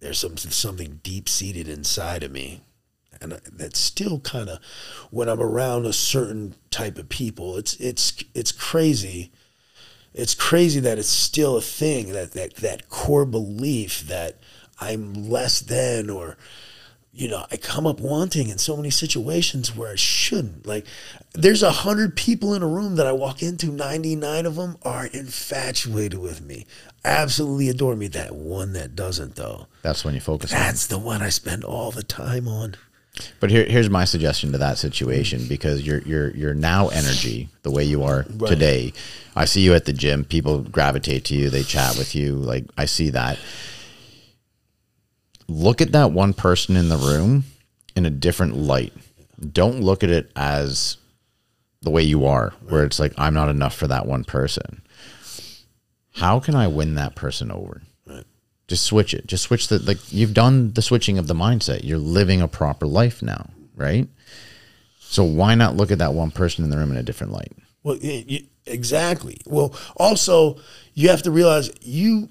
[0.00, 2.62] there's some something deep seated inside of me,
[3.20, 4.58] and that's still kind of
[5.10, 7.56] when I'm around a certain type of people.
[7.56, 9.32] It's it's it's crazy.
[10.14, 14.38] It's crazy that it's still a thing that that that core belief that
[14.80, 16.36] I'm less than or
[17.18, 20.66] you know, I come up wanting in so many situations where I shouldn't.
[20.66, 20.86] Like,
[21.32, 25.06] there's a hundred people in a room that I walk into, 99 of them are
[25.06, 26.64] infatuated with me,
[27.04, 28.06] absolutely adore me.
[28.06, 30.60] That one that doesn't, though, That's when you focus on.
[30.60, 32.76] that's the one I spend all the time on.
[33.40, 37.70] But here, here's my suggestion to that situation because your your your now energy, the
[37.70, 38.48] way you are Right.
[38.48, 38.92] today,
[39.36, 40.24] I see you at the gym.
[40.24, 41.50] People gravitate to you.
[41.50, 42.34] They chat with you.
[42.34, 43.38] Like I see that.
[45.48, 47.44] Look at that one person in the room
[47.96, 48.92] in a different light.
[49.52, 50.96] Don't look at it as
[51.80, 54.82] the way you are, where it's like I'm not enough for that one person.
[56.16, 57.82] How can I win that person over?
[58.68, 59.26] Just switch it.
[59.26, 61.80] Just switch the like you've done the switching of the mindset.
[61.84, 64.08] You're living a proper life now, right?
[65.00, 67.52] So why not look at that one person in the room in a different light?
[67.82, 67.98] Well,
[68.66, 69.40] exactly.
[69.46, 70.58] Well, also,
[70.92, 72.28] you have to realize you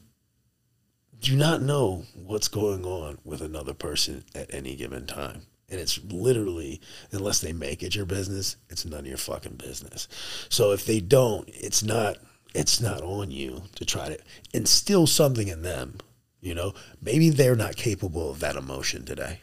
[1.20, 5.42] do not know what's going on with another person at any given time.
[5.70, 6.80] And it's literally,
[7.12, 10.08] unless they make it your business, it's none of your fucking business.
[10.50, 12.18] So if they don't, it's not
[12.54, 14.18] it's not on you to try to
[14.54, 15.98] instill something in them.
[16.42, 19.42] You know, maybe they're not capable of that emotion today.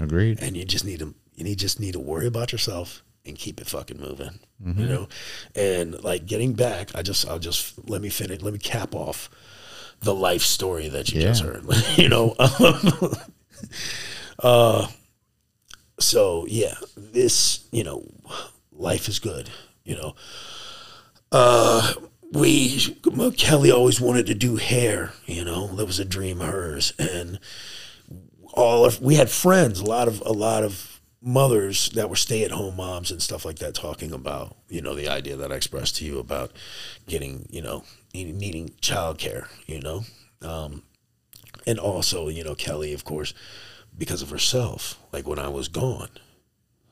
[0.00, 0.40] Agreed.
[0.40, 3.60] and you just need to you need just need to worry about yourself and keep
[3.60, 5.08] it fucking moving you know?
[5.54, 9.28] And like getting back i just i'll just let me finish let me cap off
[10.00, 11.64] the life story that you just heard
[11.96, 12.34] you know?
[14.38, 14.88] Uh,
[16.00, 18.04] so yeah this you know
[18.72, 19.50] life is good
[19.84, 20.14] you know?
[21.30, 21.92] Uh
[22.32, 22.78] we
[23.36, 26.92] kelly always wanted to do hair you know that was a dream of hers.
[26.98, 27.38] And
[28.54, 32.76] all of we had friends a lot of a lot of mothers that were stay-at-home
[32.76, 36.04] moms and stuff like that talking about you know the idea that i expressed to
[36.04, 36.52] you about
[37.06, 37.84] getting you know
[38.14, 40.02] needing, childcare you know?
[40.42, 40.82] Um,
[41.66, 43.34] and also you know kelly of course
[43.96, 46.08] because of herself like when i was gone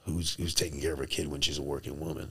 [0.07, 2.31] who's who's taking care of her kid when she's a working woman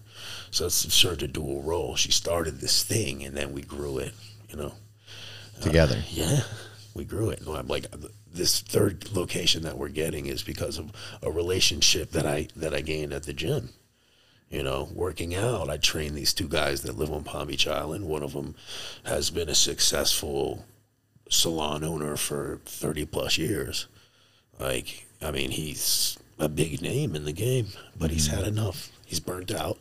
[0.51, 4.13] so it's served a dual role she started this thing and then we grew it
[4.49, 4.73] you know
[5.59, 6.03] uh, Together.
[6.09, 6.41] yeah,
[6.93, 7.45] we grew it.
[7.45, 10.91] No, I'm like uh, this third location that we're getting is because of
[11.21, 13.69] a relationship that I that I gained at the gym.
[14.49, 15.69] You know, working out.
[15.69, 18.05] I train these two guys that live on Palm Beach Island.
[18.05, 18.55] One of them
[19.03, 20.65] has been a successful
[21.29, 23.87] salon owner for 30 plus years.
[24.59, 27.67] Like, I mean, he's a big name in the game,
[27.97, 28.47] but he's had mm.
[28.47, 28.91] enough.
[29.05, 29.77] He's burnt out.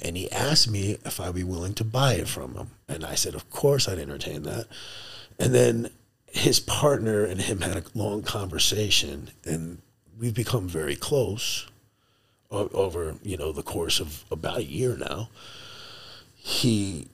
[0.00, 2.70] And he asked me if I'd be willing to buy it from him.
[2.88, 4.66] And I said, of course I'd entertain that.
[5.38, 5.90] And then
[6.30, 9.80] his partner and him had a long conversation, and
[10.18, 11.66] we've become very close
[12.50, 15.30] o- over, you know, the course of about a year now.
[16.34, 17.08] He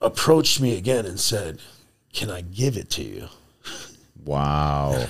[0.00, 1.60] approached me again and said,
[2.12, 3.28] Can I give it to you?
[4.24, 5.06] Wow.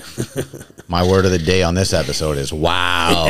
[0.87, 3.27] My word of the day on this episode is wow.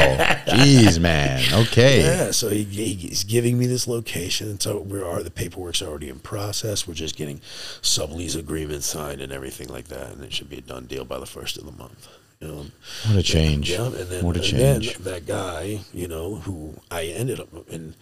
[0.48, 1.42] Jeez, man.
[1.68, 2.02] Okay.
[2.04, 4.60] Yeah, so he, he- he's giving me this location.
[4.60, 6.88] So we are the paperwork's already in process.
[6.88, 7.40] We're just getting
[7.82, 11.20] sublease agreements signed and everything like that, and it should be a done deal by
[11.20, 12.08] the first of the month.
[12.40, 12.66] You know?
[13.08, 13.70] What a change.
[13.72, 14.98] Yeah, and then, what a and change.
[15.00, 17.96] that guy, you know, who I ended up in,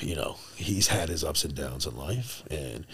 [0.00, 2.86] you know, he's had his ups and downs in life, and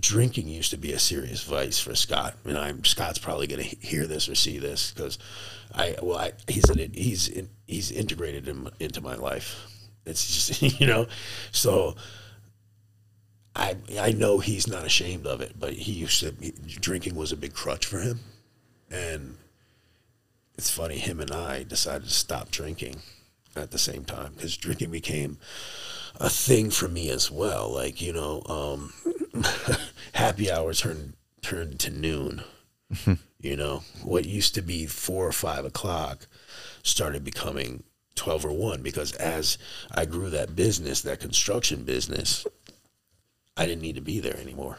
[0.00, 2.36] drinking used to be a serious vice for Scott.
[2.44, 5.18] And I'm Scott's probably going to hear this or see this because
[5.74, 9.66] I, well, I, he's he's in, he's integrated in, into my life.
[10.04, 11.06] It's just you know,
[11.52, 11.96] so.
[13.56, 17.30] I I know he's not ashamed of it, but he used to he- drinking was
[17.30, 18.18] a big crutch for him,
[18.90, 19.36] and
[20.58, 22.96] it's funny him and I decided to stop drinking
[23.56, 25.38] at the same time because drinking became
[26.16, 27.72] a thing for me as well.
[27.72, 28.92] Like you know, um,
[30.12, 32.42] happy hour turned turned to noon.
[33.40, 36.26] you know, what used to be four or five o'clock
[36.82, 37.82] started becoming
[38.14, 39.58] twelve or one because as
[39.92, 42.46] I grew that business, that construction business,
[43.56, 44.78] I didn't need to be there anymore.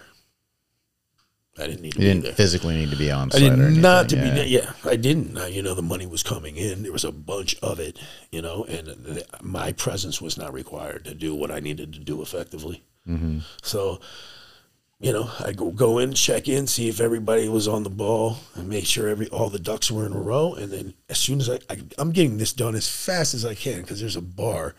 [1.58, 2.34] I didn't need to You be didn't there.
[2.34, 3.44] physically need to be on site.
[3.44, 3.82] I did or anything.
[3.82, 4.34] not to yeah.
[4.34, 4.42] be.
[4.50, 5.38] Yeah, I didn't.
[5.38, 6.84] Uh, you know, the money was coming in.
[6.84, 7.98] There was a bunch of it.
[8.32, 12.22] You know, and my presence was not required to do what I needed to do
[12.22, 12.84] effectively.
[13.08, 13.40] Mm-hmm.
[13.64, 14.02] So,
[15.00, 18.38] you know, I go go in, check in, see if everybody was on the ball,
[18.56, 20.54] and make sure every all the ducks were in a row.
[20.54, 23.56] And then as soon as I, I I'm getting this done as fast as I
[23.56, 24.76] can because there's a bar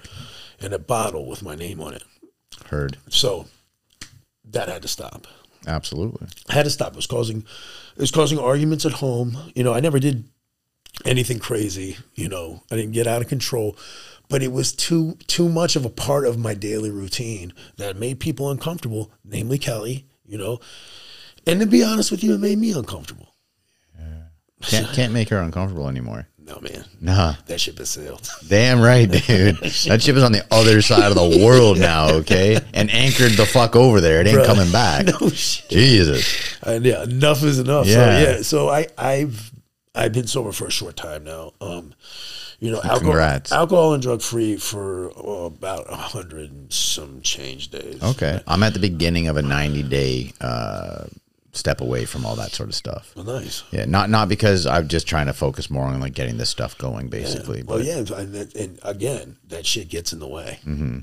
[0.61, 2.03] and a bottle with my name on it.
[2.67, 2.99] Heard.
[3.09, 3.47] So
[4.51, 5.27] that had to stop.
[5.67, 6.29] Absolutely.
[6.49, 6.93] I had to stop.
[6.93, 9.37] It was causing it was causing arguments at home.
[9.55, 10.25] You know, I never did
[11.05, 12.63] anything crazy, you know.
[12.71, 13.77] I didn't get out of control,
[14.29, 18.21] but it was too too much of a part of my daily routine that made
[18.21, 20.61] people uncomfortable, namely Kelly, you know.
[21.47, 23.35] And to be honest with you, it made me uncomfortable.
[24.63, 26.29] Can't can't make her uncomfortable anymore.
[26.47, 27.35] No man, Nah.
[27.47, 28.29] that ship has sailed.
[28.49, 29.57] Damn right, dude.
[29.61, 32.59] that ship is on the other side of the world now, okay?
[32.73, 34.21] And anchored the fuck over there.
[34.21, 34.47] It ain't Bruh.
[34.47, 35.07] coming back.
[35.07, 35.69] no shit.
[35.69, 36.57] Jesus.
[36.63, 37.87] And yeah, enough is enough.
[37.87, 37.95] Yeah.
[37.95, 39.51] So yeah, so I I've
[39.95, 41.53] I've been sober for a short time now.
[41.61, 41.95] Um,
[42.61, 43.53] you know, alcohol, Congrats.
[43.53, 48.03] alcohol and drug free for oh, about a hundred and some change days.
[48.03, 48.41] Okay.
[48.47, 51.05] I'm at the beginning of a 90 day uh,
[51.57, 53.13] step away from all that sort of stuff.
[53.17, 53.65] Well, nice.
[53.71, 56.77] Yeah, not not because I'm just trying to focus more on like getting this stuff
[56.79, 57.63] going, basically.
[57.63, 60.59] Well, but yeah, and, and again, that shit gets in the way.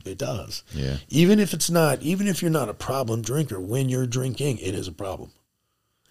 [0.05, 0.63] It does.
[0.69, 0.79] Mm-hmm.
[0.79, 0.97] Yeah.
[1.09, 4.75] Even if it's not, even if you're not a problem drinker, when you're drinking, it
[4.75, 5.31] is a problem.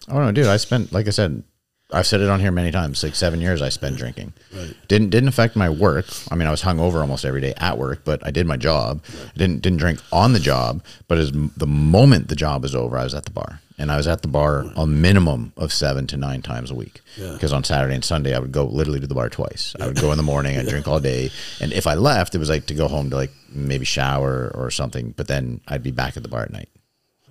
[0.09, 0.47] Oh no, dude!
[0.47, 1.43] I spent, like I said,
[1.91, 3.03] I've said it on here many times.
[3.03, 4.33] Like seven years, I spent drinking.
[4.53, 4.75] Right.
[4.87, 6.07] Didn't didn't affect my work.
[6.31, 9.03] I mean, I was hungover almost every day at work, but I did my job.
[9.37, 13.03] Didn't didn't drink on the job, but as the moment the job was over, I
[13.03, 16.17] was at the bar, and I was at the bar a minimum of seven to
[16.17, 17.01] nine times a week.
[17.17, 17.31] Yeah.
[17.33, 19.75] Because on Saturday and Sunday, I would go literally to the bar twice.
[19.79, 22.37] I would go in the morning, I'd drink all day, and if I left, it
[22.39, 25.13] was like to go home to like maybe shower or something.
[25.17, 26.69] But then I'd be back at the bar at night.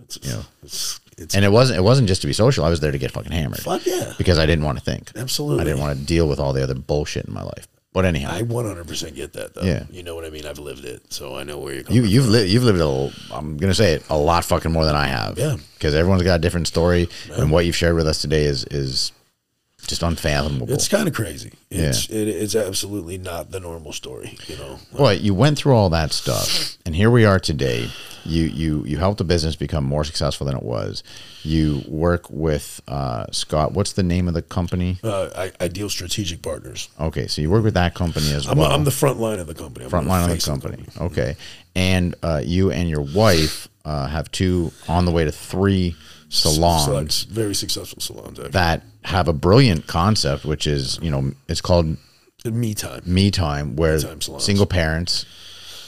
[0.05, 0.43] It's, Yeah.
[0.63, 2.65] it's, it's And it wasn't it wasn't just to be social.
[2.65, 3.61] I was there to get fucking hammered.
[3.61, 4.13] fuck yeah.
[4.19, 5.13] Because I didn't want to think.
[5.17, 5.61] Absolutely.
[5.61, 7.67] I didn't want to deal with all the other bullshit in my life.
[7.93, 9.63] But anyhow, I 100% get that though.
[9.63, 9.85] Yeah.
[9.91, 10.47] You know what I mean?
[10.47, 13.35] I've lived it, so I know where you're coming you you've lived you've lived a
[13.35, 15.39] I'm gonna say it a lot fucking more than I have.
[15.39, 15.57] Yeah.
[15.75, 19.13] Because everyone's got a different story, and what you've shared with us today is is
[19.87, 20.71] just unfathomable.
[20.71, 21.53] It's kind of crazy.
[21.71, 24.79] It's it, it's absolutely not the normal story, you know.
[24.93, 27.91] Well, you went through all that stuff, and here we are today.
[28.25, 31.03] You you you helped the business become more successful than it was.
[31.43, 33.73] You work with uh, Scott.
[33.73, 34.99] What's the name of the company?
[35.03, 36.89] Uh, I, ideal strategic partners.
[37.01, 38.71] Okay, so you work with that company as I'm, well.
[38.71, 39.85] I'm the front line of the company.
[39.85, 40.85] I'm front line of the face company.
[41.01, 41.37] Okay,
[41.75, 45.97] and uh, you and your wife uh, have two on the way to three
[46.33, 48.39] salons very successful salons.
[48.39, 48.53] Actually.
[48.53, 51.97] that have a brilliant concept, which is you know it's called
[52.45, 53.03] Me time.
[53.05, 55.27] me time, where Me time single parents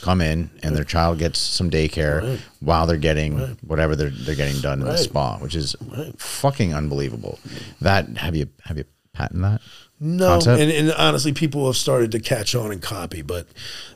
[0.01, 2.39] come in and their child gets some daycare Right.
[2.59, 6.13] while they're getting whatever they're they're getting done in the spa, which is Right.
[6.19, 7.39] fucking unbelievable.
[7.81, 9.61] That have you have you patent that?
[9.97, 10.61] No, concept?
[10.61, 13.47] and, and honestly, people have started to catch on and copy, but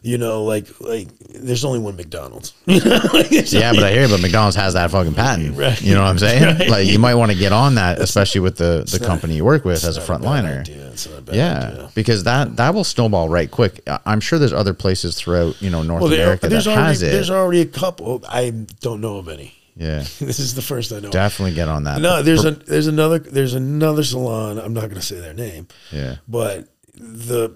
[0.01, 2.53] you know, like like there's only one McDonald's.
[2.65, 5.57] Yeah, but I hear, you, but McDonald's has that fucking patent.
[5.57, 5.80] Right.
[5.81, 6.43] You know what I'm saying?
[6.59, 6.69] Right.
[6.69, 9.43] Like you might want to get on that, especially with the the not- company you
[9.43, 10.61] work with as a not frontliner.
[10.61, 10.88] idea.
[10.88, 11.89] It's not a bad Yeah, idea.
[11.95, 13.81] because that that will snowball right quick.
[14.05, 17.01] I'm sure there's other places throughout you know North Well, there, America that already has
[17.03, 17.11] it.
[17.11, 18.23] there's already a couple.
[18.27, 19.53] I don't know of any.
[19.75, 21.09] Yeah, This is the first I know.
[21.11, 22.01] definitely get on that.
[22.01, 24.57] No, there's a there's another there's another salon.
[24.59, 25.67] I'm not going to say their name.
[25.91, 26.17] Yeah.
[26.27, 27.55] but the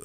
[0.00, 0.04] uh,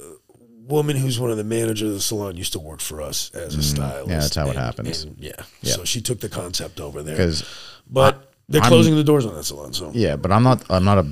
[0.66, 3.54] woman who's one of the managers of the salon used to work for us as
[3.54, 4.06] a stylist.
[4.06, 4.10] Mm.
[4.10, 5.06] Yeah, that's how it and- happens.
[5.18, 5.32] yeah.
[5.60, 5.74] Yeah.
[5.74, 7.16] so she took the concept over there.
[7.16, 7.44] 'Cause
[7.88, 9.72] but They're I'm- closing the doors on that salon.
[9.72, 10.64] So Yeah, but I'm not.
[10.70, 11.06] I'm not a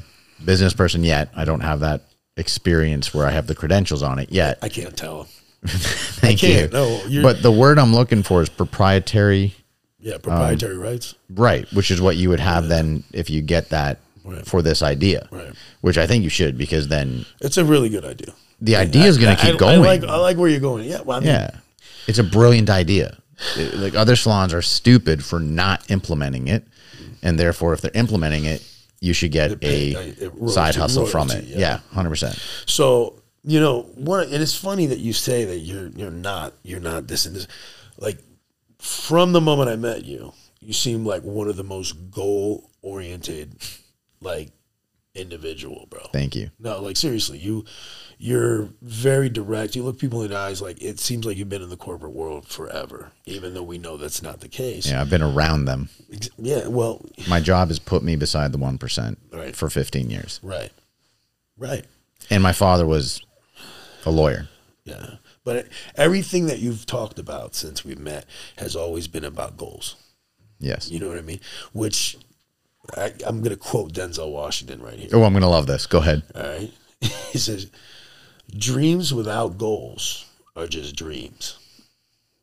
[0.45, 1.31] business person yet.
[1.37, 2.03] I don't have that
[2.37, 4.59] experience where I have the credentials on it yet.
[4.63, 5.29] I can't tell.
[5.67, 6.79] Thank can't, you.
[6.79, 9.55] no, but the word I'm looking for is proprietary,
[10.03, 11.15] Yeah, proprietary rights.
[11.29, 11.71] right?
[11.73, 14.45] Which is what you would have then if you get that Right.
[14.47, 15.53] for this idea, Right.
[15.81, 18.33] Which I think you should because then It's a really good idea.
[18.61, 19.77] the idea is going to keep I- going.
[19.81, 20.85] I like I like where you're going.
[20.89, 21.51] Yeah, well, I mean, yeah,
[22.07, 23.17] it's a brilliant idea.
[23.57, 26.65] It- like other salons are stupid for not implementing it,
[27.23, 28.63] and therefore, if they're implementing it,
[29.01, 31.45] you should get a uh, it- royalty- side hustle from it.
[31.45, 31.59] yeah.
[31.59, 32.39] Yeah, hundred percent.
[32.67, 36.81] So you know, one, and it's funny that you say that you're you're not you're
[36.81, 37.47] not this and this.
[37.99, 38.19] Like
[38.81, 43.57] from the moment I met you, you seem like one of the most goal oriented,
[44.21, 44.51] like
[45.15, 46.01] individual, bro.
[46.13, 46.51] Thank you.
[46.59, 47.65] No, like seriously, you
[48.19, 49.75] you're very direct.
[49.75, 52.13] You look people in the eyes like it seems like you've been in the corporate
[52.13, 54.87] world forever, even though we know that's not the case.
[54.91, 55.89] Yeah, I've been around them.
[56.39, 59.55] Yeah, well, My job has put me beside the one percent Right.
[59.57, 60.71] for fifteen years, right.
[61.57, 61.85] Right.
[62.31, 63.23] and my father was
[64.07, 64.49] a lawyer.
[64.85, 65.17] Yeah.
[65.45, 68.27] But everything that you've talked about since we've met
[68.57, 69.97] has always been about goals.
[70.59, 70.91] Yes.
[70.91, 71.41] You know what I mean?
[71.73, 72.19] Which
[72.97, 75.09] I, I'm going to quote Denzel Washington right here.
[75.13, 75.87] Oh, I'm gonna love this.
[75.87, 76.23] Go ahead.
[76.35, 76.71] All right.
[77.33, 77.71] He says,
[78.57, 80.27] Dreams without goals
[80.57, 81.59] are just dreams.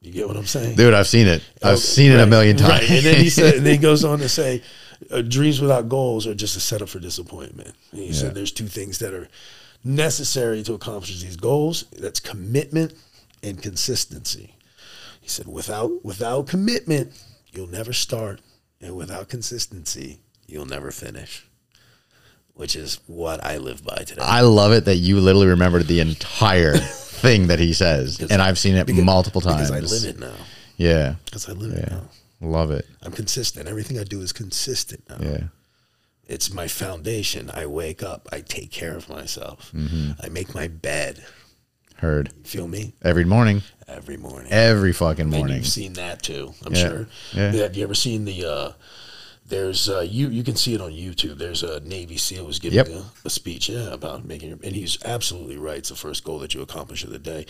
[0.02, 0.78] You get what I'm saying?
[0.78, 1.44] Dude, I've seen it.
[1.62, 2.82] I've Okay, seen it a million times.
[2.82, 2.90] Right.
[2.92, 4.64] And then he said, and then he goes on to say,
[5.12, 7.74] uh, dreams without goals are just a setup for disappointment.
[7.92, 8.14] And he Yeah.
[8.14, 9.28] said there's two things that are
[9.88, 11.86] necessary to accomplish these goals.
[11.98, 12.94] That's commitment
[13.42, 14.54] and consistency.
[15.22, 17.12] He said, without without commitment,
[17.52, 18.42] you'll never start,
[18.82, 21.46] and without consistency, you'll never finish.
[22.54, 24.22] Which is what I live by today.
[24.24, 28.58] I love it that you literally remembered the entire thing that he says, and I've
[28.58, 29.70] seen it multiple times.
[29.70, 30.34] because I live it now.
[30.76, 32.10] Yeah, Because I live it yeah, now.
[32.42, 32.86] love it.
[33.04, 33.68] I'm consistent.
[33.68, 35.18] Everything I do is consistent now.
[35.20, 35.44] Yeah,
[36.28, 37.50] It's my foundation.
[37.54, 38.28] I wake up.
[38.32, 39.72] I take care of myself.
[39.74, 40.12] Mm-hmm.
[40.22, 41.24] I make my bed.
[41.98, 42.94] heard Feel me?
[43.04, 44.52] every morning, Every morning.
[44.52, 45.58] every fucking And morning.
[45.58, 46.82] you've seen that too, I'm Yeah.
[46.90, 47.08] sure.
[47.34, 47.52] Yeah.
[47.54, 48.46] Have you ever seen the?
[48.46, 48.72] Uh,
[49.50, 50.28] there's uh, you.
[50.30, 51.38] You can see it on YouTube.
[51.38, 52.88] There's a Navy SEAL was giving Yep.
[52.90, 54.50] a, a speech, yeah, about making.
[54.50, 55.78] your- And he's absolutely right.
[55.78, 57.46] It's the first goal that you accomplish of the day,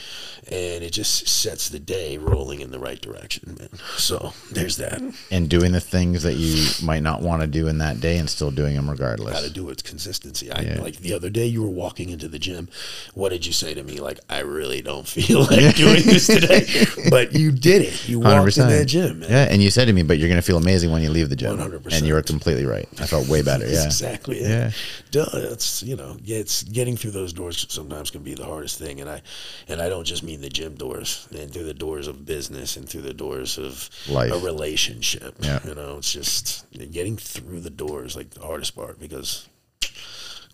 [0.47, 3.69] and it just sets the day rolling in the right direction, man.
[3.97, 5.01] So there's that.
[5.31, 8.29] and doing the things that you might not want to do in that day, and
[8.29, 9.33] still doing them regardless.
[9.33, 10.51] Got to do it's consistency.
[10.51, 10.81] I Yeah.
[10.81, 12.69] like the other day you were walking into the gym.
[13.13, 13.99] What did you say to me?
[13.99, 16.65] Like I really don't feel like doing this today,
[17.09, 18.07] but you did it.
[18.07, 19.29] You walked in that gym, man.
[19.29, 21.35] Yeah, and you said to me, "But you're gonna feel amazing when you leave the
[21.35, 21.86] gym." 100%.
[21.95, 22.87] And you were completely right.
[22.99, 23.65] I felt way better.
[23.77, 24.49] Yeah, exactly it.
[24.49, 24.71] Yeah.
[25.11, 29.01] Duh, it's you know, it's getting through those doors sometimes can be the hardest thing,
[29.01, 29.21] and I,
[29.67, 32.87] and I don't just mean the gym doors, and through the doors of business and
[32.87, 34.31] through the doors of Life.
[34.31, 35.35] a relationship.
[35.39, 35.59] Yeah.
[35.65, 39.47] You know, it's just getting through the doors like the hardest part because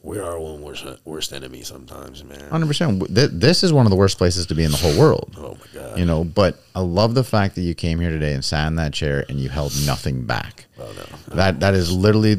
[0.03, 2.49] we're our own worst worst enemy sometimes, man.
[2.49, 3.03] hundred percent.
[3.09, 5.33] This is one of the worst places to be in the whole world.
[5.37, 5.97] Oh my god.
[5.97, 8.75] You know, but I love the fact that you came here today and sat in
[8.75, 10.65] that chair and you held nothing back.
[10.77, 11.35] Oh no.
[11.35, 12.35] That that is literally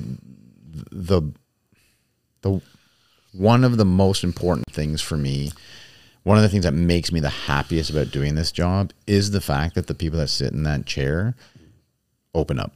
[0.92, 1.22] the
[2.42, 2.60] the
[3.32, 5.50] one of the most important things for me.
[6.22, 9.40] One of the things that makes me the happiest about doing this job is the
[9.40, 11.34] fact that the people that sit in that chair
[12.34, 12.72] open up.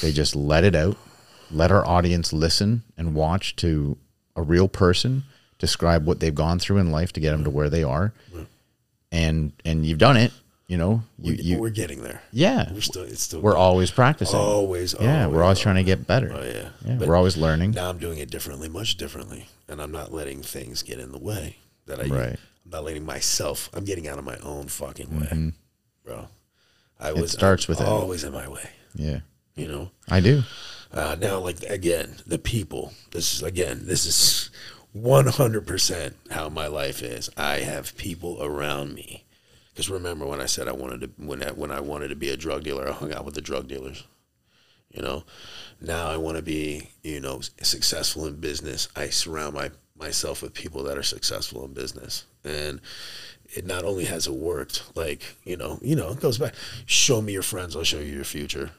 [0.00, 0.96] They just let it out.
[1.52, 3.96] Let our audience listen and watch to
[4.36, 5.24] a real person
[5.58, 8.12] describe what they've gone through in life to get them to where they are.
[9.10, 10.32] And and you've done it,
[10.68, 11.02] you know.
[11.18, 12.22] You you we're getting there.
[12.32, 12.72] yeah.
[12.72, 13.02] We're still.
[13.02, 13.40] It's still.
[13.42, 14.38] We're always practicing.
[14.38, 14.94] always.
[14.98, 16.32] Yeah, we're always trying to get better.
[16.34, 16.68] Oh yeah.
[16.86, 17.72] Yeah, But we're always learning.
[17.72, 21.18] Now I'm doing it differently, much differently, and I'm not letting things get in the
[21.18, 21.56] way.
[21.86, 22.04] That I.
[22.04, 22.10] Right.
[22.10, 22.64] Mm-hmm.
[22.64, 23.68] I'm not letting myself.
[23.74, 25.52] I'm getting out of my own fucking way,
[26.04, 26.28] bro.
[26.98, 27.86] I was starts I'm with it.
[27.88, 28.70] always in my way.
[28.94, 29.20] Yeah,
[29.56, 29.90] You know.
[30.08, 30.42] I do.
[30.92, 32.92] Uh, now, like again, the people.
[33.12, 33.82] This is again.
[33.86, 34.50] This is
[34.92, 37.30] one hundred percent how my life is.
[37.36, 39.24] I have people around me.
[39.72, 42.28] Because remember when I said I wanted to when I, when I wanted to be
[42.28, 44.04] a drug dealer, I hung out with the drug dealers.
[44.90, 45.24] You know,
[45.80, 48.88] now I want to be you know successful in business.
[48.94, 52.80] I surround my myself with people that are successful in business, and
[53.54, 56.54] it not only has it worked, like you know, you know, it goes back.
[56.84, 58.72] Show me your friends, I'll show you your future.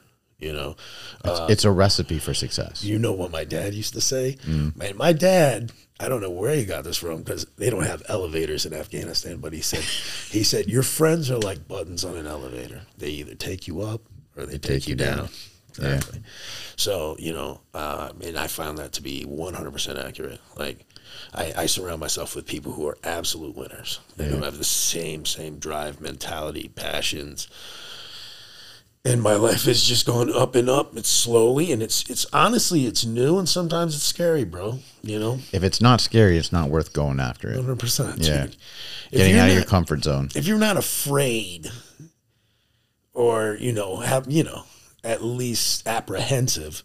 [0.44, 0.76] You know,
[1.24, 2.84] uh, it's a recipe for success.
[2.84, 4.36] you know what my dad used to say?
[4.46, 8.02] Man, my dad, I don't know where he got this from because they don't have
[8.08, 9.80] elevators in Afghanistan, but he said,
[10.30, 12.82] he said, your friends are like buttons on an elevator.
[12.98, 14.02] They either take you up
[14.36, 15.30] or they, take, you down.
[15.80, 15.94] Yeah.
[15.94, 16.20] Exactly.
[16.76, 20.40] So, you know, uh, and I found that to be 100% accurate.
[20.56, 20.84] Like,
[21.32, 25.24] I, I surround myself with people who are absolute winners and who have the same,
[25.24, 27.48] same drive, mentality, passions,
[29.06, 30.96] and my life is just going up and up.
[30.96, 34.78] It's slowly, and it's it's honestly it's new, and sometimes it's scary, bro.
[35.02, 37.56] You know, If it's not scary, it's not worth going after it.
[37.56, 38.18] hundred percent.
[38.26, 38.44] Yeah.
[38.44, 38.56] If
[39.12, 40.30] Getting out of your not- comfort zone.
[40.34, 41.70] if you're not afraid
[43.12, 44.64] or you know have you know
[45.04, 46.82] at least apprehensive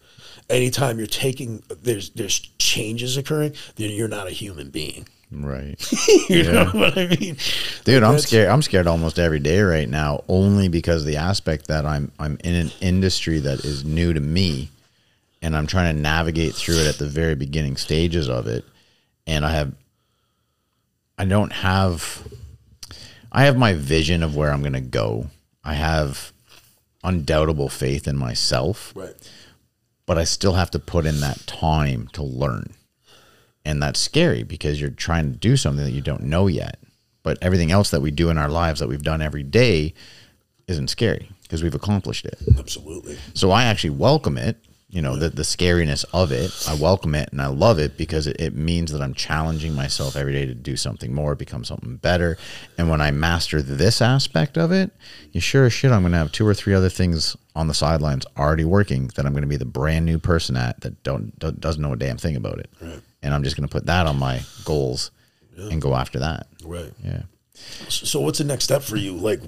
[0.50, 5.80] anytime you're taking there's there's changes occurring then you're not a human being Right.
[6.30, 7.38] you know what i mean
[7.84, 8.50] Dude, I'm scared.
[8.50, 12.56] I'm scared almost every day right now, only because the aspect that I'm I'm in
[12.56, 14.70] an industry that is new to me,
[15.42, 18.66] and I'm trying to navigate through it at the very beginning stages of it,
[19.28, 19.74] and I have,
[21.18, 22.28] I don't have,
[23.32, 25.28] I have my vision of where I'm gonna go.
[25.64, 26.34] I have
[27.04, 29.14] undoubtable faith in myself, right
[30.10, 32.74] but I still have to put in that time to learn.
[33.70, 36.80] And that's scary because you're trying to do something that you don't know yet.
[37.22, 39.94] But everything else that we do in our lives that we've done every day
[40.68, 42.40] isn't scary because we've accomplished it.
[42.58, 44.58] absolutely So I actually welcome it,
[44.90, 46.52] you know, the, the scariness of it.
[46.68, 50.16] I welcome it and I love it because it, it means that I'm challenging myself
[50.16, 52.40] every day to do something more, become something better.
[52.80, 54.90] And when I master this aspect of it,
[55.32, 57.76] you sure as shit, I'm going to have two or three other things on the
[57.76, 61.38] sidelines already working that I'm going to be the brand new person at that don't,
[61.38, 62.72] do- doesn't know a damn thing about it.
[63.22, 65.12] And I'm just going to put that on my goals
[65.58, 66.48] and go after that.
[66.64, 67.24] right Yeah.
[67.90, 69.42] so, what's the next step for you like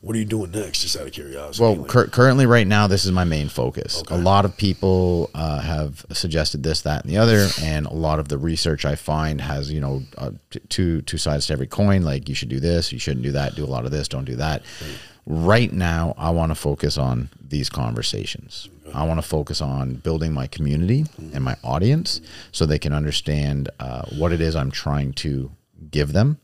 [0.00, 2.86] what are you doing next just out of curiosity Well, Like, cur- currently, right now,
[2.86, 4.00] this is my main focus.
[4.08, 8.20] A lot of people uh, have suggested this, that, and the other, and a lot
[8.20, 11.66] of the research I find has, you know, uh, t- two two sides to every
[11.66, 12.02] coin.
[12.02, 13.56] Like you should do this, you shouldn't do that.
[13.56, 14.62] Do a lot of this, don't do that.
[14.80, 18.68] Right now, I want to focus on these conversations.
[18.94, 21.04] I want to focus on building my community
[21.34, 22.20] and my audience
[22.52, 25.50] so they can understand uh, what it is I'm trying to
[25.90, 26.38] give them.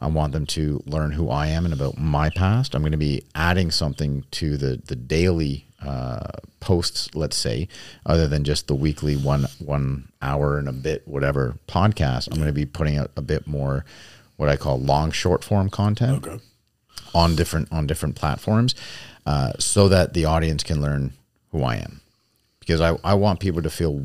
[0.00, 2.74] I want them to learn who I am and about my past.
[2.74, 6.28] I'm going to be adding something to the the daily uh,
[6.60, 7.68] posts, let's say,
[8.06, 12.28] other than just the weekly one one hour and a bit whatever podcast.
[12.28, 13.84] I'm going to be putting out a bit more
[14.36, 16.42] what I call long short form content okay
[17.14, 18.74] on different on different platforms,
[19.26, 21.12] uh, so that the audience can learn
[21.52, 22.00] who I am.
[22.60, 24.04] Because I, I want people to feel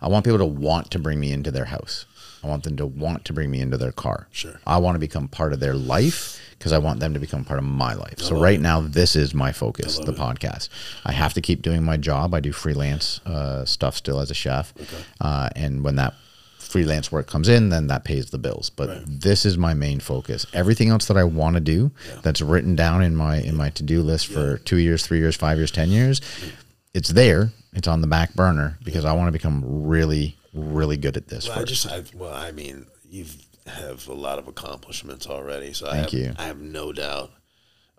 [0.00, 2.06] I want people to want to bring me into their house.
[2.42, 4.28] I want them to want to bring me into their car.
[4.30, 4.60] Sure.
[4.66, 7.58] I want to become part of their life because I want them to become part
[7.58, 8.18] of my life.
[8.18, 10.68] So right now, this is my focus, the podcast.
[11.06, 12.34] I have to keep doing my job.
[12.34, 14.74] I do freelance uh, stuff still as a chef,
[15.20, 16.14] uh, and when that
[16.74, 18.68] freelance work comes in, then that pays the bills.
[18.68, 20.44] But this is my main focus.
[20.52, 21.92] Everything else that I want to do,
[22.24, 25.36] that's written down in my in my to do list for two years, three years,
[25.36, 26.20] five years, ten years,
[26.92, 27.52] it's there.
[27.74, 31.48] It's on the back burner because I want to become really, really good at this.
[31.48, 33.24] Well, I just, I, well, I mean, you
[33.68, 36.32] have a lot of accomplishments already, so I have, you.
[36.36, 37.30] I have no doubt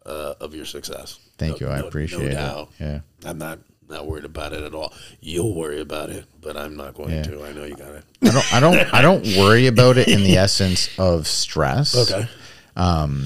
[0.06, 1.18] uh, of your success.
[1.38, 1.74] Thank No- you.
[1.74, 2.84] I no- appreciate no it.
[2.84, 3.00] Yeah.
[3.24, 4.94] I'm not not worried about it at all.
[5.22, 7.24] You'll worry about it, but I'm not going Yeah.
[7.24, 7.44] to.
[7.46, 8.04] I know you got it.
[8.24, 11.96] I don't I don't I don't worry about it in the essence of stress.
[12.12, 12.28] Okay,
[12.76, 13.26] um,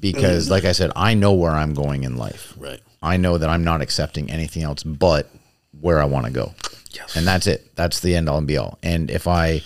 [0.00, 2.54] Because like I said, I know where I'm going in life.
[2.58, 2.80] right.
[3.02, 5.28] I know that I'm not accepting anything else but
[5.80, 6.54] where I want to go.
[6.92, 7.16] Yes.
[7.16, 7.74] And that's it.
[7.76, 8.78] That's the end all and be all.
[8.82, 9.60] And if I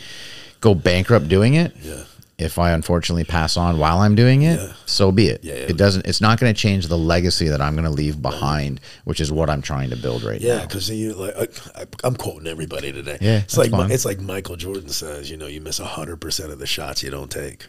[0.60, 2.02] go bankrupt doing it, Yeah.
[2.38, 4.72] If I unfortunately pass on while I'm doing it, Yeah.
[4.86, 5.42] so be it.
[5.42, 5.60] Yeah, yeah.
[5.62, 8.80] It doesn't it's not going to change the legacy that I'm going to leave behind,
[9.04, 10.46] which is what I'm trying to build right now.
[10.46, 13.18] Yeah, because you like I, I, I'm quoting everybody today.
[13.20, 13.90] Yeah, it's like fine.
[13.90, 15.30] it's like Michael Jordan says.
[15.30, 17.66] You know, you miss hundred percent of the shots you don't take.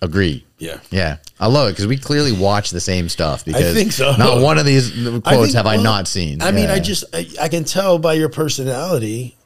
[0.00, 0.46] Agree.
[0.58, 0.78] Yeah.
[0.90, 3.44] Yeah, I love it because we clearly watch the same stuff.
[3.44, 4.14] Because I think so.
[4.16, 6.40] Not one of these quotes I think- have I not seen.
[6.40, 9.36] I mean, I just I, I can tell by your personality,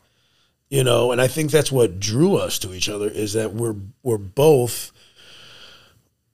[0.72, 3.76] you know, and I think that's what drew us to each other is that we're
[4.02, 4.90] we're both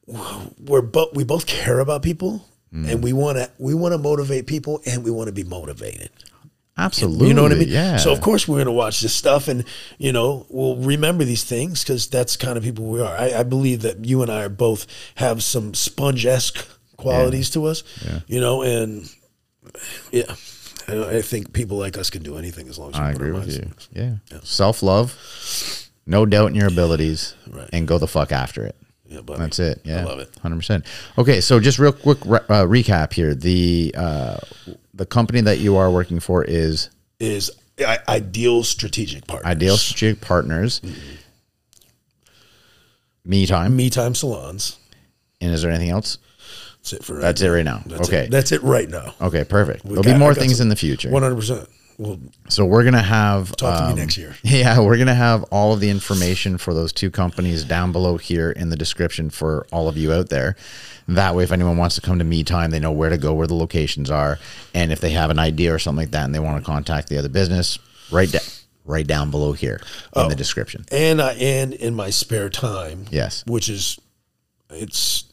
[0.06, 2.86] we're both we both care about people Mm.
[2.92, 6.10] and we want to we want to motivate people and we want to be motivated.
[6.76, 7.28] absolutely.
[7.28, 7.68] You know what I mean?
[7.70, 7.96] Yeah.
[7.96, 9.64] So of course we're going to watch this stuff, and
[9.96, 13.16] you know we'll remember these things because that's kind of people we are.
[13.16, 14.84] I, I believe that you and I are both
[15.14, 16.58] have some sponge esque
[16.98, 17.82] qualities to us.
[18.04, 18.20] yeah.
[18.26, 19.08] You know, and
[20.12, 20.34] yeah,
[20.88, 23.16] I, I think people like us can do anything as long as we I put
[23.16, 24.02] agree our with minds you.
[24.02, 24.20] it.
[24.32, 24.40] Yeah.
[24.42, 27.68] Self love, no doubt in your abilities, Right.
[27.72, 28.74] and go the fuck after it.
[29.06, 29.38] Yeah, buddy.
[29.40, 29.80] That's it.
[29.84, 30.34] Yeah, I love it.
[30.42, 30.84] Hundred percent.
[31.16, 33.34] Okay, so just real quick re- uh, recap here.
[33.34, 34.36] The uh,
[34.92, 37.50] the company that you are working for is Is
[37.80, 39.50] I, ideal strategic partners.
[39.50, 40.82] Ideal Strategic Partners.
[43.24, 43.76] Me time.
[43.76, 44.78] Me time salons.
[45.40, 46.18] And is there anything else?
[46.90, 47.52] That's it for right That's it now.
[47.54, 47.82] right now.
[47.86, 48.24] That's okay.
[48.24, 48.30] it.
[48.30, 49.14] That's it right now.
[49.20, 49.44] okay.
[49.44, 49.84] Perfect.
[49.84, 51.10] There'll got- be I more got things some- in the future.
[51.10, 51.68] One hundred percent.
[51.98, 54.36] Well, So we're gonna have Talk to me um, next year.
[54.44, 58.52] Yeah, we're gonna have all of the information for those two companies down below here
[58.52, 60.54] in the description for all of you out there.
[61.08, 63.34] That way, if anyone wants to come to me time, they know where to go,
[63.34, 64.38] where the locations are,
[64.74, 67.08] and if they have an idea or something like that, and they want to contact
[67.08, 67.78] the other business,
[68.12, 68.42] right down,
[68.84, 69.80] right down below here
[70.14, 70.28] in Oh.
[70.28, 70.84] the description.
[70.92, 73.42] and I and in my spare time, Yes.
[73.46, 73.98] which is
[74.70, 75.24] it's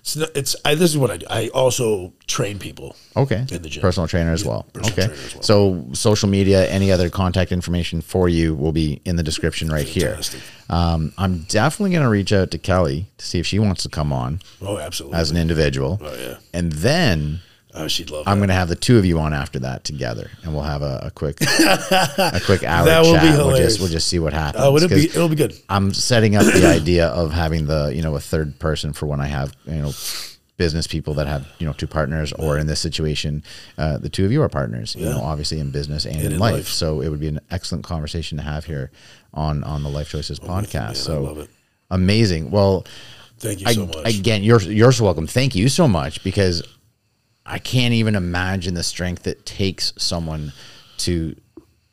[0.00, 1.26] it's not, it's I, this is what I do.
[1.30, 2.96] I also train people.
[3.16, 3.44] Okay.
[3.50, 3.80] In the gym.
[3.80, 4.62] Personal trainer as Yeah, well.
[4.72, 5.06] personal okay.
[5.14, 5.42] trainer as well.
[5.42, 9.86] So social media, any other contact information for you will be in the description right
[9.88, 10.40] Fantastic.
[10.40, 10.50] here.
[10.76, 13.88] Um, I'm definitely going to reach out to Kelly to see if she wants to
[13.88, 15.18] come on Oh, absolutely.
[15.18, 15.98] as an individual.
[16.02, 16.36] oh yeah.
[16.54, 17.40] And then
[17.74, 18.26] Oh, she'd love.
[18.26, 20.82] I'm going to have the two of you on after that together, and we'll have
[20.82, 23.38] a, a quick, a quick hour That will be chat.
[23.38, 24.64] We'll just, we'll just see what happens.
[24.64, 25.54] Oh, it'll be it'll be good.
[25.68, 29.20] I'm setting up the idea of having the you know a third person for when
[29.20, 29.92] I have you know
[30.56, 33.42] business people that have you know two partners, or in this situation,
[33.78, 34.96] uh, the two of you are partners.
[34.96, 36.54] You know, obviously in business and, in, in life.
[36.54, 36.68] life.
[36.68, 38.90] So it would be an excellent conversation to have here
[39.32, 40.74] on on the Lyfe Choyces podcast.
[40.74, 41.50] man, I so love it.
[41.90, 42.50] amazing.
[42.50, 42.84] Well.
[43.38, 44.18] Thank you I, so much.
[44.18, 45.26] Again, you're you're so welcome.
[45.26, 46.62] Thank you so much because
[47.44, 50.52] I can't even imagine the strength it takes someone
[50.98, 51.34] to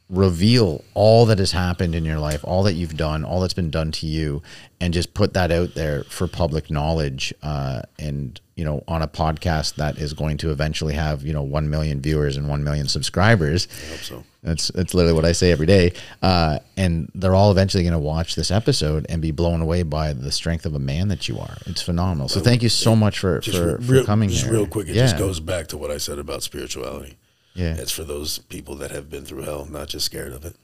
[0.09, 3.69] reveal all that has happened in your life, all that you've done, all that's been
[3.69, 4.41] done to you,
[4.79, 7.33] and just put that out there for public knowledge.
[7.43, 11.43] Uh, and you know, on a podcast that is going to eventually have you know
[11.43, 13.67] one million viewers and one million subscribers.
[13.83, 14.23] I hope so.
[14.43, 15.91] That's that's literally what I say every day.
[16.21, 20.13] Uh, and they're all eventually going to watch this episode and be blown away by
[20.13, 21.57] the strength of a man that you are.
[21.65, 22.29] It's phenomenal.
[22.29, 24.53] So thank you so much for for, real, for coming just here.
[24.53, 25.03] real quick, it yeah.
[25.03, 27.17] just goes back to what I said about spirituality.
[27.57, 27.75] Yeah.
[27.75, 30.55] It's for those people that have been through hell, not just scared of it.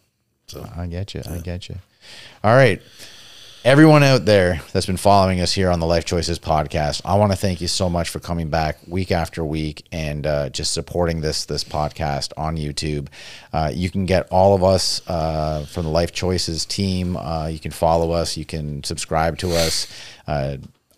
[0.47, 1.23] So I get you.
[1.27, 1.75] I get you.
[2.43, 2.81] All right.
[3.65, 7.31] Everyone out there that's been following us here on the Lyfe Choyces podcast, I want
[7.31, 11.21] to thank you so much for coming back week after week and uh, just supporting
[11.21, 13.07] this this podcast on YouTube.
[13.53, 17.15] Uh, you can get all of us uh, from the Lyfe Choyces team.
[17.15, 18.35] Uh, you can follow us.
[18.37, 19.87] You can subscribe to us.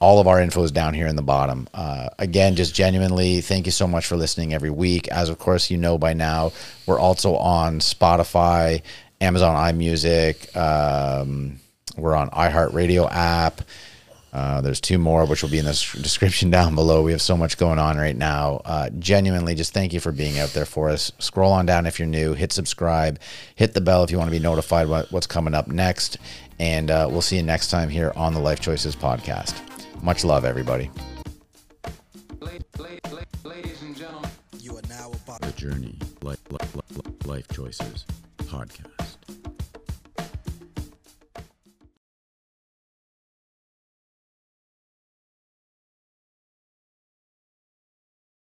[0.01, 1.69] All of our info is down here in the bottom.
[1.73, 5.07] Uh, again, just genuinely, thank you so much for listening every week.
[5.07, 6.51] As of course you know by now,
[6.85, 8.81] we're also on Spotify,
[9.21, 10.55] Amazon iMusic.
[10.55, 11.59] Um,
[11.97, 13.61] we're on iHeartRadio app.
[14.33, 17.01] Uh, there's two more, which will be in the description down below.
[17.01, 18.61] We have so much going on right now.
[18.65, 21.13] Uh, genuinely, just thank you for being out there for us.
[21.19, 23.17] Scroll on down if you're new, hit subscribe,
[23.55, 26.17] hit the bell if you want to be notified what, what's coming up next.
[26.59, 29.74] And uh, we'll see you next time here on the Lyfe Choyces podcast.
[30.01, 30.89] Much love, everybody.
[32.39, 34.29] La- la- la- ladies and gentlemen.
[34.59, 36.87] You are now about The Journey Life, Life, Life,
[37.23, 38.05] Lyfe Choyces
[38.37, 39.17] Podcast.